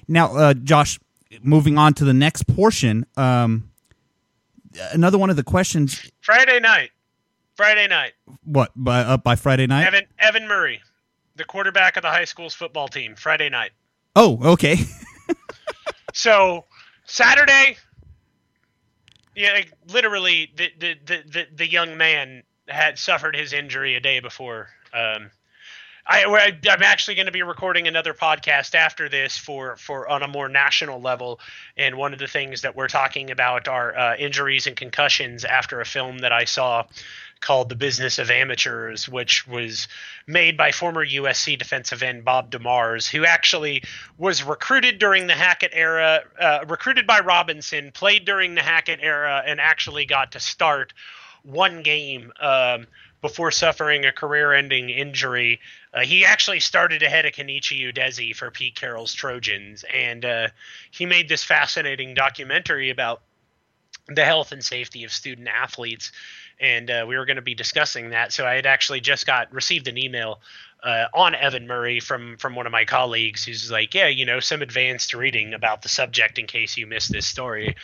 now, 0.08 0.34
uh, 0.36 0.54
Josh, 0.54 0.98
moving 1.42 1.78
on 1.78 1.94
to 1.94 2.04
the 2.04 2.14
next 2.14 2.46
portion. 2.46 3.06
Um, 3.16 3.70
another 4.92 5.18
one 5.18 5.30
of 5.30 5.36
the 5.36 5.44
questions. 5.44 6.10
Friday 6.20 6.60
night. 6.60 6.90
Friday 7.56 7.86
night. 7.86 8.12
What 8.44 8.72
by 8.74 9.00
up 9.00 9.22
by 9.22 9.36
Friday 9.36 9.66
night? 9.66 9.86
Evan 9.86 10.04
Evan 10.18 10.48
Murray, 10.48 10.80
the 11.36 11.44
quarterback 11.44 11.96
of 11.96 12.02
the 12.02 12.10
high 12.10 12.24
school's 12.24 12.54
football 12.54 12.88
team. 12.88 13.14
Friday 13.14 13.48
night. 13.48 13.70
Oh, 14.16 14.52
okay. 14.52 14.76
so 16.12 16.64
Saturday, 17.06 17.76
yeah, 19.34 19.52
like, 19.52 19.72
literally, 19.88 20.50
the, 20.56 20.70
the, 20.78 20.94
the, 21.04 21.22
the, 21.30 21.46
the 21.54 21.68
young 21.68 21.96
man 21.96 22.42
had 22.68 22.98
suffered 22.98 23.36
his 23.36 23.52
injury 23.52 23.94
a 23.94 24.00
day 24.00 24.20
before. 24.20 24.68
Um, 24.92 25.30
I, 26.06 26.52
I'm 26.68 26.82
actually 26.82 27.14
going 27.14 27.26
to 27.26 27.32
be 27.32 27.42
recording 27.42 27.88
another 27.88 28.12
podcast 28.12 28.74
after 28.74 29.08
this 29.08 29.38
for, 29.38 29.76
for 29.76 30.06
on 30.08 30.22
a 30.22 30.28
more 30.28 30.50
national 30.50 31.00
level, 31.00 31.40
and 31.76 31.96
one 31.96 32.12
of 32.12 32.18
the 32.18 32.26
things 32.26 32.60
that 32.60 32.76
we're 32.76 32.88
talking 32.88 33.30
about 33.30 33.68
are 33.68 33.96
uh, 33.96 34.16
injuries 34.16 34.66
and 34.66 34.76
concussions 34.76 35.44
after 35.46 35.80
a 35.80 35.86
film 35.86 36.18
that 36.18 36.32
I 36.32 36.44
saw 36.44 36.84
called 37.40 37.68
The 37.68 37.76
Business 37.76 38.18
of 38.18 38.30
Amateurs, 38.30 39.08
which 39.08 39.46
was 39.46 39.88
made 40.26 40.56
by 40.56 40.72
former 40.72 41.04
USC 41.04 41.58
defensive 41.58 42.02
end 42.02 42.24
Bob 42.24 42.50
DeMars, 42.50 43.08
who 43.08 43.24
actually 43.24 43.82
was 44.18 44.42
recruited 44.42 44.98
during 44.98 45.26
the 45.26 45.34
Hackett 45.34 45.72
era, 45.74 46.22
uh, 46.38 46.64
recruited 46.68 47.06
by 47.06 47.20
Robinson, 47.20 47.92
played 47.92 48.24
during 48.24 48.54
the 48.54 48.62
Hackett 48.62 49.00
era, 49.02 49.42
and 49.46 49.60
actually 49.60 50.04
got 50.04 50.32
to 50.32 50.40
start 50.40 50.92
one 51.42 51.82
game 51.82 52.32
um, 52.40 52.86
before 53.24 53.50
suffering 53.50 54.04
a 54.04 54.12
career-ending 54.12 54.90
injury. 54.90 55.58
Uh, 55.94 56.00
he 56.00 56.26
actually 56.26 56.60
started 56.60 57.02
ahead 57.02 57.24
of 57.24 57.32
Kenichi 57.32 57.90
Udeze 57.90 58.36
for 58.36 58.50
Pete 58.50 58.74
Carroll's 58.74 59.14
Trojans, 59.14 59.82
and 59.92 60.26
uh, 60.26 60.48
he 60.90 61.06
made 61.06 61.26
this 61.26 61.42
fascinating 61.42 62.12
documentary 62.12 62.90
about 62.90 63.22
the 64.08 64.26
health 64.26 64.52
and 64.52 64.62
safety 64.62 65.04
of 65.04 65.10
student 65.10 65.48
athletes 65.48 66.12
and 66.60 66.90
uh, 66.90 67.04
we 67.08 67.16
were 67.16 67.24
going 67.24 67.36
to 67.36 67.42
be 67.42 67.54
discussing 67.54 68.10
that. 68.10 68.30
So 68.30 68.46
I 68.46 68.54
had 68.54 68.66
actually 68.66 69.00
just 69.00 69.26
got 69.26 69.52
received 69.52 69.88
an 69.88 69.98
email 69.98 70.40
uh, 70.82 71.06
on 71.14 71.34
Evan 71.34 71.66
Murray 71.66 72.00
from 72.00 72.36
from 72.36 72.54
one 72.54 72.66
of 72.66 72.72
my 72.72 72.84
colleagues 72.84 73.44
who's 73.44 73.70
like, 73.70 73.94
yeah, 73.94 74.08
you 74.08 74.26
know, 74.26 74.40
some 74.40 74.62
advanced 74.62 75.14
reading 75.14 75.54
about 75.54 75.82
the 75.82 75.88
subject 75.88 76.38
in 76.38 76.46
case 76.46 76.76
you 76.76 76.86
missed 76.86 77.10
this 77.10 77.26
story. 77.26 77.74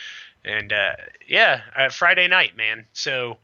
And 0.45 0.71
uh, 0.71 0.93
yeah, 1.27 1.61
uh, 1.75 1.89
Friday 1.89 2.27
night, 2.27 2.55
man. 2.55 2.85
So 2.93 3.37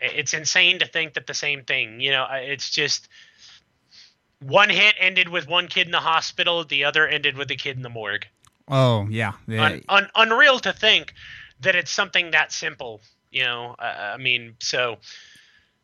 it's 0.00 0.34
insane 0.34 0.78
to 0.80 0.86
think 0.86 1.14
that 1.14 1.26
the 1.26 1.34
same 1.34 1.64
thing. 1.64 2.00
You 2.00 2.10
know, 2.10 2.26
it's 2.30 2.70
just 2.70 3.08
one 4.40 4.70
hit 4.70 4.94
ended 4.98 5.28
with 5.28 5.48
one 5.48 5.68
kid 5.68 5.86
in 5.86 5.92
the 5.92 6.00
hospital, 6.00 6.64
the 6.64 6.84
other 6.84 7.06
ended 7.06 7.36
with 7.36 7.50
a 7.50 7.56
kid 7.56 7.76
in 7.76 7.82
the 7.82 7.88
morgue. 7.88 8.26
Oh 8.68 9.06
yeah, 9.10 9.32
yeah. 9.46 9.64
Un- 9.64 9.82
un- 9.88 10.10
unreal 10.14 10.58
to 10.60 10.72
think 10.72 11.14
that 11.60 11.76
it's 11.76 11.90
something 11.90 12.30
that 12.32 12.52
simple 12.52 13.00
you 13.34 13.42
know, 13.42 13.74
I 13.78 14.16
mean, 14.16 14.54
so 14.60 14.98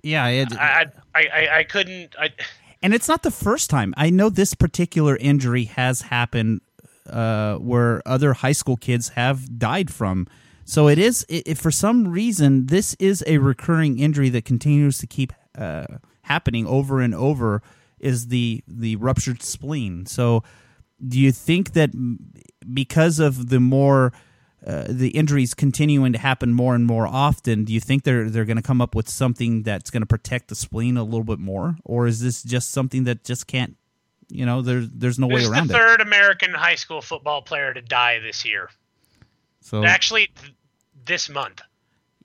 yeah, 0.03 0.29
it, 0.29 0.57
I, 0.57 0.87
I, 1.15 1.21
I, 1.21 1.59
I 1.59 1.65
couldn't. 1.65 2.15
I, 2.19 2.31
and 2.81 2.95
it's 2.95 3.09
not 3.09 3.25
the 3.25 3.33
first 3.33 3.69
time. 3.69 3.93
I 3.97 4.09
know 4.09 4.31
this 4.31 4.55
particular 4.55 5.17
injury 5.17 5.65
has 5.65 6.03
happened 6.03 6.61
uh, 7.09 7.57
where 7.57 8.03
other 8.07 8.35
high 8.35 8.53
school 8.53 8.77
kids 8.77 9.11
have 9.11 9.59
died 9.59 9.93
from. 9.93 10.29
So 10.71 10.87
it 10.87 11.01
is, 11.01 11.27
if 11.29 11.59
for 11.59 11.73
some 11.73 12.07
reason, 12.07 12.67
this 12.67 12.95
is 13.01 13.25
a 13.27 13.39
recurring 13.39 13.99
injury 13.99 14.29
that 14.29 14.45
continues 14.45 14.99
to 14.99 15.07
keep 15.09 15.33
uh, 15.59 15.87
happening 16.23 16.65
over 16.65 17.01
and 17.01 17.13
over. 17.13 17.61
Is 17.99 18.29
the 18.29 18.63
the 18.69 18.95
ruptured 18.95 19.43
spleen? 19.43 20.07
So, 20.07 20.45
do 21.05 21.19
you 21.19 21.33
think 21.33 21.73
that 21.73 21.91
because 22.73 23.19
of 23.19 23.49
the 23.49 23.59
more 23.59 24.13
uh, 24.65 24.85
the 24.89 25.09
injuries 25.09 25.55
continuing 25.55 26.13
to 26.13 26.21
happen 26.21 26.53
more 26.53 26.77
and 26.77 26.87
more 26.87 27.09
often, 27.09 27.65
do 27.65 27.73
you 27.73 27.81
think 27.81 28.05
they're 28.05 28.31
they're 28.31 28.45
going 28.45 28.57
to 28.57 28.63
come 28.63 28.81
up 28.81 28.95
with 28.95 29.09
something 29.09 29.65
that's 29.65 29.91
going 29.91 30.03
to 30.03 30.07
protect 30.07 30.51
the 30.51 30.55
spleen 30.55 30.97
a 30.97 31.03
little 31.03 31.25
bit 31.25 31.41
more, 31.41 31.79
or 31.85 32.07
is 32.07 32.21
this 32.21 32.45
just 32.45 32.71
something 32.71 33.03
that 33.05 33.25
just 33.25 33.49
can't? 33.49 33.77
You 34.29 34.47
know, 34.47 34.63
there's 34.63 34.89
there's 34.89 35.19
no 35.19 35.27
way 35.27 35.45
around 35.45 35.67
the 35.67 35.75
third 35.75 36.01
American 36.01 36.55
high 36.55 36.77
school 36.77 37.03
football 37.03 37.43
player 37.43 37.75
to 37.75 37.83
die 37.83 38.21
this 38.21 38.45
year. 38.45 38.71
So 39.63 39.85
actually, 39.85 40.31
this 41.05 41.29
month. 41.29 41.63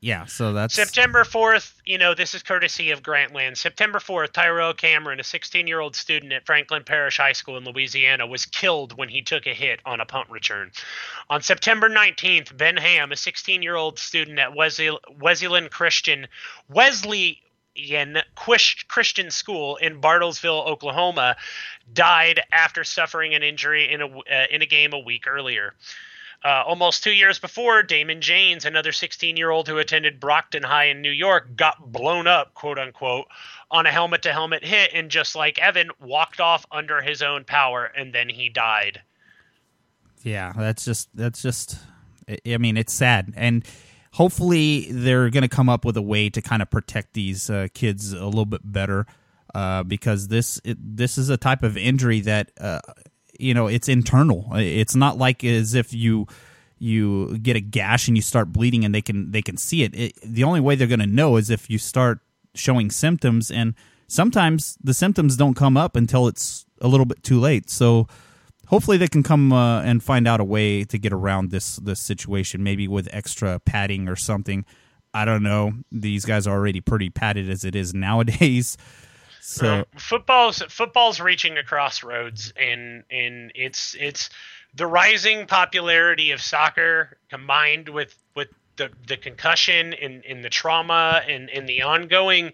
Yeah, 0.06 0.26
so 0.26 0.54
that's 0.54 0.76
September 0.76 1.24
4th. 1.24 1.74
You 1.84 1.98
know, 1.98 2.14
this 2.14 2.36
is 2.36 2.44
courtesy 2.44 2.92
of 2.92 3.02
Grantland. 3.02 3.58
September 3.58 3.98
4th, 3.98 4.34
Tyrell 4.34 4.76
Cameron, 4.76 5.20
a 5.20 5.24
16 5.24 5.66
year 5.66 5.80
old 5.80 5.96
student 5.96 6.32
at 6.32 6.46
Franklin 6.46 6.84
Parish 6.84 7.18
High 7.18 7.32
School 7.32 7.58
in 7.58 7.64
Louisiana, 7.64 8.28
was 8.28 8.46
killed 8.46 8.96
when 8.96 9.10
he 9.10 9.24
took 9.24 9.48
a 9.48 9.54
hit 9.54 9.80
on 9.84 10.02
a 10.02 10.06
punt 10.06 10.30
return. 10.30 10.72
On 11.32 11.42
September 11.42 11.90
19th, 11.90 12.56
Ben 12.56 12.78
Hamm, 12.78 13.12
a 13.12 13.16
16 13.16 13.64
year 13.64 13.76
old 13.76 13.98
student 13.98 14.38
at 14.38 14.56
Wesley, 14.56 14.96
Wesleyan 15.20 15.70
Christian, 15.70 16.28
Wesleyan 16.70 17.38
Christian 18.36 19.32
School 19.32 19.78
in 19.78 20.02
Bartlesville, 20.02 20.68
Oklahoma, 20.68 21.36
died 21.94 22.42
after 22.52 22.84
suffering 22.84 23.34
an 23.34 23.42
injury 23.42 23.92
in 23.92 24.02
a, 24.02 24.08
uh, 24.08 24.46
in 24.52 24.62
a 24.62 24.68
game 24.68 24.94
a 24.94 25.00
week 25.00 25.26
earlier. 25.26 25.74
Uh, 26.44 26.64
almost 26.66 27.04
two 27.04 27.12
years 27.12 27.40
before, 27.40 27.82
Damon 27.84 28.22
Janes, 28.22 28.66
another 28.66 28.92
16 28.92 29.38
year 29.38 29.50
old 29.50 29.68
who 29.68 29.78
attended 29.78 30.20
Brocton 30.20 30.64
High 30.64 30.86
in 30.86 31.02
New 31.02 31.12
York, 31.12 31.56
got 31.56 31.92
blown 31.92 32.28
up, 32.28 32.54
quote 32.54 32.78
unquote, 32.78 33.26
on 33.72 33.86
a 33.86 33.92
helmet 33.92 34.22
to 34.24 34.32
helmet 34.32 34.64
hit, 34.64 34.92
and 34.94 35.10
just 35.10 35.36
like 35.36 35.60
Evan, 35.60 35.90
walked 36.00 36.40
off 36.40 36.66
under 36.72 37.02
his 37.02 37.22
own 37.22 37.44
power, 37.46 37.86
and 37.86 38.14
then 38.14 38.30
he 38.30 38.50
died. 38.50 39.02
Yeah, 40.22 40.54
that's 40.56 40.86
just, 40.86 41.10
that's 41.16 41.42
just, 41.42 41.78
I 42.48 42.58
mean, 42.58 42.78
it's 42.78 42.94
sad. 42.94 43.34
And 43.36 43.66
hopefully 44.14 44.88
they're 44.92 45.30
going 45.30 45.44
to 45.44 45.50
come 45.50 45.70
up 45.70 45.84
with 45.84 45.98
a 45.98 46.02
way 46.02 46.30
to 46.30 46.42
kind 46.42 46.62
of 46.62 46.70
protect 46.70 47.14
these 47.14 47.50
uh, 47.50 47.68
kids 47.74 48.14
a 48.14 48.26
little 48.26 48.46
bit 48.46 48.62
better. 48.64 49.06
Uh, 49.54 49.84
because 49.84 50.28
this 50.28 50.60
it, 50.66 50.78
this 50.98 51.18
is 51.18 51.30
a 51.30 51.38
type 51.38 51.64
of 51.64 51.78
injury 51.78 52.20
that 52.20 52.52
uh, 52.60 52.82
you 53.40 53.54
know 53.54 53.68
it's 53.68 53.88
internal. 53.88 54.50
It's 54.54 54.96
not 54.96 55.18
like 55.18 55.44
as 55.44 55.74
if 55.74 55.94
you 55.94 56.28
you 56.78 57.38
get 57.40 57.56
a 57.56 57.62
gash 57.62 58.08
and 58.08 58.18
you 58.18 58.22
start 58.22 58.52
bleeding 58.52 58.84
and 58.84 58.94
they 58.94 59.02
can 59.02 59.32
they 59.32 59.42
can 59.42 59.58
see 59.58 59.84
it. 59.84 59.96
it 59.96 60.14
the 60.22 60.44
only 60.44 60.60
way 60.60 60.76
they're 60.76 60.88
going 60.88 61.00
to 61.00 61.08
know 61.08 61.38
is 61.38 61.50
if 61.50 61.70
you 61.70 61.78
start 61.78 62.20
showing 62.54 62.90
symptoms 62.92 63.50
and 63.50 63.74
sometimes 64.08 64.78
the 64.84 64.94
symptoms 64.94 65.38
don't 65.38 65.56
come 65.56 65.78
up 65.78 65.96
until 65.96 66.28
it's 66.28 66.66
a 66.82 66.88
little 66.88 67.06
bit 67.06 67.24
too 67.24 67.40
late. 67.40 67.70
So 67.70 68.08
hopefully 68.68 68.98
they 68.98 69.08
can 69.08 69.24
come 69.24 69.54
uh, 69.54 69.82
and 69.82 70.04
find 70.04 70.28
out 70.28 70.40
a 70.40 70.44
way 70.44 70.84
to 70.84 70.98
get 70.98 71.14
around 71.14 71.52
this 71.52 71.78
this 71.78 72.00
situation 72.00 72.64
maybe 72.64 72.88
with 72.88 73.08
extra 73.12 73.60
padding 73.60 74.08
or 74.08 74.16
something. 74.16 74.66
I 75.14 75.24
don't 75.24 75.44
know. 75.44 75.74
These 75.92 76.26
guys 76.26 76.46
are 76.46 76.56
already 76.56 76.82
pretty 76.82 77.10
padded 77.10 77.50
as 77.50 77.64
it 77.64 77.76
is 77.76 77.94
nowadays. 77.94 78.78
So 79.48 79.86
football's 79.96 80.64
football's 80.70 81.20
reaching 81.20 81.58
a 81.60 81.64
crossroads, 81.64 82.52
and 82.58 83.04
and 83.12 83.52
it's 83.54 83.96
it's 84.00 84.32
the 84.74 84.88
rising 84.88 85.46
popularity 85.46 86.32
of 86.32 86.42
soccer 86.42 87.20
combined 87.30 87.88
with 87.88 88.16
with 88.36 88.50
the 88.78 88.90
the 89.08 89.18
concussion 89.18 89.94
and, 89.94 90.26
and 90.26 90.44
the 90.44 90.50
trauma 90.50 91.22
and, 91.28 91.52
and 91.52 91.70
the 91.70 91.84
ongoing 91.84 92.54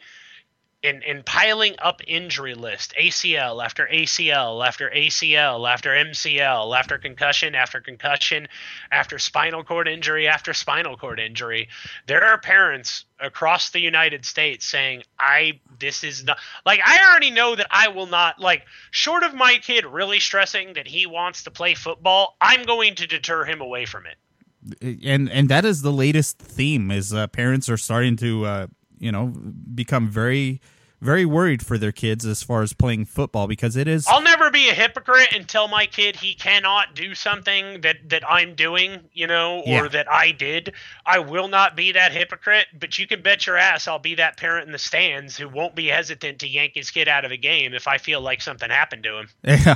in, 0.84 1.04
in 1.04 1.22
piling 1.24 1.76
up 1.78 2.02
injury 2.08 2.56
list, 2.56 2.94
ACL 3.00 3.64
after 3.64 3.88
ACL 3.88 4.66
after 4.66 4.90
ACL 4.90 5.72
after 5.72 5.92
MCL 5.92 6.78
after 6.78 6.98
concussion 6.98 7.54
after 7.54 7.80
concussion 7.80 8.48
after 8.92 9.20
spinal 9.20 9.64
cord 9.64 9.88
injury 9.88 10.28
after 10.28 10.54
spinal 10.54 10.98
cord 10.98 11.20
injury, 11.20 11.70
there 12.08 12.24
are 12.24 12.40
parents 12.40 13.06
across 13.20 13.70
the 13.70 13.80
United 13.80 14.26
States 14.26 14.66
saying, 14.66 15.04
"I 15.20 15.60
this 15.78 16.04
is 16.04 16.24
not 16.24 16.40
like 16.66 16.80
I 16.84 17.00
already 17.10 17.30
know 17.30 17.56
that 17.56 17.68
I 17.70 17.90
will 17.90 18.08
not 18.08 18.40
like 18.40 18.66
short 18.90 19.24
of 19.24 19.36
my 19.36 19.60
kid 19.62 19.86
really 19.86 20.20
stressing 20.20 20.74
that 20.74 20.88
he 20.88 21.06
wants 21.06 21.44
to 21.44 21.52
play 21.52 21.76
football, 21.76 22.38
I'm 22.42 22.64
going 22.64 22.96
to 22.96 23.06
deter 23.06 23.46
him 23.46 23.62
away 23.62 23.86
from 23.86 24.08
it." 24.08 24.18
And 25.04 25.30
and 25.30 25.48
that 25.50 25.64
is 25.64 25.84
the 25.84 25.92
latest 25.92 26.40
theme 26.40 26.90
is 26.90 27.14
uh, 27.14 27.28
parents 27.28 27.70
are 27.70 27.78
starting 27.78 28.16
to 28.18 28.46
uh, 28.46 28.68
you 29.02 29.12
know 29.12 29.28
become 29.74 30.08
very 30.10 30.62
very 31.02 31.26
worried 31.26 31.66
for 31.66 31.78
their 31.78 31.92
kids 31.92 32.26
as 32.26 32.44
far 32.44 32.62
as 32.62 32.74
playing 32.74 33.06
football 33.06 33.48
because 33.48 33.76
it 33.76 33.88
is 33.88 34.08
I'll 34.08 34.22
never 34.52 34.64
be 34.64 34.70
a 34.70 34.74
hypocrite 34.74 35.34
and 35.34 35.48
tell 35.48 35.68
my 35.68 35.86
kid 35.86 36.16
he 36.16 36.34
cannot 36.34 36.96
do 36.96 37.16
something 37.16 37.82
that 37.82 37.98
that 38.10 38.24
I'm 38.30 38.56
doing, 38.56 39.00
you 39.14 39.28
know, 39.28 39.60
or 39.62 39.84
yeah. 39.84 39.88
that 39.90 40.12
I 40.12 40.32
did. 40.32 40.74
I 41.06 41.20
will 41.20 41.48
not 41.48 41.76
be 41.76 41.92
that 41.94 42.12
hypocrite, 42.12 42.68
but 42.80 42.98
you 43.00 43.08
can 43.08 43.22
bet 43.22 43.46
your 43.46 43.58
ass 43.58 43.88
I'll 43.88 44.00
be 44.00 44.16
that 44.16 44.38
parent 44.38 44.66
in 44.66 44.72
the 44.72 44.80
stands 44.80 45.38
who 45.38 45.48
won't 45.48 45.76
be 45.76 45.88
hesitant 45.88 46.40
to 46.40 46.48
yank 46.48 46.74
his 46.76 46.92
kid 46.92 47.08
out 47.08 47.26
of 47.26 47.32
a 47.32 47.38
game 47.38 47.74
if 47.74 47.88
I 47.88 47.98
feel 47.98 48.22
like 48.22 48.42
something 48.42 48.70
happened 48.70 49.04
to 49.04 49.20
him. 49.20 49.28
Yeah. 49.62 49.76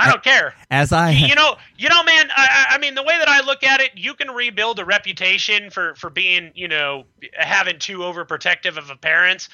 I 0.00 0.10
don't 0.10 0.24
care. 0.24 0.52
As 0.68 0.92
I 0.92 1.10
You 1.10 1.36
know, 1.36 1.56
you 1.78 1.88
know 1.88 2.02
man, 2.02 2.28
I 2.34 2.66
I 2.70 2.78
mean 2.78 2.96
the 2.96 3.04
way 3.04 3.16
that 3.16 3.28
I 3.28 3.40
look 3.40 3.62
at 3.62 3.80
it, 3.80 3.92
you 3.94 4.14
can 4.14 4.32
rebuild 4.32 4.80
a 4.80 4.84
reputation 4.84 5.70
for 5.70 5.94
for 5.94 6.10
being, 6.10 6.50
you 6.54 6.66
know, 6.66 7.04
having 7.34 7.78
too 7.78 7.98
overprotective 7.98 8.76
of 8.76 8.90
a 8.90 8.96
parents 8.96 9.48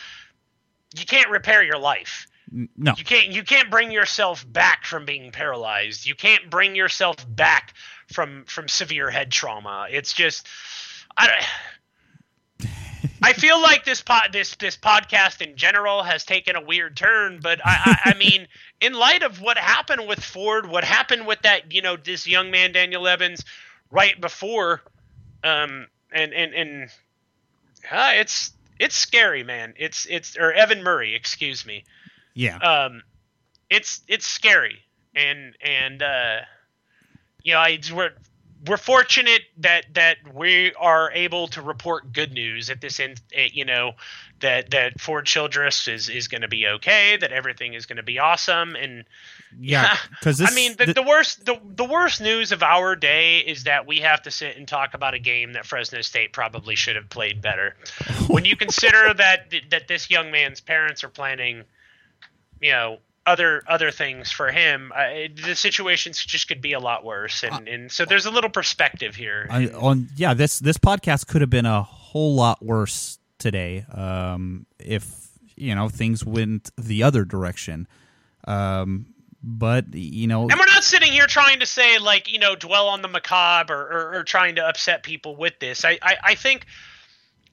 you 0.97 1.07
can't 1.07 1.31
repair 1.31 1.63
your 1.63 1.79
life. 1.79 2.27
No. 2.51 2.95
You 2.97 3.05
can't 3.05 3.29
you 3.29 3.43
can't 3.45 3.71
bring 3.71 3.91
yourself 3.93 4.45
back 4.51 4.85
from 4.85 5.05
being 5.05 5.31
paralyzed. 5.31 6.07
You 6.07 6.15
can't 6.15 6.51
bring 6.51 6.75
yourself 6.75 7.17
back 7.29 7.75
from 8.13 8.45
from 8.47 8.67
severe 8.69 9.11
head 9.11 9.31
trauma. 9.31 9.87
It's 9.91 10.13
just 10.13 10.47
I 11.17 11.45
I 13.23 13.35
feel 13.35 13.61
like 13.61 13.85
this 13.85 14.03
pod 14.03 14.31
this 14.33 14.57
this 14.57 14.77
podcast 14.77 15.41
in 15.47 15.57
general 15.57 16.03
has 16.03 16.25
taken 16.25 16.57
a 16.57 16.61
weird 16.61 16.97
turn, 16.97 17.41
but 17.43 17.61
I, 17.65 17.99
I, 18.05 18.11
I 18.11 18.15
mean, 18.15 18.49
in 18.81 18.95
light 18.95 19.23
of 19.23 19.41
what 19.41 19.59
happened 19.59 20.09
with 20.09 20.23
Ford, 20.23 20.67
what 20.67 20.85
happened 20.85 21.27
with 21.27 21.43
that, 21.43 21.73
you 21.73 21.83
know, 21.83 21.97
this 21.97 22.27
young 22.27 22.51
man 22.51 22.73
Daniel 22.73 23.07
Evans 23.07 23.45
right 23.91 24.19
before, 24.21 24.83
um, 25.45 25.87
and 26.13 26.33
and 26.33 26.55
and 26.55 26.91
uh, 27.91 28.13
it's 28.15 28.53
it's 28.79 28.97
scary, 28.97 29.45
man. 29.45 29.75
It's 29.77 30.07
it's 30.09 30.37
or 30.39 30.53
Evan 30.53 30.83
Murray, 30.83 31.15
excuse 31.15 31.67
me. 31.67 31.85
Yeah. 32.35 32.57
Um, 32.59 33.03
it's 33.69 34.03
it's 34.09 34.27
scary, 34.27 34.81
and 35.15 35.55
and 35.63 36.03
uh, 36.03 36.37
you 37.43 37.55
know, 37.55 37.61
I, 37.61 37.79
we're 37.93 38.13
we're 38.67 38.77
fortunate 38.77 39.43
that 39.59 39.87
that 39.95 40.17
we 40.35 40.73
are 40.75 41.11
able 41.13 41.49
to 41.49 41.63
report 41.63 42.13
good 42.13 42.33
news 42.33 42.69
at 42.69 42.81
this 42.81 43.01
end. 43.01 43.21
You 43.33 43.65
know, 43.65 43.93
that 44.41 44.71
that 44.71 45.01
Ford 45.01 45.25
Childress 45.25 45.89
is 45.89 46.09
is 46.09 46.29
going 46.29 46.43
to 46.43 46.49
be 46.49 46.67
okay, 46.67 47.17
that 47.17 47.33
everything 47.33 47.75
is 47.75 47.87
going 47.87 47.97
to 47.97 48.03
be 48.03 48.19
awesome, 48.19 48.75
and 48.75 49.05
Yeah, 49.59 49.97
because 50.11 50.41
I 50.41 50.53
mean, 50.55 50.77
the, 50.77 50.93
the 50.93 51.03
worst 51.03 51.47
the, 51.47 51.59
the 51.65 51.85
worst 51.85 52.21
news 52.21 52.53
of 52.53 52.63
our 52.63 52.97
day 52.97 53.39
is 53.39 53.65
that 53.65 53.87
we 53.87 54.01
have 54.01 54.23
to 54.23 54.31
sit 54.31 54.57
and 54.57 54.69
talk 54.69 54.95
about 54.95 55.15
a 55.15 55.19
game 55.19 55.55
that 55.55 55.65
Fresno 55.65 56.03
State 56.03 56.33
probably 56.33 56.75
should 56.75 56.97
have 56.97 57.09
played 57.09 57.41
better. 57.41 57.77
when 58.27 58.45
you 58.45 58.57
consider 58.57 59.15
that 59.17 59.55
that 59.71 59.89
this 59.89 60.11
young 60.11 60.31
man's 60.31 60.61
parents 60.61 61.03
are 61.03 61.09
planning, 61.09 61.65
you 62.61 62.73
know, 62.73 62.99
other 63.27 63.63
other 63.69 63.91
things 63.91 64.31
for 64.31 64.51
him, 64.51 64.93
uh, 64.95 65.29
the 65.45 65.55
situations 65.55 66.25
just 66.25 66.49
could 66.49 66.61
be 66.61 66.73
a 66.73 66.81
lot 66.81 67.05
worse, 67.05 67.43
and, 67.43 67.69
and 67.69 67.93
so 67.93 68.05
there's 68.05 68.27
a 68.27 68.31
little 68.31 68.51
perspective 68.51 69.15
here. 69.15 69.47
I, 69.51 69.69
on 69.69 70.09
yeah, 70.17 70.35
this 70.35 70.59
this 70.59 70.79
podcast 70.79 71.27
could 71.27 71.41
have 71.41 71.51
been 71.51 71.67
a 71.67 71.83
whole 71.83 72.35
lot 72.35 72.65
worse 72.65 73.19
today 73.39 73.85
um, 73.93 74.67
if 74.79 75.29
you 75.57 75.75
know 75.75 75.89
things 75.89 76.25
went 76.25 76.71
the 76.77 77.03
other 77.03 77.25
direction. 77.25 77.87
Um, 78.45 79.07
but 79.43 79.95
you 79.95 80.27
know, 80.27 80.43
and 80.43 80.59
we're 80.59 80.67
not 80.67 80.85
sitting 80.85 81.13
here 81.13 81.27
trying 81.27 81.61
to 81.61 81.67
say 81.67 81.99
like 81.99 82.31
you 82.31 82.39
know 82.39 82.55
dwell 82.55 82.89
on 82.89 83.03
the 83.03 83.09
macabre 83.09 83.75
or, 83.75 83.81
or, 83.81 84.15
or 84.17 84.25
trying 84.25 84.57
to 84.57 84.67
upset 84.67 85.03
people 85.03 85.37
with 85.37 85.59
this. 85.61 85.85
I, 85.85 85.99
I, 86.03 86.17
I 86.23 86.35
think 86.35 86.67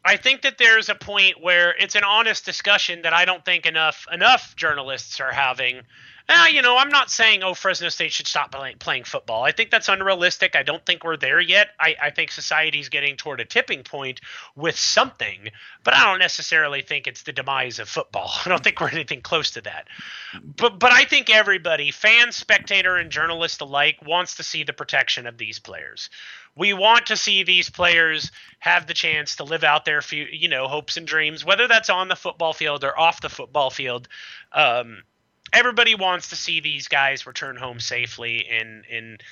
I 0.07 0.15
think 0.15 0.43
that 0.43 0.57
there's 0.57 0.87
a 0.87 0.95
point 0.95 1.41
where 1.41 1.75
it's 1.77 1.95
an 1.95 2.05
honest 2.05 2.45
discussion 2.45 3.01
that 3.01 3.13
I 3.13 3.25
don't 3.25 3.43
think 3.43 3.65
enough 3.65 4.07
enough 4.11 4.55
journalists 4.55 5.19
are 5.19 5.33
having 5.33 5.81
uh, 6.29 6.47
you 6.51 6.61
know, 6.61 6.77
I'm 6.77 6.89
not 6.89 7.09
saying 7.09 7.41
oh 7.43 7.53
Fresno 7.53 7.87
State 7.87 8.11
should 8.11 8.27
stop 8.27 8.51
play, 8.51 8.75
playing 8.75 9.05
football. 9.05 9.43
I 9.43 9.51
think 9.51 9.71
that's 9.71 9.87
unrealistic. 9.87 10.57
I 10.57 10.63
don't 10.63 10.85
think 10.85 11.05
we're 11.05 11.15
there 11.15 11.39
yet. 11.39 11.69
I, 11.79 11.95
I 12.01 12.09
think 12.09 12.31
society's 12.31 12.89
getting 12.89 13.15
toward 13.15 13.39
a 13.39 13.45
tipping 13.45 13.83
point 13.83 14.19
with 14.53 14.77
something, 14.77 15.49
but 15.85 15.93
I 15.93 16.03
don't 16.03 16.19
necessarily 16.19 16.81
think 16.81 17.07
it's 17.07 17.23
the 17.23 17.31
demise 17.31 17.79
of 17.79 17.87
football. 17.87 18.29
I 18.45 18.49
don't 18.49 18.61
think 18.61 18.81
we're 18.81 18.89
anything 18.89 19.21
close 19.21 19.51
to 19.51 19.61
that. 19.61 19.87
But 20.57 20.79
but 20.79 20.91
I 20.91 21.05
think 21.05 21.29
everybody, 21.29 21.91
fan, 21.91 22.33
spectator, 22.33 22.97
and 22.97 23.09
journalist 23.09 23.61
alike, 23.61 23.99
wants 24.05 24.35
to 24.35 24.43
see 24.43 24.63
the 24.63 24.73
protection 24.73 25.27
of 25.27 25.37
these 25.37 25.59
players. 25.59 26.09
We 26.57 26.73
want 26.73 27.07
to 27.07 27.17
see 27.17 27.43
these 27.43 27.69
players 27.69 28.31
have 28.59 28.87
the 28.87 28.93
chance 28.93 29.35
to 29.37 29.43
live 29.43 29.63
out 29.63 29.85
their 29.85 30.01
few, 30.01 30.25
you 30.25 30.47
know, 30.47 30.67
hopes 30.67 30.97
and 30.97 31.05
dreams, 31.05 31.45
whether 31.45 31.67
that's 31.67 31.89
on 31.89 32.07
the 32.07 32.15
football 32.15 32.53
field 32.53 32.83
or 32.83 32.97
off 32.97 33.21
the 33.21 33.29
football 33.29 33.69
field. 33.69 34.07
Um, 34.51 35.03
everybody 35.53 35.95
wants 35.95 36.29
to 36.29 36.35
see 36.35 36.59
these 36.59 36.87
guys 36.87 37.25
return 37.25 37.55
home 37.55 37.79
safely 37.79 38.47
and 38.47 38.85
and 38.91 39.23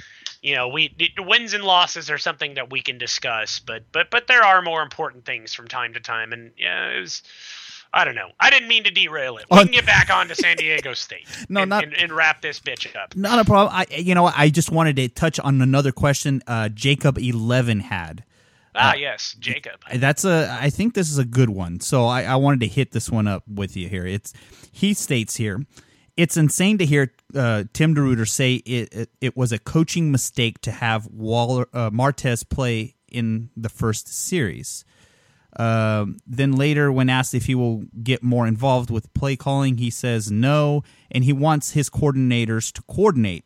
you 0.42 0.56
know 0.56 0.68
we 0.68 0.96
wins 1.20 1.54
and 1.54 1.64
losses 1.64 2.10
are 2.10 2.18
something 2.18 2.54
that 2.54 2.72
we 2.72 2.82
can 2.82 2.98
discuss 2.98 3.60
but 3.60 3.84
but 3.92 4.10
but 4.10 4.28
there 4.28 4.44
are 4.44 4.62
more 4.62 4.82
important 4.82 5.26
things 5.26 5.54
from 5.54 5.68
time 5.68 5.94
to 5.94 6.00
time 6.00 6.32
and 6.32 6.52
yeah 6.58 6.90
it 6.92 7.02
was 7.02 7.22
I 7.96 8.04
don't 8.04 8.16
know. 8.16 8.30
I 8.40 8.50
didn't 8.50 8.68
mean 8.68 8.84
to 8.84 8.92
derail 8.92 9.38
it. 9.38 9.46
We 9.50 9.58
can 9.58 9.72
get 9.72 9.86
back 9.86 10.10
on 10.10 10.28
to 10.28 10.36
San 10.36 10.58
Diego 10.58 10.94
State. 10.94 11.28
no, 11.50 11.62
and, 11.62 11.70
not 11.70 11.84
and, 11.84 11.94
and, 11.96 12.12
wrap 12.12 12.42
this 12.42 12.60
bitch 12.60 12.94
up. 12.96 13.16
Not 13.16 13.40
a 13.40 13.46
problem. 13.46 13.74
I, 13.74 13.88
you 13.96 14.14
know, 14.14 14.26
I 14.26 14.50
just 14.50 14.70
wanted 14.70 14.98
to 14.98 15.08
touch 15.08 15.40
on 15.40 15.62
another 15.62 15.94
question. 15.94 16.42
Uh, 16.46 16.70
Jacob 16.70 17.18
Eleven 17.18 17.80
had. 17.80 18.26
Ah, 18.76 18.92
uh, 18.92 18.96
yes, 18.96 19.36
Jacob. 19.40 19.80
That's 19.94 20.26
a. 20.26 20.56
I 20.60 20.70
think 20.70 20.94
this 20.94 21.10
is 21.10 21.18
a 21.18 21.26
good 21.26 21.50
one. 21.50 21.80
So 21.80 22.06
I, 22.06 22.24
I 22.24 22.36
wanted 22.36 22.60
to 22.60 22.68
hit 22.68 22.92
this 22.92 23.10
one 23.10 23.28
up 23.28 23.44
with 23.48 23.78
you 23.78 23.88
here. 23.88 24.06
It's 24.06 24.34
he 24.72 24.94
states 24.94 25.38
here 25.38 25.66
it's 26.18 26.38
insane 26.38 26.78
to 26.78 26.86
hear 26.86 27.14
uh, 27.36 27.66
Tim 27.74 27.94
DeRuyter 27.94 28.28
say 28.28 28.56
it, 28.56 28.94
it, 28.94 29.10
it 29.22 29.38
was 29.38 29.52
a 29.52 29.60
coaching 29.60 30.12
mistake 30.12 30.62
to 30.62 30.72
have 30.72 31.08
Waller 31.08 31.68
uh, 31.74 31.90
Martez 31.90 32.48
play 32.48 32.96
in 33.10 33.50
the 33.56 33.70
first 33.70 34.08
series. 34.08 34.86
Um, 35.58 36.18
then 36.28 36.54
later, 36.54 36.92
when 36.92 37.10
asked 37.10 37.34
if 37.34 37.46
he 37.46 37.56
will 37.56 37.84
get 38.04 38.24
more 38.24 38.48
involved 38.48 38.90
with 38.90 39.14
play 39.14 39.36
calling, 39.36 39.78
he 39.78 39.90
says 39.90 40.32
no, 40.32 40.84
and 41.12 41.24
he 41.24 41.34
wants 41.34 41.72
his 41.72 41.90
coordinators 41.90 42.72
to 42.74 42.82
coordinate. 42.84 43.46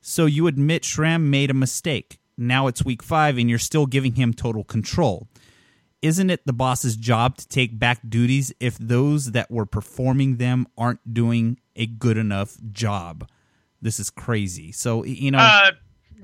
So 0.00 0.26
you 0.26 0.46
admit 0.46 0.84
Schramm 0.84 1.30
made 1.30 1.50
a 1.50 1.54
mistake. 1.54 2.18
Now 2.36 2.66
it's 2.66 2.84
week 2.84 3.02
five, 3.02 3.38
and 3.38 3.48
you're 3.48 3.58
still 3.58 3.86
giving 3.86 4.14
him 4.14 4.34
total 4.34 4.64
control 4.64 5.28
isn't 6.04 6.28
it 6.28 6.44
the 6.44 6.52
boss's 6.52 6.96
job 6.96 7.38
to 7.38 7.48
take 7.48 7.78
back 7.78 7.98
duties 8.06 8.52
if 8.60 8.76
those 8.76 9.32
that 9.32 9.50
were 9.50 9.64
performing 9.64 10.36
them 10.36 10.66
aren't 10.76 11.14
doing 11.14 11.58
a 11.76 11.86
good 11.86 12.18
enough 12.18 12.58
job? 12.72 13.26
This 13.80 13.98
is 13.98 14.10
crazy. 14.10 14.70
So 14.70 15.02
you 15.04 15.30
know. 15.30 15.38
Uh, 15.38 15.70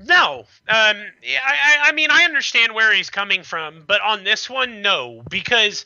no, 0.05 0.45
um, 0.67 0.97
I, 1.45 1.77
I 1.83 1.91
mean 1.93 2.09
I 2.11 2.23
understand 2.23 2.73
where 2.73 2.93
he's 2.93 3.09
coming 3.09 3.43
from, 3.43 3.83
but 3.87 4.01
on 4.01 4.23
this 4.23 4.49
one, 4.49 4.81
no, 4.81 5.23
because 5.29 5.85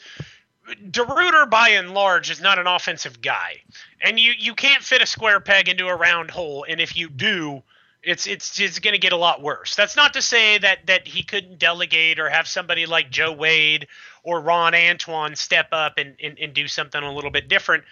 DeRuyter 0.89 1.49
by 1.49 1.69
and 1.69 1.93
large 1.93 2.29
is 2.31 2.41
not 2.41 2.59
an 2.59 2.67
offensive 2.67 3.21
guy, 3.21 3.61
and 4.01 4.19
you 4.19 4.33
you 4.37 4.55
can't 4.55 4.83
fit 4.83 5.01
a 5.01 5.05
square 5.05 5.39
peg 5.39 5.69
into 5.69 5.87
a 5.87 5.95
round 5.95 6.31
hole, 6.31 6.65
and 6.67 6.81
if 6.81 6.95
you 6.97 7.09
do, 7.09 7.63
it's 8.05 8.27
it's 8.27 8.59
it's 8.59 8.79
going 8.79 8.93
to 8.93 8.99
get 8.99 9.13
a 9.13 9.17
lot 9.17 9.41
worse. 9.41 9.75
That's 9.75 9.95
not 9.95 10.13
to 10.13 10.21
say 10.21 10.57
that 10.59 10.85
that 10.87 11.07
he 11.07 11.23
couldn't 11.23 11.59
delegate 11.59 12.19
or 12.19 12.29
have 12.29 12.47
somebody 12.47 12.85
like 12.85 13.09
Joe 13.09 13.33
Wade 13.33 13.87
or 14.23 14.41
Ron 14.41 14.75
Antoine 14.75 15.35
step 15.35 15.67
up 15.71 15.97
and 15.97 16.15
and, 16.21 16.37
and 16.39 16.53
do 16.53 16.67
something 16.67 17.01
a 17.01 17.13
little 17.13 17.31
bit 17.31 17.47
different. 17.47 17.83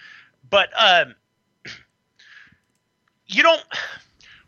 But 0.50 0.70
um, 0.80 1.16
you 3.28 3.44
don't 3.44 3.64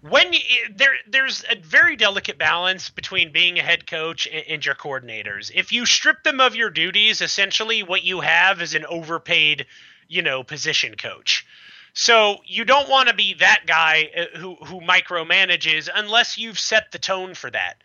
when 0.01 0.33
you, 0.33 0.39
there 0.75 0.95
there's 1.07 1.43
a 1.49 1.55
very 1.55 1.95
delicate 1.95 2.37
balance 2.37 2.89
between 2.89 3.31
being 3.31 3.57
a 3.57 3.63
head 3.63 3.87
coach 3.87 4.27
and, 4.27 4.43
and, 4.47 4.65
your 4.65 4.75
coordinators. 4.75 5.51
If 5.53 5.71
you 5.71 5.85
strip 5.85 6.23
them 6.23 6.39
of 6.39 6.55
your 6.55 6.69
duties, 6.69 7.21
essentially 7.21 7.83
what 7.83 8.03
you 8.03 8.21
have 8.21 8.61
is 8.61 8.75
an 8.75 8.85
overpaid, 8.85 9.65
you 10.07 10.21
know, 10.21 10.43
position 10.43 10.95
coach. 10.95 11.45
So 11.93 12.37
you 12.45 12.65
don't 12.65 12.89
want 12.89 13.09
to 13.09 13.15
be 13.15 13.35
that 13.35 13.63
guy 13.65 14.09
uh, 14.15 14.37
who 14.37 14.55
who 14.55 14.81
micromanages 14.81 15.89
unless 15.93 16.37
you've 16.37 16.59
set 16.59 16.91
the 16.91 16.99
tone 16.99 17.33
for 17.33 17.49
that. 17.49 17.75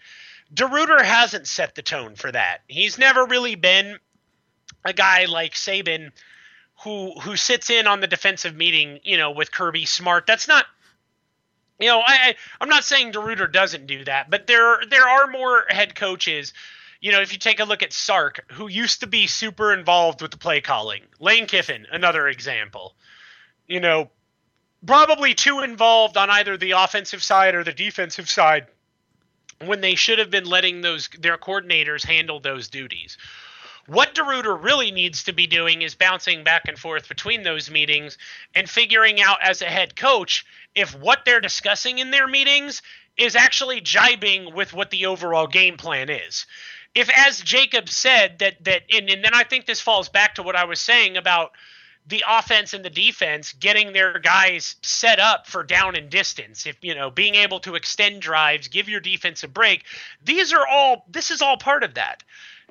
DeRuyter 0.52 1.02
hasn't 1.02 1.46
set 1.46 1.76
the 1.76 1.82
tone 1.82 2.16
for 2.16 2.32
that. 2.32 2.62
He's 2.66 2.98
never 2.98 3.24
really 3.24 3.54
been 3.54 3.98
a 4.84 4.92
guy 4.92 5.26
like 5.26 5.54
Saban 5.54 6.10
who 6.82 7.18
who 7.20 7.36
sits 7.36 7.70
in 7.70 7.86
on 7.86 8.00
the 8.00 8.06
defensive 8.06 8.56
meeting, 8.56 8.98
you 9.04 9.16
know, 9.16 9.30
with 9.30 9.52
Kirby 9.52 9.84
Smart. 9.84 10.26
That's 10.26 10.48
not 10.48 10.66
you 11.80 11.88
know, 11.88 12.00
I, 12.00 12.34
I 12.60 12.64
am 12.64 12.68
not 12.68 12.84
saying 12.84 13.12
DeRuyter 13.12 13.52
doesn't 13.52 13.86
do 13.86 14.04
that, 14.04 14.30
but 14.30 14.46
there 14.46 14.80
there 14.88 15.08
are 15.08 15.26
more 15.26 15.64
head 15.68 15.94
coaches 15.94 16.52
you 17.02 17.12
know, 17.12 17.22
if 17.22 17.32
you 17.32 17.38
take 17.38 17.60
a 17.60 17.64
look 17.64 17.82
at 17.82 17.94
Sark, 17.94 18.44
who 18.52 18.68
used 18.68 19.00
to 19.00 19.06
be 19.06 19.26
super 19.26 19.72
involved 19.72 20.20
with 20.20 20.32
the 20.32 20.36
play 20.36 20.60
calling, 20.60 21.00
Lane 21.18 21.46
Kiffin, 21.46 21.86
another 21.90 22.28
example 22.28 22.94
you 23.70 23.80
know, 23.80 24.10
probably 24.84 25.32
too 25.32 25.60
involved 25.60 26.16
on 26.16 26.28
either 26.28 26.56
the 26.56 26.72
offensive 26.72 27.22
side 27.22 27.54
or 27.54 27.62
the 27.62 27.72
defensive 27.72 28.28
side 28.28 28.66
when 29.64 29.80
they 29.80 29.94
should 29.94 30.18
have 30.18 30.30
been 30.30 30.44
letting 30.44 30.80
those 30.80 31.08
their 31.18 31.38
coordinators 31.38 32.04
handle 32.04 32.40
those 32.40 32.68
duties. 32.68 33.16
What 33.90 34.14
DeRuyter 34.14 34.62
really 34.62 34.92
needs 34.92 35.24
to 35.24 35.32
be 35.32 35.48
doing 35.48 35.82
is 35.82 35.96
bouncing 35.96 36.44
back 36.44 36.68
and 36.68 36.78
forth 36.78 37.08
between 37.08 37.42
those 37.42 37.72
meetings 37.72 38.18
and 38.54 38.70
figuring 38.70 39.20
out 39.20 39.38
as 39.42 39.62
a 39.62 39.64
head 39.64 39.96
coach 39.96 40.46
if 40.76 40.94
what 40.94 41.24
they're 41.24 41.40
discussing 41.40 41.98
in 41.98 42.12
their 42.12 42.28
meetings 42.28 42.82
is 43.16 43.34
actually 43.34 43.80
jibing 43.80 44.54
with 44.54 44.72
what 44.72 44.90
the 44.90 45.06
overall 45.06 45.48
game 45.48 45.76
plan 45.76 46.08
is. 46.08 46.46
If, 46.94 47.10
as 47.10 47.40
Jacob 47.40 47.88
said, 47.88 48.38
that 48.38 48.62
that 48.62 48.82
and, 48.92 49.10
and 49.10 49.24
then 49.24 49.34
I 49.34 49.42
think 49.42 49.66
this 49.66 49.80
falls 49.80 50.08
back 50.08 50.36
to 50.36 50.44
what 50.44 50.54
I 50.54 50.66
was 50.66 50.78
saying 50.78 51.16
about 51.16 51.50
the 52.06 52.22
offense 52.28 52.72
and 52.74 52.84
the 52.84 52.90
defense 52.90 53.52
getting 53.54 53.92
their 53.92 54.20
guys 54.20 54.76
set 54.82 55.18
up 55.18 55.48
for 55.48 55.64
down 55.64 55.96
and 55.96 56.08
distance 56.10 56.64
if 56.64 56.76
you 56.80 56.94
know 56.94 57.10
being 57.10 57.34
able 57.34 57.60
to 57.60 57.74
extend 57.74 58.22
drives 58.22 58.68
give 58.68 58.88
your 58.88 59.00
defense 59.00 59.42
a 59.44 59.48
break 59.48 59.84
these 60.24 60.52
are 60.52 60.66
all 60.66 61.04
this 61.10 61.30
is 61.30 61.42
all 61.42 61.56
part 61.58 61.84
of 61.84 61.94
that 61.94 62.22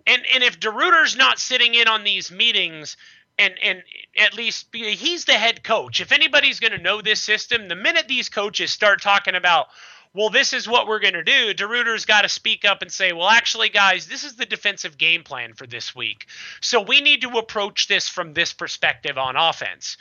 and 0.10 0.24
and 0.34 0.44
if 0.44 0.60
DeRuyter's 0.60 1.16
not 1.16 1.40
sitting 1.40 1.76
in 1.76 1.88
on 1.88 2.04
these 2.04 2.32
meetings 2.32 2.98
and 3.38 3.54
and 3.64 3.84
at 4.18 4.34
least 4.34 4.68
he's 4.74 5.26
the 5.26 5.34
head 5.34 5.64
coach 5.64 6.02
if 6.02 6.12
anybody's 6.12 6.60
going 6.60 6.72
to 6.72 6.78
know 6.78 7.02
this 7.02 7.22
system 7.22 7.68
the 7.68 7.76
minute 7.76 8.08
these 8.08 8.30
coaches 8.30 8.72
start 8.72 9.02
talking 9.02 9.36
about 9.36 9.68
well, 10.14 10.30
this 10.30 10.54
is 10.54 10.68
what 10.68 10.88
we're 10.88 11.00
going 11.00 11.14
to 11.14 11.24
do. 11.24 11.54
DeRuyter's 11.54 12.06
got 12.06 12.24
to 12.24 12.30
speak 12.30 12.66
up 12.66 12.82
and 12.82 12.92
say, 12.92 13.14
well, 13.14 13.30
actually, 13.30 13.70
guys, 13.70 14.08
this 14.08 14.24
is 14.24 14.36
the 14.36 14.46
defensive 14.46 14.98
game 14.98 15.24
plan 15.24 15.54
for 15.54 15.68
this 15.68 15.96
week. 15.96 16.26
So 16.62 16.82
we 16.82 17.02
need 17.02 17.22
to 17.22 17.38
approach 17.38 17.88
this 17.88 18.10
from 18.10 18.34
this 18.34 18.52
perspective 18.52 19.18
on 19.18 19.36
offense. 19.36 19.98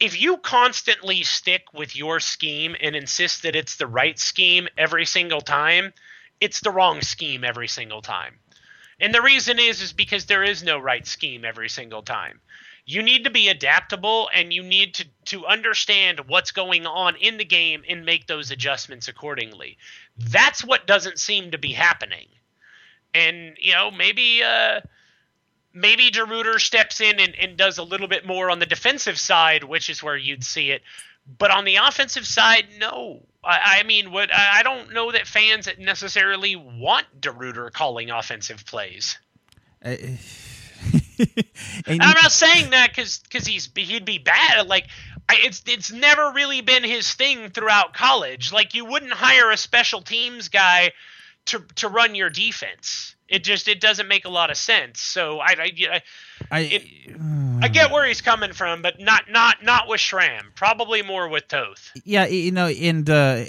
If 0.00 0.20
you 0.20 0.38
constantly 0.38 1.22
stick 1.22 1.64
with 1.74 1.94
your 1.94 2.18
scheme 2.18 2.74
and 2.80 2.96
insist 2.96 3.42
that 3.42 3.54
it's 3.54 3.76
the 3.76 3.86
right 3.86 4.18
scheme 4.18 4.68
every 4.76 5.04
single 5.04 5.42
time, 5.42 5.92
it's 6.40 6.60
the 6.60 6.70
wrong 6.70 7.02
scheme 7.02 7.44
every 7.44 7.68
single 7.68 8.02
time. 8.02 8.38
And 9.00 9.14
the 9.14 9.22
reason 9.22 9.58
is 9.58 9.82
is 9.82 9.92
because 9.92 10.26
there 10.26 10.44
is 10.44 10.62
no 10.62 10.78
right 10.78 11.06
scheme 11.06 11.44
every 11.44 11.68
single 11.68 12.02
time 12.02 12.40
You 12.86 13.02
need 13.02 13.24
to 13.24 13.30
be 13.30 13.48
adaptable 13.48 14.28
and 14.34 14.52
you 14.52 14.62
need 14.62 14.94
to 14.94 15.06
to 15.26 15.46
understand 15.46 16.20
what's 16.28 16.52
going 16.52 16.86
on 16.86 17.16
in 17.16 17.38
the 17.38 17.44
game 17.44 17.82
and 17.88 18.04
make 18.04 18.26
those 18.26 18.50
adjustments 18.50 19.08
accordingly. 19.08 19.78
That's 20.18 20.64
what 20.64 20.86
doesn't 20.86 21.18
seem 21.20 21.52
to 21.52 21.58
be 21.58 21.72
happening. 21.72 22.28
And 23.14 23.56
you 23.60 23.72
know, 23.72 23.90
maybe 23.90 24.42
uh 24.42 24.80
maybe 25.74 26.10
DeRuyter 26.10 26.60
steps 26.60 27.00
in 27.00 27.20
and, 27.20 27.34
and 27.36 27.56
does 27.56 27.78
a 27.78 27.82
little 27.84 28.08
bit 28.08 28.26
more 28.26 28.50
on 28.50 28.58
the 28.60 28.66
defensive 28.66 29.18
side, 29.18 29.64
which 29.64 29.90
is 29.90 30.02
where 30.02 30.16
you'd 30.16 30.44
see 30.44 30.70
it. 30.70 30.82
But 31.38 31.50
on 31.50 31.64
the 31.64 31.76
offensive 31.76 32.26
side, 32.26 32.66
no. 32.78 33.26
I, 33.44 33.78
I 33.78 33.82
mean, 33.84 34.10
what 34.10 34.30
I 34.32 34.62
don't 34.62 34.92
know 34.92 35.12
that 35.12 35.26
fans 35.26 35.68
necessarily 35.78 36.56
want 36.56 37.06
DeRuyter 37.20 37.72
calling 37.72 38.10
offensive 38.10 38.64
plays. 38.66 39.18
Uh, 39.84 39.96
I'm 41.86 41.98
not 41.98 42.32
saying 42.32 42.70
that 42.70 42.90
because 42.90 43.18
because 43.18 43.46
he's 43.46 43.68
he'd 43.74 44.04
be 44.04 44.18
bad. 44.18 44.66
Like 44.66 44.86
I, 45.28 45.36
it's 45.40 45.62
it's 45.66 45.92
never 45.92 46.32
really 46.32 46.60
been 46.60 46.84
his 46.84 47.12
thing 47.12 47.50
throughout 47.50 47.94
college. 47.94 48.52
Like 48.52 48.74
you 48.74 48.84
wouldn't 48.84 49.12
hire 49.12 49.50
a 49.50 49.56
special 49.56 50.02
teams 50.02 50.48
guy 50.48 50.92
to 51.46 51.64
to 51.76 51.88
run 51.88 52.14
your 52.14 52.30
defense. 52.30 53.13
It 53.28 53.42
just 53.42 53.68
it 53.68 53.80
doesn't 53.80 54.06
make 54.06 54.24
a 54.24 54.28
lot 54.28 54.50
of 54.50 54.56
sense. 54.56 55.00
So 55.00 55.40
I 55.40 55.54
I 55.58 56.00
I, 56.50 56.60
it, 56.60 56.82
I 57.62 57.68
get 57.68 57.90
where 57.90 58.06
he's 58.06 58.20
coming 58.20 58.52
from, 58.52 58.82
but 58.82 59.00
not 59.00 59.30
not 59.30 59.62
not 59.62 59.88
with 59.88 60.00
Schramm. 60.00 60.52
Probably 60.54 61.02
more 61.02 61.28
with 61.28 61.48
Toth. 61.48 61.90
Yeah, 62.04 62.26
you 62.26 62.52
know, 62.52 62.66
and 62.66 63.08
uh, 63.08 63.44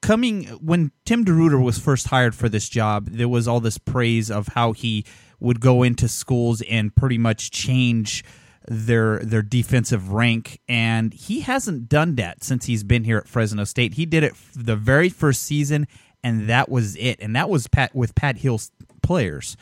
coming 0.00 0.44
when 0.60 0.92
Tim 1.04 1.24
DeRuyter 1.24 1.62
was 1.62 1.78
first 1.78 2.08
hired 2.08 2.34
for 2.34 2.48
this 2.48 2.68
job, 2.68 3.08
there 3.10 3.28
was 3.28 3.46
all 3.46 3.60
this 3.60 3.78
praise 3.78 4.30
of 4.30 4.48
how 4.48 4.72
he 4.72 5.04
would 5.40 5.60
go 5.60 5.82
into 5.82 6.08
schools 6.08 6.62
and 6.62 6.94
pretty 6.94 7.18
much 7.18 7.50
change 7.50 8.24
their 8.68 9.18
their 9.20 9.42
defensive 9.42 10.12
rank 10.12 10.60
and 10.68 11.14
he 11.14 11.40
hasn't 11.40 11.88
done 11.88 12.14
that 12.16 12.44
since 12.44 12.66
he's 12.66 12.84
been 12.84 13.04
here 13.04 13.18
at 13.18 13.26
Fresno 13.26 13.64
State. 13.64 13.94
He 13.94 14.04
did 14.04 14.22
it 14.22 14.34
the 14.54 14.76
very 14.76 15.08
first 15.08 15.42
season 15.42 15.88
and 16.22 16.48
that 16.48 16.68
was 16.68 16.96
it. 16.96 17.20
And 17.20 17.36
that 17.36 17.48
was 17.48 17.66
Pat 17.66 17.94
with 17.94 18.14
Pat 18.14 18.36
Hill's 18.36 18.70
players. 19.02 19.56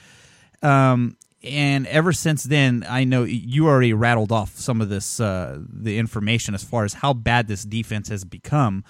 Um, 0.63 1.17
and 1.43 1.87
ever 1.87 2.13
since 2.13 2.45
then, 2.45 2.85
I 2.89 3.05
know 3.05 3.23
you 3.23 3.69
already 3.69 3.93
rattled 3.93 4.33
off 4.33 4.57
some 4.57 4.81
of 4.81 4.89
this 4.89 5.21
uh, 5.21 5.61
the 5.69 5.99
information 5.99 6.55
as 6.55 6.65
far 6.65 6.85
as 6.85 6.95
how 6.95 7.13
bad 7.13 7.47
this 7.47 7.63
defense 7.63 8.09
has 8.09 8.25
become. 8.25 8.85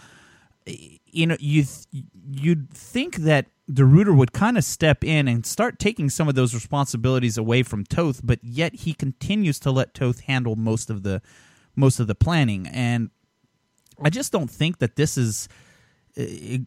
You 0.67 1.27
know, 1.27 1.37
you 1.39 1.65
you'd 2.31 2.71
think 2.71 3.17
that 3.17 3.47
the 3.67 3.83
DeRuyter 3.83 4.17
would 4.17 4.33
kind 4.33 4.57
of 4.57 4.65
step 4.65 5.05
in 5.05 5.29
and 5.29 5.45
start 5.45 5.79
taking 5.79 6.09
some 6.09 6.27
of 6.27 6.35
those 6.35 6.55
responsibilities 6.55 7.37
away 7.37 7.63
from 7.63 7.85
Toth, 7.85 8.23
but 8.25 8.39
yet 8.43 8.75
he 8.75 8.95
continues 8.95 9.61
to 9.61 9.71
let 9.71 9.93
Toth 9.93 10.21
handle 10.21 10.57
most 10.57 10.89
of 10.89 11.03
the 11.03 11.21
most 11.77 12.01
of 12.01 12.07
the 12.07 12.15
planning, 12.15 12.67
and 12.67 13.11
I 14.03 14.09
just 14.09 14.33
don't 14.33 14.51
think 14.51 14.79
that 14.79 14.97
this 14.97 15.19
is 15.19 15.49
Uh, 16.19 16.25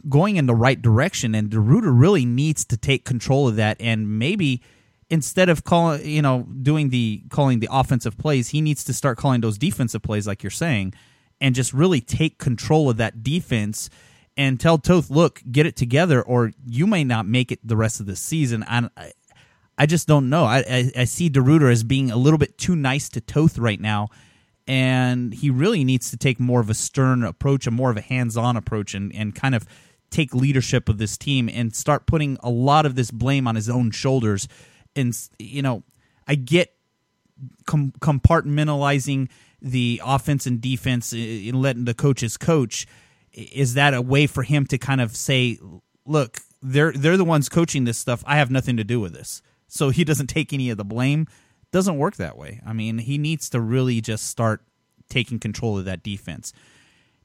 going 0.08 0.38
in 0.38 0.46
the 0.46 0.56
right 0.56 0.82
direction. 0.82 1.36
And 1.36 1.50
DeRuyter 1.50 1.92
really 1.94 2.26
needs 2.26 2.64
to 2.66 2.78
take 2.78 3.04
control 3.04 3.50
of 3.50 3.58
that, 3.58 3.76
and 3.82 4.18
maybe 4.18 4.62
instead 5.10 5.50
of 5.50 5.66
calling, 5.66 6.06
you 6.06 6.22
know, 6.22 6.44
doing 6.44 6.90
the 6.90 7.24
calling 7.30 7.60
the 7.60 7.68
offensive 7.70 8.18
plays, 8.18 8.50
he 8.50 8.62
needs 8.62 8.86
to 8.86 8.94
start 8.94 9.18
calling 9.18 9.42
those 9.42 9.58
defensive 9.58 10.02
plays, 10.02 10.26
like 10.26 10.42
you're 10.42 10.50
saying, 10.50 10.94
and 11.42 11.54
just 11.54 11.74
really 11.74 12.00
take 12.00 12.38
control 12.38 12.90
of 12.90 12.96
that 12.98 13.24
defense 13.24 13.90
and 14.38 14.58
tell 14.58 14.78
Toth, 14.78 15.10
look, 15.10 15.42
get 15.52 15.66
it 15.66 15.76
together, 15.76 16.22
or 16.22 16.54
you 16.66 16.88
may 16.88 17.04
not 17.04 17.28
make 17.28 17.52
it 17.52 17.60
the 17.62 17.76
rest 17.76 18.00
of 18.00 18.06
the 18.06 18.16
season. 18.16 18.64
I, 18.66 18.90
I 19.78 19.86
just 19.86 20.08
don't 20.08 20.30
know. 20.30 20.46
I, 20.46 20.60
I, 20.60 20.92
I 21.00 21.04
see 21.04 21.30
DeRuyter 21.30 21.70
as 21.70 21.84
being 21.84 22.10
a 22.10 22.16
little 22.16 22.40
bit 22.40 22.58
too 22.58 22.78
nice 22.78 23.10
to 23.10 23.20
Toth 23.20 23.58
right 23.58 23.82
now, 23.82 24.08
and 24.72 25.34
he 25.34 25.50
really 25.50 25.84
needs 25.84 26.10
to 26.12 26.16
take 26.16 26.40
more 26.40 26.62
of 26.62 26.70
a 26.70 26.74
stern 26.74 27.26
approach, 27.26 27.68
and 27.68 27.76
more 27.76 27.92
of 27.92 27.98
a 27.98 28.02
hands-on 28.02 28.56
approach, 28.56 28.94
and, 28.94 29.14
and 29.14 29.36
kind 29.36 29.54
of 29.54 29.66
take 30.12 30.34
leadership 30.34 30.88
of 30.88 30.98
this 30.98 31.18
team 31.18 31.50
and 31.50 31.76
start 31.76 32.06
putting 32.06 32.38
a 32.42 32.50
lot 32.50 32.86
of 32.86 32.96
this 32.96 33.12
blame 33.12 33.50
on 33.50 33.56
his 33.56 33.70
own 33.70 33.92
shoulders. 33.92 34.48
And 34.96 35.14
you 35.38 35.62
know, 35.62 35.84
I 36.26 36.36
get 36.36 36.74
com- 37.68 37.92
compartmentalizing 38.00 39.30
the 39.62 40.02
offense 40.06 40.46
and 40.46 40.62
defense 40.62 41.12
eh, 41.12 41.18
eh, 41.18 41.50
and 41.50 41.62
letting 41.62 41.84
the 41.84 41.94
coaches 41.94 42.38
coach 42.38 42.88
is 43.34 43.74
that 43.74 43.94
a 43.94 44.02
way 44.02 44.26
for 44.26 44.44
him 44.44 44.66
to 44.68 44.78
kind 44.78 45.02
of 45.02 45.18
say, 45.18 45.60
look, 46.06 46.38
they're 46.62 46.94
they're 46.94 47.18
the 47.18 47.26
ones 47.26 47.50
coaching 47.50 47.84
this 47.84 47.98
stuff. 47.98 48.24
I 48.26 48.38
have 48.38 48.50
nothing 48.50 48.78
to 48.78 48.86
do 48.86 49.02
with 49.02 49.12
this. 49.12 49.42
So 49.68 49.90
he 49.90 50.06
doesn't 50.06 50.28
take 50.28 50.54
any 50.54 50.70
of 50.70 50.78
the 50.78 50.86
blame. 50.86 51.28
Doesn't 51.72 51.98
work 51.98 52.18
that 52.18 52.38
way. 52.38 52.62
I 52.66 52.74
mean, 52.74 52.98
he 52.98 53.18
needs 53.18 53.50
to 53.52 53.62
really 53.62 54.02
just 54.02 54.28
start 54.28 54.62
taking 55.10 55.40
control 55.40 55.78
of 55.78 55.86
that 55.86 56.04
defense. 56.04 56.54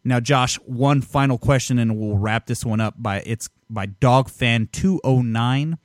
Now, 0.05 0.21
Josh, 0.21 0.57
one 0.65 1.03
final 1.03 1.37
question, 1.37 1.79
and 1.79 1.99
we'll 1.99 2.17
wrap 2.17 2.47
this 2.47 2.65
one 2.65 2.81
up. 2.81 2.95
By 2.97 3.23
it's 3.27 3.49
by 3.69 3.89
Dogfan 3.89 4.71
two 4.71 5.01
oh 5.03 5.21
nine, 5.21 5.79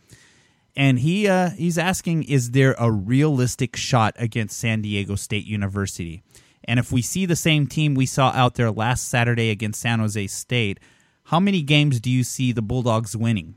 and 0.76 0.99
he 0.99 1.28
uh, 1.28 1.49
he's 1.49 1.80
asking, 1.80 2.24
is 2.24 2.51
there 2.51 2.76
a 2.78 2.91
realistic 2.91 3.76
shot 3.76 4.16
against 4.20 4.59
San 4.59 4.84
Diego 4.84 5.16
State 5.16 5.45
University? 5.45 6.22
And 6.64 6.80
if 6.80 6.91
we 6.91 7.01
see 7.01 7.26
the 7.26 7.36
same 7.36 7.66
team 7.66 7.95
we 7.95 8.05
saw 8.05 8.30
out 8.36 8.53
there 8.53 8.70
last 8.70 9.09
Saturday 9.09 9.49
against 9.49 9.82
San 9.82 9.97
Jose 9.97 10.28
State, 10.28 10.80
how 11.26 11.39
many 11.39 11.64
games 11.64 11.99
do 11.99 12.12
you 12.12 12.24
see 12.24 12.51
the 12.51 12.62
Bulldogs 12.62 13.18
winning? 13.18 13.55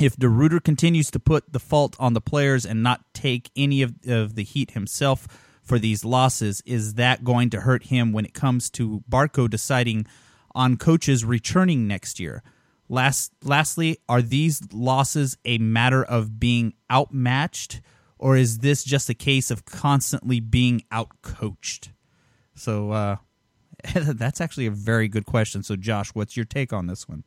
If 0.00 0.16
DeRuyter 0.16 0.62
continues 0.62 1.10
to 1.10 1.18
put 1.18 1.52
the 1.52 1.58
fault 1.58 1.96
on 1.98 2.14
the 2.14 2.20
players 2.20 2.64
and 2.64 2.82
not 2.82 3.02
take 3.14 3.50
any 3.56 3.82
of, 3.82 3.94
of 4.06 4.36
the 4.36 4.44
heat 4.44 4.72
himself 4.72 5.26
for 5.62 5.78
these 5.78 6.04
losses, 6.04 6.62
is 6.64 6.94
that 6.94 7.24
going 7.24 7.50
to 7.50 7.60
hurt 7.60 7.84
him 7.84 8.12
when 8.12 8.24
it 8.24 8.32
comes 8.32 8.70
to 8.70 9.02
Bartko 9.10 9.50
deciding 9.50 10.06
on 10.54 10.76
coaches 10.76 11.24
returning 11.24 11.88
next 11.88 12.20
year? 12.20 12.42
Last, 12.88 13.32
lastly, 13.42 13.98
are 14.08 14.22
these 14.22 14.62
losses 14.72 15.36
a 15.44 15.58
matter 15.58 16.02
of 16.02 16.40
being 16.40 16.74
outmatched, 16.90 17.80
or 18.18 18.36
is 18.36 18.58
this 18.58 18.82
just 18.82 19.10
a 19.10 19.14
case 19.14 19.50
of 19.50 19.64
constantly 19.64 20.40
being 20.40 20.82
outcoached? 20.90 21.88
So 22.54 22.92
uh, 22.92 23.16
that's 23.94 24.40
actually 24.40 24.66
a 24.66 24.70
very 24.70 25.08
good 25.08 25.26
question. 25.26 25.62
So, 25.62 25.76
Josh, 25.76 26.10
what's 26.14 26.36
your 26.36 26.46
take 26.46 26.72
on 26.72 26.86
this 26.86 27.08
one? 27.08 27.24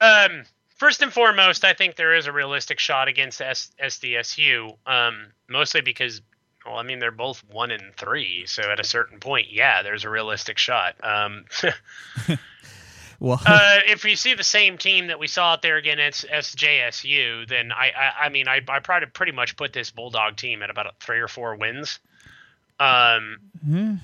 Um, 0.00 0.44
first 0.80 1.02
and 1.02 1.12
foremost, 1.12 1.62
I 1.62 1.74
think 1.74 1.96
there 1.96 2.14
is 2.14 2.26
a 2.26 2.32
realistic 2.32 2.78
shot 2.78 3.06
against 3.06 3.42
S- 3.42 3.70
SDSU, 3.78 4.76
um, 4.86 5.26
mostly 5.46 5.82
because, 5.82 6.22
well, 6.64 6.76
I 6.76 6.82
mean, 6.82 6.98
they're 7.00 7.10
both 7.10 7.44
one 7.50 7.70
and 7.70 7.94
three. 7.96 8.46
So 8.46 8.62
at 8.62 8.80
a 8.80 8.84
certain 8.84 9.20
point, 9.20 9.52
yeah, 9.52 9.82
there's 9.82 10.06
a 10.06 10.10
realistic 10.10 10.56
shot. 10.56 10.96
Um, 11.02 11.44
well, 13.20 13.42
uh, 13.44 13.80
if 13.86 14.04
we 14.04 14.16
see 14.16 14.32
the 14.32 14.42
same 14.42 14.78
team 14.78 15.08
that 15.08 15.18
we 15.18 15.26
saw 15.26 15.52
out 15.52 15.60
there 15.60 15.76
again 15.76 15.98
against 15.98 16.26
SJSU, 16.26 17.46
then 17.46 17.72
I, 17.72 17.90
I, 17.90 18.24
I 18.24 18.28
mean, 18.30 18.48
I, 18.48 18.62
I 18.66 18.78
probably 18.80 19.08
pretty 19.10 19.32
much 19.32 19.56
put 19.56 19.74
this 19.74 19.90
Bulldog 19.90 20.36
team 20.36 20.62
at 20.62 20.70
about 20.70 20.98
three 20.98 21.20
or 21.20 21.28
four 21.28 21.56
wins. 21.56 21.98
Um, 22.80 23.36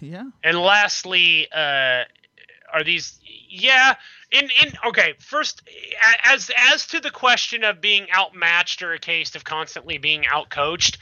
yeah. 0.00 0.30
And 0.44 0.60
lastly, 0.60 1.48
uh, 1.52 2.04
are 2.72 2.84
these? 2.84 3.18
Yeah. 3.48 3.94
In 4.30 4.48
in 4.62 4.72
okay. 4.86 5.14
First, 5.18 5.62
as 6.24 6.50
as 6.56 6.86
to 6.88 7.00
the 7.00 7.10
question 7.10 7.64
of 7.64 7.80
being 7.80 8.06
outmatched 8.16 8.82
or 8.82 8.92
a 8.92 8.98
case 8.98 9.34
of 9.34 9.44
constantly 9.44 9.98
being 9.98 10.22
outcoached, 10.22 10.98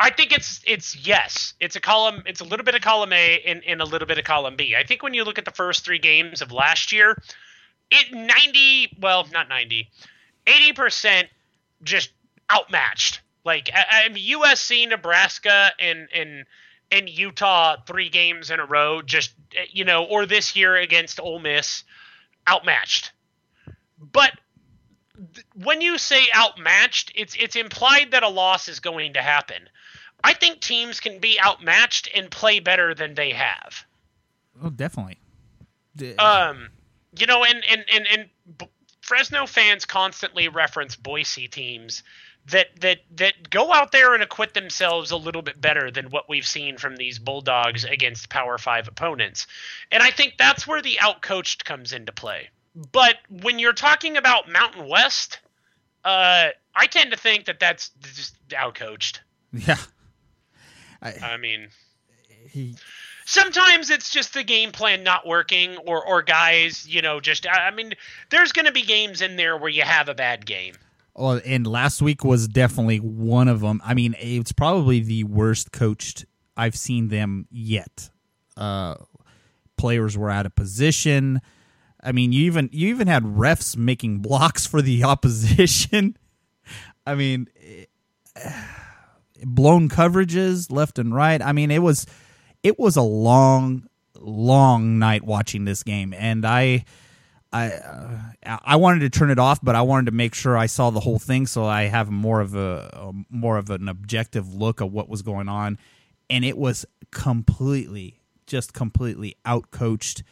I 0.00 0.10
think 0.10 0.32
it's 0.32 0.60
it's 0.66 0.96
yes. 0.96 1.54
It's 1.60 1.76
a 1.76 1.80
column. 1.80 2.22
It's 2.26 2.40
a 2.40 2.44
little 2.44 2.64
bit 2.64 2.74
of 2.74 2.80
column 2.80 3.12
A 3.12 3.40
and, 3.46 3.62
and 3.64 3.80
a 3.80 3.84
little 3.84 4.06
bit 4.06 4.18
of 4.18 4.24
column 4.24 4.56
B. 4.56 4.74
I 4.76 4.84
think 4.84 5.02
when 5.02 5.14
you 5.14 5.24
look 5.24 5.38
at 5.38 5.44
the 5.44 5.52
first 5.52 5.84
three 5.84 5.98
games 5.98 6.42
of 6.42 6.50
last 6.50 6.92
year, 6.92 7.16
it 7.90 8.12
ninety 8.12 8.96
well 9.00 9.26
not 9.32 9.48
ninety, 9.48 9.88
eighty 10.46 10.72
percent 10.72 11.28
just 11.82 12.10
outmatched. 12.50 13.20
Like 13.44 13.70
I, 13.74 14.06
I 14.06 14.08
USC, 14.08 14.88
Nebraska, 14.88 15.72
and 15.78 16.08
and 16.14 16.46
and 16.92 17.08
Utah 17.08 17.76
three 17.86 18.10
games 18.10 18.50
in 18.50 18.60
a 18.60 18.66
row, 18.66 19.02
just 19.02 19.32
you 19.70 19.84
know, 19.84 20.04
or 20.04 20.26
this 20.26 20.54
year 20.54 20.76
against 20.76 21.18
Ole 21.18 21.40
Miss, 21.40 21.82
outmatched. 22.48 23.12
But 23.98 24.32
th- 25.34 25.46
when 25.54 25.80
you 25.80 25.98
say 25.98 26.26
outmatched, 26.36 27.12
it's 27.14 27.34
it's 27.34 27.56
implied 27.56 28.10
that 28.12 28.22
a 28.22 28.28
loss 28.28 28.68
is 28.68 28.78
going 28.78 29.14
to 29.14 29.22
happen. 29.22 29.68
I 30.22 30.34
think 30.34 30.60
teams 30.60 31.00
can 31.00 31.18
be 31.18 31.40
outmatched 31.44 32.08
and 32.14 32.30
play 32.30 32.60
better 32.60 32.94
than 32.94 33.14
they 33.14 33.30
have. 33.30 33.84
Oh, 34.62 34.70
definitely. 34.70 35.18
Um, 36.18 36.68
you 37.18 37.26
know, 37.26 37.42
and 37.44 37.64
and 37.68 37.84
and 37.92 38.06
and 38.06 38.68
Fresno 39.00 39.46
fans 39.46 39.84
constantly 39.84 40.48
reference 40.48 40.94
Boise 40.94 41.48
teams 41.48 42.02
that 42.50 42.68
that 42.80 42.98
that 43.16 43.50
go 43.50 43.72
out 43.72 43.92
there 43.92 44.14
and 44.14 44.22
acquit 44.22 44.54
themselves 44.54 45.10
a 45.10 45.16
little 45.16 45.42
bit 45.42 45.60
better 45.60 45.90
than 45.90 46.06
what 46.06 46.28
we've 46.28 46.46
seen 46.46 46.76
from 46.76 46.96
these 46.96 47.18
Bulldogs 47.18 47.84
against 47.84 48.28
Power 48.28 48.58
5 48.58 48.88
opponents. 48.88 49.46
And 49.90 50.02
I 50.02 50.10
think 50.10 50.34
that's 50.38 50.66
where 50.66 50.82
the 50.82 50.98
outcoached 51.00 51.64
comes 51.64 51.92
into 51.92 52.12
play. 52.12 52.48
But 52.74 53.16
when 53.28 53.58
you're 53.58 53.72
talking 53.72 54.16
about 54.16 54.50
Mountain 54.50 54.88
West, 54.88 55.38
uh, 56.04 56.48
I 56.74 56.86
tend 56.86 57.12
to 57.12 57.16
think 57.16 57.44
that 57.44 57.60
that's 57.60 57.90
just 58.00 58.36
outcoached. 58.48 59.20
Yeah. 59.52 59.76
I, 61.02 61.12
I 61.22 61.36
mean, 61.36 61.68
he 62.48 62.76
Sometimes 63.24 63.90
it's 63.90 64.10
just 64.10 64.34
the 64.34 64.42
game 64.42 64.72
plan 64.72 65.04
not 65.04 65.26
working, 65.26 65.76
or 65.78 66.04
or 66.04 66.22
guys, 66.22 66.86
you 66.88 67.02
know, 67.02 67.20
just 67.20 67.46
I 67.46 67.68
I 67.68 67.70
mean, 67.70 67.92
there's 68.30 68.52
going 68.52 68.66
to 68.66 68.72
be 68.72 68.82
games 68.82 69.22
in 69.22 69.36
there 69.36 69.56
where 69.56 69.70
you 69.70 69.82
have 69.82 70.08
a 70.08 70.14
bad 70.14 70.44
game. 70.44 70.74
Well, 71.14 71.40
and 71.44 71.66
last 71.66 72.00
week 72.00 72.24
was 72.24 72.48
definitely 72.48 72.98
one 72.98 73.48
of 73.48 73.60
them. 73.60 73.82
I 73.84 73.94
mean, 73.94 74.14
it's 74.18 74.52
probably 74.52 75.00
the 75.00 75.24
worst 75.24 75.70
coached 75.70 76.24
I've 76.56 76.76
seen 76.76 77.08
them 77.08 77.46
yet. 77.50 78.10
Uh, 78.56 78.96
players 79.76 80.16
were 80.16 80.30
out 80.30 80.46
of 80.46 80.54
position. 80.54 81.40
I 82.02 82.12
mean, 82.12 82.32
you 82.32 82.44
even 82.44 82.70
you 82.72 82.88
even 82.88 83.08
had 83.08 83.24
refs 83.24 83.76
making 83.76 84.20
blocks 84.20 84.66
for 84.66 84.80
the 84.80 85.04
opposition. 85.04 86.16
I 87.06 87.14
mean, 87.14 87.48
eh, 87.56 87.84
blown 89.44 89.88
coverages 89.88 90.70
left 90.70 90.98
and 90.98 91.14
right. 91.14 91.42
I 91.42 91.52
mean, 91.52 91.70
it 91.70 91.82
was 91.82 92.06
it 92.62 92.78
was 92.78 92.96
a 92.96 93.02
long, 93.02 93.86
long 94.18 94.98
night 94.98 95.24
watching 95.24 95.64
this 95.64 95.82
game, 95.82 96.14
and 96.16 96.46
I. 96.46 96.84
I 97.52 97.70
uh, 97.70 98.58
I 98.64 98.76
wanted 98.76 99.00
to 99.00 99.10
turn 99.10 99.30
it 99.30 99.38
off, 99.38 99.60
but 99.62 99.74
I 99.74 99.82
wanted 99.82 100.06
to 100.06 100.12
make 100.12 100.34
sure 100.34 100.56
I 100.56 100.66
saw 100.66 100.90
the 100.90 101.00
whole 101.00 101.18
thing, 101.18 101.46
so 101.46 101.64
I 101.64 101.82
have 101.82 102.10
more 102.10 102.40
of 102.40 102.54
a, 102.54 102.90
a 102.92 103.12
more 103.28 103.58
of 103.58 103.70
an 103.70 103.88
objective 103.88 104.54
look 104.54 104.80
of 104.80 104.92
what 104.92 105.08
was 105.08 105.22
going 105.22 105.48
on, 105.48 105.78
and 106.30 106.44
it 106.44 106.56
was 106.56 106.86
completely, 107.10 108.20
just 108.46 108.72
completely 108.72 109.36
outcoached. 109.44 110.22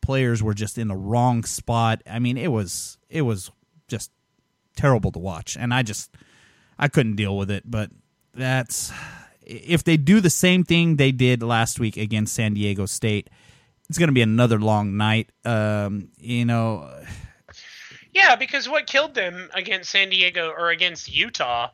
Players 0.00 0.42
were 0.42 0.54
just 0.54 0.78
in 0.78 0.88
the 0.88 0.96
wrong 0.96 1.42
spot. 1.42 2.02
I 2.08 2.20
mean, 2.20 2.36
it 2.36 2.52
was 2.52 2.96
it 3.08 3.22
was 3.22 3.50
just 3.88 4.12
terrible 4.76 5.10
to 5.12 5.18
watch, 5.18 5.56
and 5.58 5.74
I 5.74 5.82
just 5.82 6.14
I 6.78 6.88
couldn't 6.88 7.16
deal 7.16 7.36
with 7.36 7.50
it. 7.50 7.64
But 7.68 7.90
that's 8.34 8.92
if 9.44 9.82
they 9.82 9.96
do 9.96 10.20
the 10.20 10.30
same 10.30 10.62
thing 10.62 10.96
they 10.96 11.10
did 11.10 11.42
last 11.42 11.80
week 11.80 11.96
against 11.96 12.34
San 12.34 12.54
Diego 12.54 12.86
State, 12.86 13.28
it's 13.88 13.98
going 13.98 14.08
to 14.08 14.14
be 14.14 14.22
another 14.22 14.58
long 14.58 14.96
night. 14.96 15.30
Um, 15.44 16.08
you 16.18 16.44
know, 16.44 16.90
Yeah, 18.12 18.36
because 18.36 18.68
what 18.68 18.86
killed 18.86 19.14
them 19.14 19.48
against 19.54 19.90
San 19.90 20.10
Diego 20.10 20.50
or 20.50 20.70
against 20.70 21.12
Utah 21.12 21.70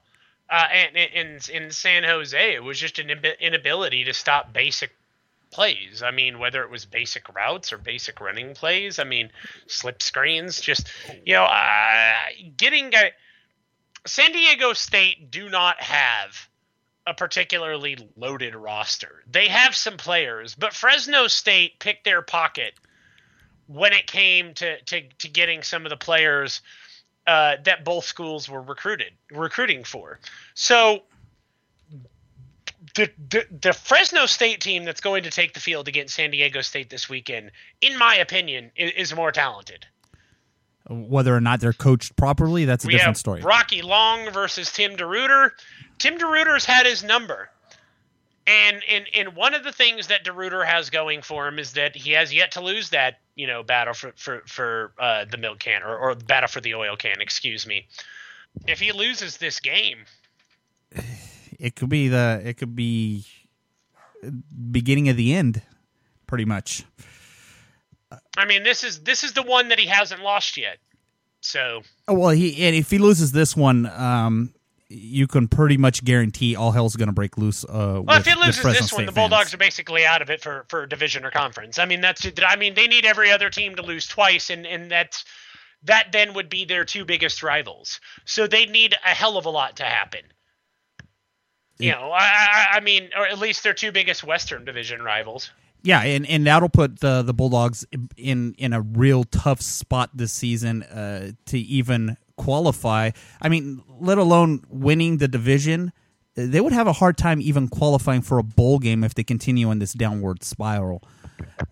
uh, 0.51 0.65
and 0.73 1.41
in 1.51 1.71
San 1.71 2.05
Jose 2.05 2.55
it 2.55 2.62
was 2.62 2.79
just 2.79 2.99
an 2.99 3.09
inab- 3.09 3.41
inability 3.41 4.05
to 4.05 4.12
stop 4.12 4.53
basic 4.53 4.91
plays. 5.55 6.03
I 6.03 6.11
mean, 6.11 6.39
whether 6.39 6.62
it 6.62 6.71
was 6.71 6.85
basic 6.85 7.33
routes 7.35 7.73
or 7.73 7.79
basic 7.79 8.21
running 8.21 8.55
plays. 8.55 8.99
I 8.99 9.05
mean, 9.05 9.31
slip 9.69 10.03
screens. 10.03 10.61
Just 10.61 10.89
you 11.25 11.35
know, 11.35 11.45
uh, 11.45 12.15
getting 12.57 12.93
a, 12.93 13.12
San 14.05 14.33
Diego 14.33 14.73
State 14.73 15.31
do 15.31 15.49
not 15.49 15.81
have 15.81 16.49
a 17.07 17.15
particularly 17.15 17.97
loaded 18.17 18.55
roster. 18.55 19.23
They 19.31 19.49
have 19.49 19.75
some 19.75 19.97
players, 19.97 20.55
but 20.55 20.73
Fresno 20.73 21.27
State 21.27 21.79
picked 21.79 22.05
their 22.05 22.23
pocket 22.23 22.75
when 23.67 23.93
it 23.93 24.07
came 24.07 24.55
to 24.55 24.81
to, 24.83 25.03
to 25.19 25.29
getting 25.29 25.63
some 25.63 25.87
of 25.87 25.91
the 25.91 25.97
players 25.97 26.63
uh, 27.27 27.57
that 27.65 27.85
both 27.85 28.05
schools 28.05 28.49
were 28.49 28.63
recruited 28.63 29.13
recruiting 29.31 29.85
for. 29.85 30.19
So 30.55 31.03
the, 32.95 33.11
the 33.31 33.47
the 33.63 33.73
Fresno 33.73 34.27
State 34.27 34.61
team 34.61 34.85
that's 34.85 35.01
going 35.01 35.23
to 35.25 35.31
take 35.31 35.55
the 35.55 35.61
field 35.61 35.89
against 35.89 36.15
San 36.15 36.31
Diego 36.31 36.61
State 36.63 36.91
this 36.91 37.09
weekend, 37.09 37.51
in 37.81 37.99
my 37.99 38.17
opinion, 38.17 38.71
is, 38.77 38.93
is 38.93 39.15
more 39.15 39.33
talented. 39.33 39.87
whether 40.89 41.35
or 41.35 41.41
not 41.41 41.61
they're 41.61 41.73
coached 41.73 42.15
properly, 42.17 42.65
that's 42.67 42.85
a 42.85 42.89
We 42.89 42.95
different 42.95 43.17
story. 43.17 43.41
Rocky 43.43 43.83
Long 43.83 44.31
versus 44.31 44.71
Tim 44.71 44.97
DeRuyter. 44.97 45.51
Tim 45.99 46.18
DeRuyter's 46.18 46.64
had 46.64 46.86
his 46.86 47.03
number. 47.03 47.51
And 48.47 48.82
in, 48.88 49.05
in 49.14 49.34
one 49.34 49.55
of 49.55 49.64
the 49.64 49.72
things 49.72 50.09
that 50.09 50.24
DeRuyter 50.24 50.66
has 50.66 50.90
going 50.90 51.22
for 51.22 51.49
him 51.49 51.59
is 51.59 51.72
that 51.72 51.97
he 51.97 52.12
has 52.12 52.32
yet 52.32 52.53
to 52.53 52.61
lose 52.61 52.90
that, 52.90 53.20
you 53.36 53.47
know, 53.47 53.62
battle 53.62 53.95
for 53.95 54.12
for, 54.16 54.42
for 54.47 54.92
uh, 54.99 55.24
the 55.24 55.38
milk 55.38 55.61
can 55.61 55.82
or, 55.82 55.97
or 55.97 56.14
battle 56.14 56.49
for 56.49 56.61
the 56.61 56.74
oil 56.74 56.95
can, 56.97 57.20
excuse 57.22 57.66
me. 57.66 57.86
If 58.66 58.80
he 58.80 58.92
loses 58.92 59.38
this 59.38 59.61
game, 59.61 60.05
It 61.59 61.76
could 61.76 61.88
be 61.88 62.09
the 62.09 62.42
it 62.45 62.59
could 62.59 62.76
be 62.76 63.24
beginning 64.70 65.09
of 65.09 65.16
the 65.16 65.34
end, 65.34 65.62
pretty 66.26 66.45
much. 66.45 66.84
I 68.36 68.45
mean 68.45 68.62
this 68.62 68.84
is 68.84 69.01
this 69.01 69.24
is 69.24 69.32
the 69.32 69.42
one 69.42 69.68
that 69.68 69.78
he 69.78 69.86
hasn't 69.86 70.22
lost 70.22 70.57
yet. 70.57 70.78
So 71.40 71.82
Oh, 72.09 72.14
well, 72.14 72.30
he 72.30 72.66
and 72.66 72.76
if 72.76 72.90
he 72.90 72.99
loses 72.99 73.32
this 73.32 73.57
one, 73.57 73.86
um, 73.86 74.53
you 74.95 75.26
can 75.26 75.49
pretty 75.49 75.76
much 75.76 76.05
guarantee 76.05 76.57
all 76.57 76.70
hell's 76.70 76.97
going 76.97 77.09
to 77.09 77.12
break 77.12 77.36
loose. 77.36 77.64
Uh, 77.64 78.01
Well, 78.03 78.03
with, 78.03 78.26
if 78.26 78.26
he 78.26 78.34
loses 78.34 78.62
this 78.62 78.80
one, 78.92 79.03
State 79.03 79.07
the 79.07 79.12
Bulldogs 79.12 79.45
fans. 79.45 79.55
are 79.55 79.59
basically 79.59 80.07
out 80.07 80.22
of 80.22 80.30
it 80.30 80.40
for, 80.40 80.64
for 80.68 80.86
division 80.86 81.24
or 81.24 81.30
conference. 81.30 81.78
I 81.78 81.84
mean, 81.84 82.01
that's 82.01 82.26
I 82.47 82.57
mean 82.57 82.74
they 82.74 82.86
need 82.86 83.05
every 83.05 83.30
other 83.30 83.51
team 83.51 83.74
to 83.76 83.82
lose 83.82 84.07
twice, 84.07 84.51
and 84.51 84.66
and 84.66 84.90
that's 84.90 85.24
that 85.84 86.12
then 86.12 86.34
would 86.34 86.49
be 86.49 86.64
their 86.64 86.84
two 86.84 87.05
biggest 87.05 87.42
rivals. 87.42 88.01
So 88.24 88.47
they 88.47 88.66
need 88.66 88.95
a 89.05 89.11
hell 89.11 89.36
of 89.36 89.47
a 89.47 89.51
lot 89.51 89.76
to 89.76 89.84
happen. 89.84 90.22
You 91.78 91.90
know, 91.90 92.12
I, 92.12 92.22
I 92.22 92.76
I 92.76 92.80
mean, 92.80 93.11
or 93.16 93.26
at 93.26 93.38
least 93.38 93.62
their 93.64 93.74
two 93.74 93.90
biggest 93.90 94.22
Western 94.24 94.64
Division 94.64 95.03
rivals. 95.03 95.51
Yeah, 95.82 96.03
and, 96.03 96.26
and 96.26 96.47
that'll 96.47 96.70
put 96.70 97.01
the 97.01 97.22
the 97.22 97.34
Bulldogs 97.34 97.84
in 98.16 98.55
in 98.57 98.72
a 98.72 98.80
real 98.80 99.24
tough 99.24 99.61
spot 99.61 100.11
this 100.14 100.32
season 100.32 100.82
uh, 100.84 101.32
to 101.47 101.59
even 101.59 102.16
qualify. 102.37 103.11
I 103.41 103.49
mean, 103.49 103.82
let 104.01 104.18
alone 104.18 104.64
winning 104.68 105.18
the 105.18 105.28
division. 105.28 105.93
They 106.35 106.61
would 106.61 106.72
have 106.72 106.89
a 106.89 106.93
hard 106.93 107.16
time 107.16 107.41
even 107.41 107.68
qualifying 107.68 108.22
for 108.22 108.39
a 108.39 108.43
bowl 108.43 108.78
game 108.80 109.05
if 109.05 109.14
they 109.14 109.22
continue 109.22 109.70
in 109.70 109.78
this 109.78 109.93
downward 109.93 110.43
spiral. 110.43 111.03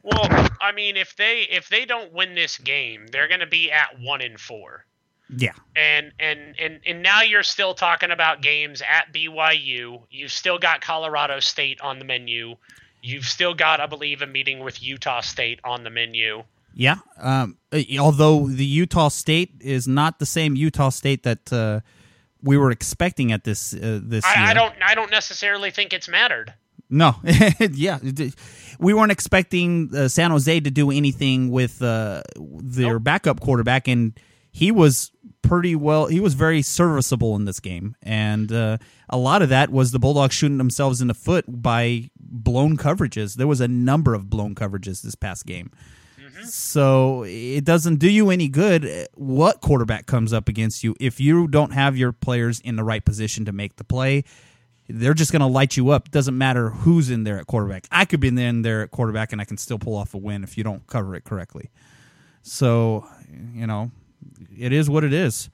Well, 0.02 0.48
I 0.60 0.72
mean, 0.72 0.96
if 0.96 1.16
they 1.16 1.46
if 1.50 1.68
they 1.68 1.84
don't 1.84 2.12
win 2.12 2.34
this 2.34 2.58
game, 2.58 3.06
they're 3.08 3.28
going 3.28 3.40
to 3.40 3.46
be 3.46 3.72
at 3.72 3.98
one 4.00 4.20
in 4.20 4.36
four. 4.36 4.84
Yeah, 5.36 5.54
and 5.74 6.12
and 6.20 6.54
and 6.58 6.80
and 6.86 7.02
now 7.02 7.22
you're 7.22 7.42
still 7.42 7.74
talking 7.74 8.10
about 8.10 8.42
games 8.42 8.82
at 8.82 9.12
BYU. 9.12 10.02
You've 10.10 10.32
still 10.32 10.58
got 10.58 10.80
Colorado 10.80 11.40
State 11.40 11.80
on 11.80 11.98
the 11.98 12.04
menu. 12.04 12.56
You've 13.02 13.24
still 13.24 13.54
got, 13.54 13.80
I 13.80 13.86
believe, 13.86 14.22
a 14.22 14.26
meeting 14.26 14.60
with 14.60 14.82
Utah 14.82 15.22
State 15.22 15.58
on 15.64 15.82
the 15.82 15.90
menu. 15.90 16.44
Yeah. 16.74 16.96
Um, 17.18 17.58
uh, 17.72 17.80
although 17.98 18.46
the 18.46 18.64
Utah 18.64 19.08
State 19.08 19.54
is 19.60 19.86
not 19.88 20.18
the 20.18 20.26
same 20.26 20.56
Utah 20.56 20.90
State 20.90 21.22
that 21.24 21.52
uh, 21.52 21.80
we 22.42 22.56
were 22.56 22.70
expecting 22.70 23.32
at 23.32 23.44
this 23.44 23.72
uh, 23.74 24.00
this 24.02 24.24
year. 24.24 24.34
I, 24.44 24.50
I 24.50 24.54
don't 24.54 24.74
I 24.84 24.94
don't 24.94 25.10
necessarily 25.10 25.70
think 25.70 25.92
it's 25.92 26.08
mattered. 26.08 26.54
No, 26.90 27.14
yeah, 27.72 27.98
we 28.78 28.92
weren't 28.92 29.12
expecting 29.12 29.90
uh, 29.96 30.08
San 30.08 30.30
Jose 30.30 30.60
to 30.60 30.70
do 30.70 30.90
anything 30.90 31.50
with 31.50 31.80
uh, 31.80 32.22
their 32.36 32.94
Nope. 32.94 33.04
backup 33.04 33.40
quarterback, 33.40 33.88
and 33.88 34.18
he 34.50 34.70
was 34.70 35.10
pretty 35.40 35.74
well. 35.74 36.06
He 36.06 36.20
was 36.20 36.34
very 36.34 36.60
serviceable 36.60 37.34
in 37.36 37.46
this 37.46 37.60
game, 37.60 37.96
and 38.02 38.52
uh, 38.52 38.76
a 39.08 39.16
lot 39.16 39.40
of 39.40 39.48
that 39.48 39.70
was 39.70 39.92
the 39.92 39.98
Bulldogs 39.98 40.34
shooting 40.34 40.58
themselves 40.58 41.00
in 41.00 41.08
the 41.08 41.14
foot 41.14 41.46
by 41.48 42.10
blown 42.20 42.76
coverages. 42.76 43.36
There 43.36 43.46
was 43.46 43.62
a 43.62 43.68
number 43.68 44.12
of 44.12 44.28
blown 44.28 44.54
coverages 44.54 45.00
this 45.00 45.14
past 45.14 45.46
game. 45.46 45.70
So 46.44 47.24
it 47.26 47.64
doesn't 47.64 47.96
do 47.96 48.10
you 48.10 48.30
any 48.30 48.48
good 48.48 48.86
uh, 48.86 49.04
what 49.14 49.60
quarterback 49.60 50.06
comes 50.06 50.32
up 50.32 50.48
against 50.48 50.82
you 50.82 50.94
if 50.98 51.20
you 51.20 51.46
don't 51.48 51.72
have 51.72 51.96
your 51.96 52.12
players 52.12 52.60
in 52.60 52.76
the 52.76 52.84
right 52.84 53.04
position 53.04 53.44
to 53.44 53.52
make 53.52 53.76
the 53.76 53.84
play 53.84 54.24
they're 54.88 55.14
just 55.14 55.32
going 55.32 55.40
to 55.40 55.46
light 55.46 55.76
you 55.76 55.90
up. 55.90 56.10
Doesn't 56.10 56.36
matter 56.36 56.70
who's 56.70 57.10
in 57.10 57.24
there 57.24 57.38
at 57.38 57.46
quarterback. 57.46 57.86
I 57.90 58.04
could 58.04 58.20
be 58.20 58.28
in 58.28 58.62
there 58.62 58.82
at 58.82 58.90
quarterback 58.90 59.32
and 59.32 59.40
I 59.40 59.44
can 59.44 59.56
still 59.56 59.78
pull 59.78 59.96
off 59.96 60.14
a 60.14 60.18
win 60.18 60.44
if 60.44 60.58
you 60.58 60.64
don't 60.64 60.86
cover 60.86 61.14
it 61.14 61.24
correctly. 61.24 61.70
So, 62.42 63.06
you 63.54 63.66
know, 63.66 63.90
it 64.56 64.72
is 64.72 64.90
what 64.90 65.04
it 65.04 65.12
is. 65.12 65.48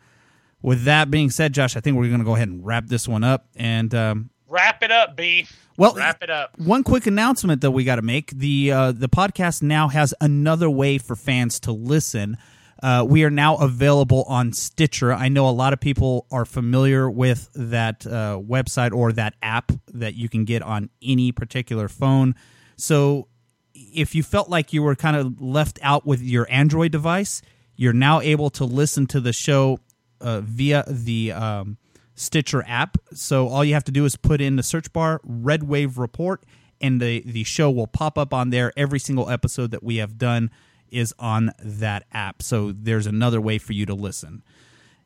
With 0.60 0.84
that 0.84 1.10
being 1.10 1.30
said, 1.30 1.52
Josh, 1.52 1.76
I 1.76 1.80
think 1.80 1.96
we're 1.96 2.08
going 2.08 2.18
to 2.18 2.24
go 2.24 2.34
ahead 2.34 2.48
and 2.48 2.64
wrap 2.64 2.86
this 2.86 3.06
one 3.06 3.22
up. 3.22 3.46
And 3.54 3.94
um, 3.94 4.30
Wrap 4.48 4.82
it 4.82 4.90
up, 4.90 5.14
B. 5.14 5.46
well, 5.76 5.94
Wrap 5.94 6.22
it 6.22 6.30
up. 6.30 6.58
one 6.58 6.82
quick 6.82 7.06
announcement 7.06 7.60
that 7.60 7.70
we 7.70 7.84
got 7.84 7.96
to 7.96 8.02
make: 8.02 8.30
the 8.30 8.72
uh, 8.72 8.92
the 8.92 9.08
podcast 9.08 9.62
now 9.62 9.88
has 9.88 10.14
another 10.20 10.70
way 10.70 10.98
for 10.98 11.14
fans 11.16 11.60
to 11.60 11.72
listen. 11.72 12.38
Uh, 12.82 13.04
we 13.06 13.24
are 13.24 13.30
now 13.30 13.56
available 13.56 14.22
on 14.28 14.52
Stitcher. 14.52 15.12
I 15.12 15.28
know 15.28 15.48
a 15.48 15.50
lot 15.50 15.72
of 15.72 15.80
people 15.80 16.26
are 16.30 16.44
familiar 16.44 17.10
with 17.10 17.50
that 17.54 18.06
uh, 18.06 18.40
website 18.40 18.92
or 18.92 19.12
that 19.12 19.34
app 19.42 19.72
that 19.92 20.14
you 20.14 20.28
can 20.28 20.44
get 20.44 20.62
on 20.62 20.88
any 21.02 21.32
particular 21.32 21.88
phone. 21.88 22.36
So, 22.76 23.26
if 23.74 24.14
you 24.14 24.22
felt 24.22 24.48
like 24.48 24.72
you 24.72 24.82
were 24.82 24.94
kind 24.94 25.16
of 25.16 25.42
left 25.42 25.80
out 25.82 26.06
with 26.06 26.22
your 26.22 26.46
Android 26.48 26.92
device, 26.92 27.42
you're 27.76 27.92
now 27.92 28.20
able 28.20 28.48
to 28.50 28.64
listen 28.64 29.06
to 29.08 29.20
the 29.20 29.32
show 29.32 29.80
uh, 30.20 30.40
via 30.40 30.84
the 30.86 31.32
um, 31.32 31.76
Stitcher 32.18 32.64
app. 32.66 32.98
So 33.14 33.46
all 33.46 33.64
you 33.64 33.74
have 33.74 33.84
to 33.84 33.92
do 33.92 34.04
is 34.04 34.16
put 34.16 34.40
in 34.40 34.56
the 34.56 34.62
search 34.64 34.92
bar 34.92 35.20
Red 35.22 35.62
Wave 35.62 35.98
Report, 35.98 36.44
and 36.80 37.00
the 37.00 37.22
the 37.24 37.44
show 37.44 37.70
will 37.70 37.86
pop 37.86 38.18
up 38.18 38.34
on 38.34 38.50
there. 38.50 38.72
Every 38.76 38.98
single 38.98 39.30
episode 39.30 39.70
that 39.70 39.84
we 39.84 39.96
have 39.96 40.18
done 40.18 40.50
is 40.90 41.14
on 41.18 41.52
that 41.62 42.04
app. 42.12 42.42
So 42.42 42.72
there's 42.72 43.06
another 43.06 43.40
way 43.40 43.58
for 43.58 43.72
you 43.72 43.86
to 43.86 43.94
listen, 43.94 44.42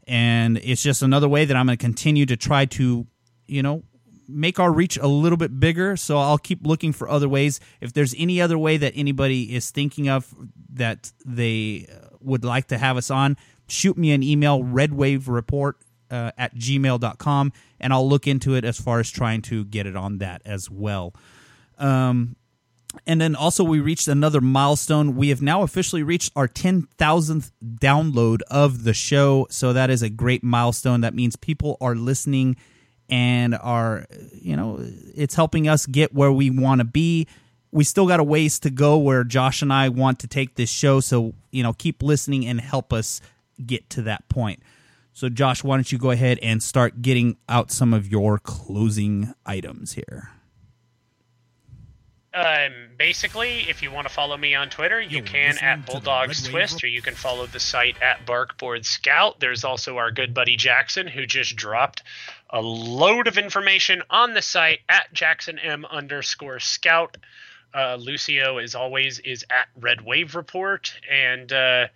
and 0.09 0.57
it's 0.59 0.83
just 0.83 1.03
another 1.03 1.29
way 1.29 1.45
that 1.45 1.55
I'm 1.55 1.67
going 1.67 1.77
to 1.77 1.85
continue 1.85 2.25
to 2.25 2.37
try 2.37 2.65
to, 2.65 3.07
you 3.47 3.63
know, 3.63 3.83
make 4.27 4.59
our 4.59 4.73
reach 4.73 4.97
a 4.97 5.07
little 5.07 5.37
bit 5.37 5.61
bigger. 5.61 5.97
So 5.99 6.17
I'll 6.17 6.39
keep 6.39 6.67
looking 6.67 6.93
for 6.93 7.11
other 7.11 7.29
ways. 7.29 7.61
If 7.83 7.93
there's 7.93 8.15
any 8.17 8.41
other 8.41 8.57
way 8.57 8.79
that 8.79 8.95
anybody 8.97 9.55
is 9.55 9.71
thinking 9.71 10.09
of 10.09 10.35
that 10.71 11.13
they 11.27 11.89
uh, 11.93 12.17
would 12.21 12.43
like 12.43 12.69
to 12.69 12.79
have 12.79 12.97
us 12.97 13.11
on, 13.11 13.37
shoot 13.69 13.99
me 13.99 14.13
an 14.13 14.23
email, 14.23 14.63
redwavereport 14.63 15.75
uh, 16.13 16.31
at 16.37 16.55
gmail.com, 16.55 17.53
and 17.81 17.93
I'll 17.93 18.09
look 18.09 18.27
into 18.27 18.55
it 18.55 18.65
as 18.65 18.79
far 18.79 19.01
as 19.01 19.11
trying 19.11 19.43
to 19.43 19.65
get 19.65 19.87
it 19.87 19.97
on 19.97 20.19
that 20.19 20.43
as 20.45 20.71
well. 20.71 21.15
Um, 21.79 22.37
and 23.07 23.21
then 23.21 23.35
also, 23.35 23.65
we 23.65 23.81
reached 23.81 24.07
another 24.07 24.43
milestone. 24.43 25.17
We 25.17 25.31
have 25.31 25.41
now 25.41 25.63
officially 25.63 26.03
reached 26.03 26.31
our 26.37 26.47
10,000th 26.47 27.51
download 27.65 28.43
of 28.51 28.85
the 28.85 28.93
show. 28.93 29.47
So, 29.49 29.73
that 29.73 29.89
is 29.89 30.03
a 30.03 30.11
great 30.11 30.45
milestone. 30.45 31.01
That 31.01 31.15
means 31.15 31.35
people 31.35 31.79
are 31.81 31.95
listening 31.95 32.57
and 33.09 33.55
are, 33.55 34.07
you 34.35 34.57
know, 34.57 34.79
it's 35.15 35.35
helping 35.35 35.69
us 35.69 35.87
get 35.87 36.15
where 36.15 36.31
we 36.31 36.51
want 36.51 36.81
to 36.81 36.85
be. 36.85 37.27
We 37.71 37.85
still 37.85 38.07
got 38.07 38.21
a 38.21 38.25
ways 38.25 38.59
to 38.61 38.71
go 38.71 38.99
where 38.99 39.25
Josh 39.25 39.63
and 39.63 39.73
I 39.73 39.89
want 39.89 40.19
to 40.21 40.27
take 40.27 40.57
this 40.57 40.71
show. 40.71 41.01
So, 41.01 41.33
you 41.51 41.63
know, 41.63 41.73
keep 41.73 42.03
listening 42.03 42.47
and 42.47 42.61
help 42.61 42.93
us 42.93 43.23
get 43.65 43.89
to 43.91 44.03
that 44.03 44.29
point. 44.29 44.63
So, 45.13 45.29
Josh, 45.29 45.63
why 45.63 45.77
don't 45.77 45.93
you 45.93 45.99
go 45.99 46.11
ahead 46.11 46.39
and 46.43 46.63
start 46.63 47.03
getting 47.03 47.37
out 47.49 47.71
some 47.71 47.93
of 47.93 48.09
your 48.09 48.39
closing 48.39 49.35
items 49.45 49.93
here? 49.93 50.31
Um, 52.35 52.73
basically, 52.97 53.67
if 53.69 53.83
you 53.83 53.91
want 53.91 54.09
to 54.09 54.13
follow 54.13 54.39
me 54.39 54.55
on 54.55 54.71
Twitter, 54.71 54.99
you 55.01 55.19
You're 55.19 55.27
can 55.27 55.59
at 55.59 55.85
to 55.85 55.93
Bulldogs 55.93 56.49
Twist, 56.49 56.83
or 56.83 56.87
you 56.87 57.03
can 57.03 57.15
follow 57.15 57.47
the 57.47 57.61
site 57.61 58.01
at 58.01 58.25
Barkboard 58.25 58.87
Scout. 58.87 59.39
There's 59.39 59.65
also 59.65 59.99
our 59.99 60.11
good 60.11 60.33
buddy 60.33 60.57
Jackson, 60.57 61.07
who 61.07 61.27
just 61.27 61.57
dropped 61.57 62.03
a 62.49 62.63
load 62.63 63.29
of 63.29 63.37
information 63.37 64.03
on 64.09 64.33
the 64.33 64.41
site 64.41 64.81
at 64.89 65.13
Jackson 65.13 65.59
M 65.59 65.85
underscore 65.85 66.59
Scout. 66.59 67.19
Uh, 67.75 67.97
Lucio, 67.97 68.57
as 68.59 68.75
always, 68.75 69.19
is 69.19 69.45
at 69.51 69.69
Red 69.79 70.01
Wave 70.01 70.35
Report, 70.35 70.95
and 71.11 71.53
uh, 71.53 71.89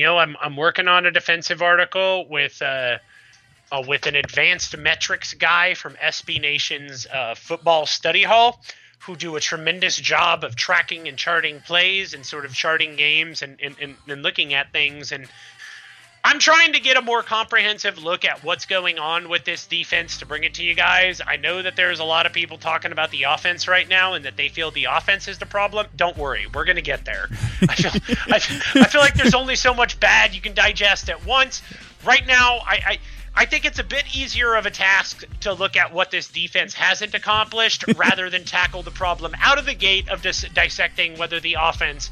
you 0.00 0.06
know 0.06 0.16
I'm 0.16 0.34
I'm 0.40 0.56
working 0.56 0.88
on 0.88 1.04
a 1.04 1.10
defensive 1.10 1.60
article 1.62 2.26
with. 2.28 2.60
Uh, 2.62 2.98
uh, 3.72 3.84
with 3.86 4.06
an 4.06 4.16
advanced 4.16 4.76
metrics 4.76 5.32
guy 5.34 5.74
from 5.74 5.94
SB 5.94 6.40
Nation's 6.40 7.06
uh, 7.06 7.36
football 7.36 7.86
study 7.86 8.24
hall 8.24 8.60
who 8.98 9.14
do 9.14 9.36
a 9.36 9.40
tremendous 9.40 9.94
job 9.94 10.42
of 10.42 10.56
tracking 10.56 11.06
and 11.06 11.16
charting 11.16 11.60
plays 11.60 12.12
and 12.12 12.26
sort 12.26 12.44
of 12.44 12.52
charting 12.52 12.96
games 12.96 13.42
and, 13.42 13.60
and, 13.62 13.76
and, 13.80 13.94
and 14.08 14.22
looking 14.24 14.54
at 14.54 14.72
things. 14.72 15.12
And 15.12 15.28
I'm 16.22 16.38
trying 16.38 16.74
to 16.74 16.80
get 16.80 16.96
a 16.96 17.02
more 17.02 17.22
comprehensive 17.22 18.02
look 18.02 18.24
at 18.24 18.44
what's 18.44 18.66
going 18.66 18.98
on 18.98 19.28
with 19.28 19.44
this 19.44 19.66
defense 19.66 20.18
to 20.18 20.26
bring 20.26 20.44
it 20.44 20.54
to 20.54 20.62
you 20.62 20.74
guys. 20.74 21.20
I 21.26 21.36
know 21.36 21.62
that 21.62 21.76
there's 21.76 21.98
a 21.98 22.04
lot 22.04 22.26
of 22.26 22.32
people 22.32 22.58
talking 22.58 22.92
about 22.92 23.10
the 23.10 23.22
offense 23.22 23.66
right 23.66 23.88
now 23.88 24.14
and 24.14 24.24
that 24.24 24.36
they 24.36 24.48
feel 24.48 24.70
the 24.70 24.84
offense 24.84 25.28
is 25.28 25.38
the 25.38 25.46
problem. 25.46 25.86
Don't 25.96 26.16
worry, 26.16 26.46
we're 26.52 26.64
going 26.64 26.76
to 26.76 26.82
get 26.82 27.04
there. 27.04 27.28
I 27.68 27.74
feel, 27.74 28.16
I, 28.28 28.36
I 28.82 28.88
feel 28.88 29.00
like 29.00 29.14
there's 29.14 29.34
only 29.34 29.56
so 29.56 29.72
much 29.72 29.98
bad 29.98 30.34
you 30.34 30.40
can 30.40 30.54
digest 30.54 31.08
at 31.08 31.24
once. 31.24 31.62
Right 32.04 32.26
now, 32.26 32.58
I, 32.66 32.80
I 32.86 32.98
I 33.34 33.46
think 33.46 33.64
it's 33.64 33.78
a 33.78 33.84
bit 33.84 34.04
easier 34.14 34.54
of 34.54 34.66
a 34.66 34.70
task 34.70 35.24
to 35.40 35.52
look 35.52 35.76
at 35.76 35.92
what 35.92 36.10
this 36.10 36.28
defense 36.28 36.74
hasn't 36.74 37.14
accomplished 37.14 37.84
rather 37.96 38.28
than 38.28 38.44
tackle 38.44 38.82
the 38.82 38.90
problem 38.90 39.34
out 39.40 39.58
of 39.58 39.66
the 39.66 39.74
gate 39.74 40.08
of 40.08 40.20
dis- 40.20 40.44
dissecting 40.52 41.16
whether 41.16 41.38
the 41.38 41.56
offense 41.58 42.10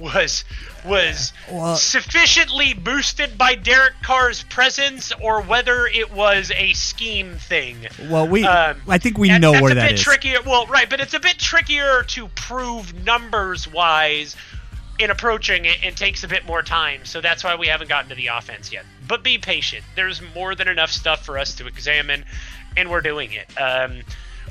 was 0.00 0.44
was 0.84 1.32
Well- 1.50 1.76
sufficiently 1.76 2.72
boosted 2.74 3.36
by 3.36 3.54
Derek 3.54 3.94
Carr's 4.02 4.42
presence 4.44 5.12
or 5.20 5.42
whether 5.42 5.86
it 5.86 6.10
was 6.10 6.50
a 6.56 6.72
scheme 6.72 7.36
thing. 7.36 7.86
Well, 8.08 8.26
we 8.26 8.44
Um, 8.44 8.80
I 8.88 8.98
think 8.98 9.18
we 9.18 9.28
know 9.38 9.52
that's 9.52 9.62
where 9.62 9.72
a 9.72 9.74
that 9.74 9.88
bit 9.90 9.94
is. 9.98 10.02
trickier. 10.02 10.40
Well, 10.42 10.66
right, 10.66 10.88
but 10.88 11.00
it's 11.00 11.14
a 11.14 11.20
bit 11.20 11.38
trickier 11.38 12.02
to 12.08 12.28
prove 12.28 12.94
numbers 13.04 13.68
wise 13.68 14.36
in 14.98 15.10
approaching 15.10 15.64
it 15.64 15.78
and 15.82 15.96
takes 15.96 16.24
a 16.24 16.28
bit 16.28 16.44
more 16.46 16.62
time. 16.62 17.04
So 17.04 17.20
that's 17.20 17.42
why 17.44 17.54
we 17.54 17.68
haven't 17.68 17.88
gotten 17.88 18.08
to 18.10 18.14
the 18.14 18.26
offense 18.28 18.72
yet. 18.72 18.84
But 19.06 19.22
be 19.22 19.38
patient. 19.38 19.84
There's 19.96 20.20
more 20.34 20.54
than 20.54 20.68
enough 20.68 20.90
stuff 20.90 21.24
for 21.24 21.38
us 21.38 21.54
to 21.56 21.66
examine, 21.66 22.24
and 22.76 22.90
we're 22.90 23.00
doing 23.00 23.32
it. 23.32 23.48
Um, 23.60 24.02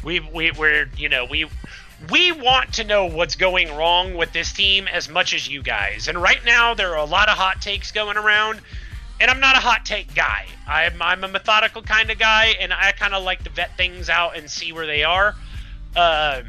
we 0.04 0.20
we 0.20 0.52
we're 0.52 0.90
you 0.98 1.10
know 1.10 1.26
we. 1.26 1.48
We 2.10 2.32
want 2.32 2.74
to 2.76 2.84
know 2.84 3.06
what's 3.06 3.36
going 3.36 3.76
wrong 3.76 4.16
with 4.16 4.32
this 4.32 4.54
team 4.54 4.88
as 4.88 5.10
much 5.10 5.34
as 5.34 5.48
you 5.48 5.62
guys. 5.62 6.08
And 6.08 6.22
right 6.22 6.44
now, 6.46 6.74
there 6.74 6.92
are 6.92 6.98
a 6.98 7.06
lot 7.06 7.30
of 7.30 7.38
hot 7.38 7.62
takes 7.62 7.92
going 7.92 8.16
around 8.16 8.62
and 9.20 9.30
I'm 9.30 9.40
not 9.40 9.56
a 9.56 9.60
hot 9.60 9.86
take 9.86 10.14
guy. 10.16 10.46
I'm 10.68 11.02
I'm 11.02 11.24
a 11.24 11.28
methodical 11.28 11.82
kind 11.82 12.10
of 12.10 12.18
guy, 12.18 12.56
and 12.60 12.72
I 12.72 12.92
kind 12.94 13.14
of 13.14 13.24
like 13.24 13.44
to 13.44 13.50
vet 13.50 13.76
things 13.76 14.10
out 14.10 14.38
and 14.38 14.50
see 14.50 14.72
where 14.72 14.86
they 14.86 15.04
are. 15.04 15.36
Um, 15.96 16.46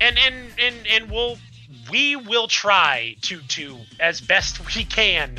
and 0.00 0.18
and 0.18 0.46
and 0.58 0.76
and 0.88 1.10
we'll 1.10 1.38
we 1.90 2.16
will 2.16 2.48
try 2.48 3.16
to 3.22 3.40
to 3.40 3.78
as 3.98 4.20
best 4.20 4.60
we 4.76 4.84
can 4.84 5.38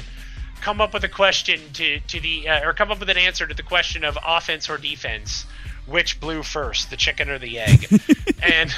come 0.61 0.81
up 0.81 0.93
with 0.93 1.03
a 1.03 1.09
question 1.09 1.59
to 1.73 1.99
to 1.99 2.19
the 2.19 2.47
uh, 2.47 2.67
or 2.67 2.73
come 2.73 2.91
up 2.91 2.99
with 2.99 3.09
an 3.09 3.17
answer 3.17 3.45
to 3.45 3.53
the 3.53 3.63
question 3.63 4.03
of 4.03 4.17
offense 4.25 4.69
or 4.69 4.77
defense, 4.77 5.45
which 5.85 6.19
blew 6.19 6.41
first, 6.41 6.89
the 6.89 6.97
chicken 6.97 7.29
or 7.29 7.37
the 7.37 7.59
egg, 7.59 7.87
and 8.41 8.73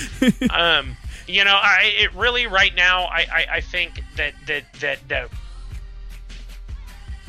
um. 0.50 0.96
You 1.28 1.44
know, 1.44 1.54
I 1.54 1.92
it 1.98 2.12
really 2.14 2.48
right 2.48 2.74
now. 2.74 3.04
I, 3.04 3.26
I, 3.32 3.46
I 3.52 3.60
think 3.60 4.02
that 4.16 4.34
that 4.48 4.64
that 4.80 4.98
that 5.08 5.28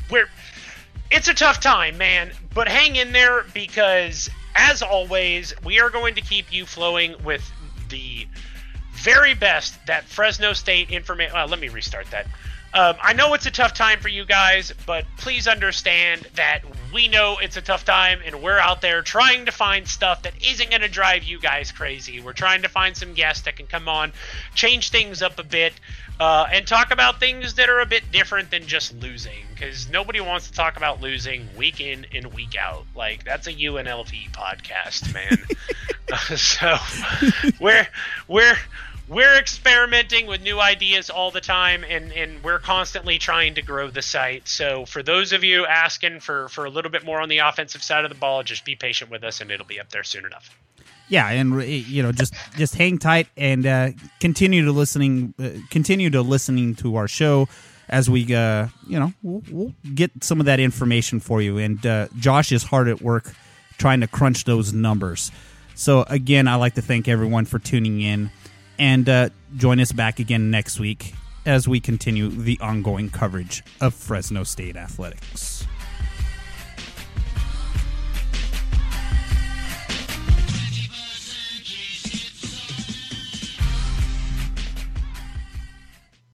we're 0.10 0.28
it's 1.12 1.28
a 1.28 1.34
tough 1.34 1.60
time, 1.60 1.98
man, 1.98 2.32
but 2.56 2.68
hang 2.68 2.96
in 2.96 3.12
there 3.12 3.46
because 3.54 4.30
as 4.56 4.82
always, 4.82 5.54
we 5.64 5.80
are 5.80 5.90
going 5.90 6.16
to 6.16 6.22
keep 6.22 6.52
you 6.52 6.66
flowing 6.66 7.16
with 7.24 7.50
the 7.90 8.28
very 8.94 9.34
best 9.34 9.86
that 9.86 10.06
Fresno 10.06 10.54
State 10.54 10.90
information. 10.90 11.36
Let 11.48 11.60
me 11.60 11.70
restart 11.70 12.10
that. 12.12 12.26
Um, 12.74 12.96
I 13.02 13.14
know 13.14 13.34
it's 13.36 13.46
a 13.46 13.52
tough 13.52 13.74
time 13.74 14.00
for 14.00 14.10
you 14.10 14.26
guys, 14.26 14.74
but 14.88 15.06
please 15.18 15.48
understand 15.48 16.28
that 16.36 16.62
we 16.94 17.08
know 17.08 17.38
it's 17.42 17.58
a 17.58 17.62
tough 17.62 17.86
time, 17.86 18.20
and 18.26 18.42
we're 18.42 18.60
out 18.60 18.82
there 18.82 19.02
trying 19.02 19.46
to 19.46 19.52
find 19.52 19.88
stuff 19.88 20.24
that 20.24 20.34
isn't 20.46 20.70
going 20.70 20.82
to 20.82 20.88
drive 20.88 21.24
you 21.24 21.40
guys 21.40 21.72
crazy. 21.72 22.20
We're 22.22 22.34
trying 22.34 22.62
to 22.62 22.70
find 22.70 22.96
some 22.96 23.14
guests 23.14 23.44
that 23.44 23.56
can 23.56 23.68
come 23.68 23.90
on, 23.90 24.14
change 24.54 24.92
things 24.92 25.22
up 25.22 25.40
a 25.40 25.44
bit, 25.44 25.74
uh, 26.20 26.48
and 26.52 26.68
talk 26.68 26.92
about 26.92 27.20
things 27.20 27.56
that 27.56 27.70
are 27.70 27.80
a 27.80 27.86
bit 27.86 28.12
different 28.12 28.52
than 28.52 28.68
just 28.68 28.94
losing. 29.02 29.46
Because 29.54 29.90
nobody 29.90 30.22
wants 30.22 30.48
to 30.48 30.54
talk 30.54 30.78
about 30.78 31.02
losing 31.02 31.48
week 31.58 31.82
in 31.82 32.06
and 32.14 32.34
week 32.34 32.56
out. 32.56 32.86
Like 32.96 33.24
that's 33.24 33.48
a 33.48 33.54
UNLV 33.54 34.32
podcast, 34.32 35.14
man. 35.14 35.38
so 36.36 36.78
we're 37.60 37.88
we're 38.28 38.58
we're 39.08 39.38
experimenting 39.38 40.28
with 40.28 40.42
new 40.42 40.60
ideas 40.60 41.10
all 41.10 41.30
the 41.30 41.42
time 41.42 41.84
and, 41.84 42.12
and 42.14 42.42
we're 42.44 42.60
constantly 42.60 43.18
trying 43.18 43.56
to 43.56 43.62
grow 43.62 43.90
the 43.90 44.02
site. 44.02 44.48
So 44.48 44.86
for 44.86 45.04
those 45.04 45.34
of 45.34 45.44
you 45.44 45.66
asking 45.66 46.22
for, 46.22 46.48
for 46.50 46.66
a 46.66 46.70
little 46.70 46.92
bit 46.92 47.04
more 47.04 47.20
on 47.22 47.28
the 47.28 47.40
offensive 47.40 47.84
side 47.84 48.06
of 48.06 48.10
the 48.10 48.18
ball 48.18 48.44
just 48.44 48.64
be 48.64 48.76
patient 48.76 49.12
with 49.12 49.24
us 49.24 49.42
and 49.42 49.52
it'll 49.52 49.66
be 49.66 49.80
up 49.80 49.90
there 49.90 50.04
soon 50.04 50.26
enough. 50.26 50.58
Yeah 51.10 51.30
and 51.30 51.62
you 51.64 52.02
know 52.02 52.14
just 52.14 52.34
just 52.56 52.76
hang 52.76 52.98
tight 52.98 53.28
and 53.36 53.66
uh, 53.66 53.90
continue 54.22 54.64
to 54.64 54.72
listening 54.72 55.34
uh, 55.38 55.50
continue 55.70 56.10
to 56.10 56.22
listening 56.22 56.76
to 56.76 56.96
our 56.96 57.10
show 57.10 57.50
as 57.90 58.10
we 58.10 58.34
uh, 58.34 58.68
you 58.88 59.00
know 59.00 59.14
we'll, 59.22 59.44
we'll 59.52 59.74
get 59.94 60.12
some 60.24 60.40
of 60.40 60.46
that 60.46 60.62
information 60.62 61.20
for 61.20 61.42
you. 61.42 61.58
And 61.58 61.86
uh, 61.86 62.08
josh 62.18 62.54
is 62.54 62.64
hard 62.64 62.88
at 62.88 63.02
work 63.02 63.34
trying 63.78 64.00
to 64.00 64.08
crunch 64.08 64.46
those 64.46 64.72
numbers. 64.72 65.30
So 65.76 66.04
again 66.08 66.48
i'd 66.48 66.56
like 66.56 66.76
to 66.76 66.82
thank 66.82 67.10
everyone 67.10 67.46
for 67.46 67.60
tuning 67.60 68.00
in 68.00 68.32
and 68.80 69.08
uh, 69.08 69.30
join 69.58 69.80
us 69.80 69.92
back 69.92 70.20
again 70.20 70.52
next 70.52 70.80
week 70.80 71.14
as 71.46 71.68
we 71.68 71.80
continue 71.80 72.30
the 72.30 72.60
ongoing 72.62 73.10
coverage 73.10 73.64
of 73.82 73.94
fresno 73.94 74.44
state 74.44 74.76
athletics 74.76 75.63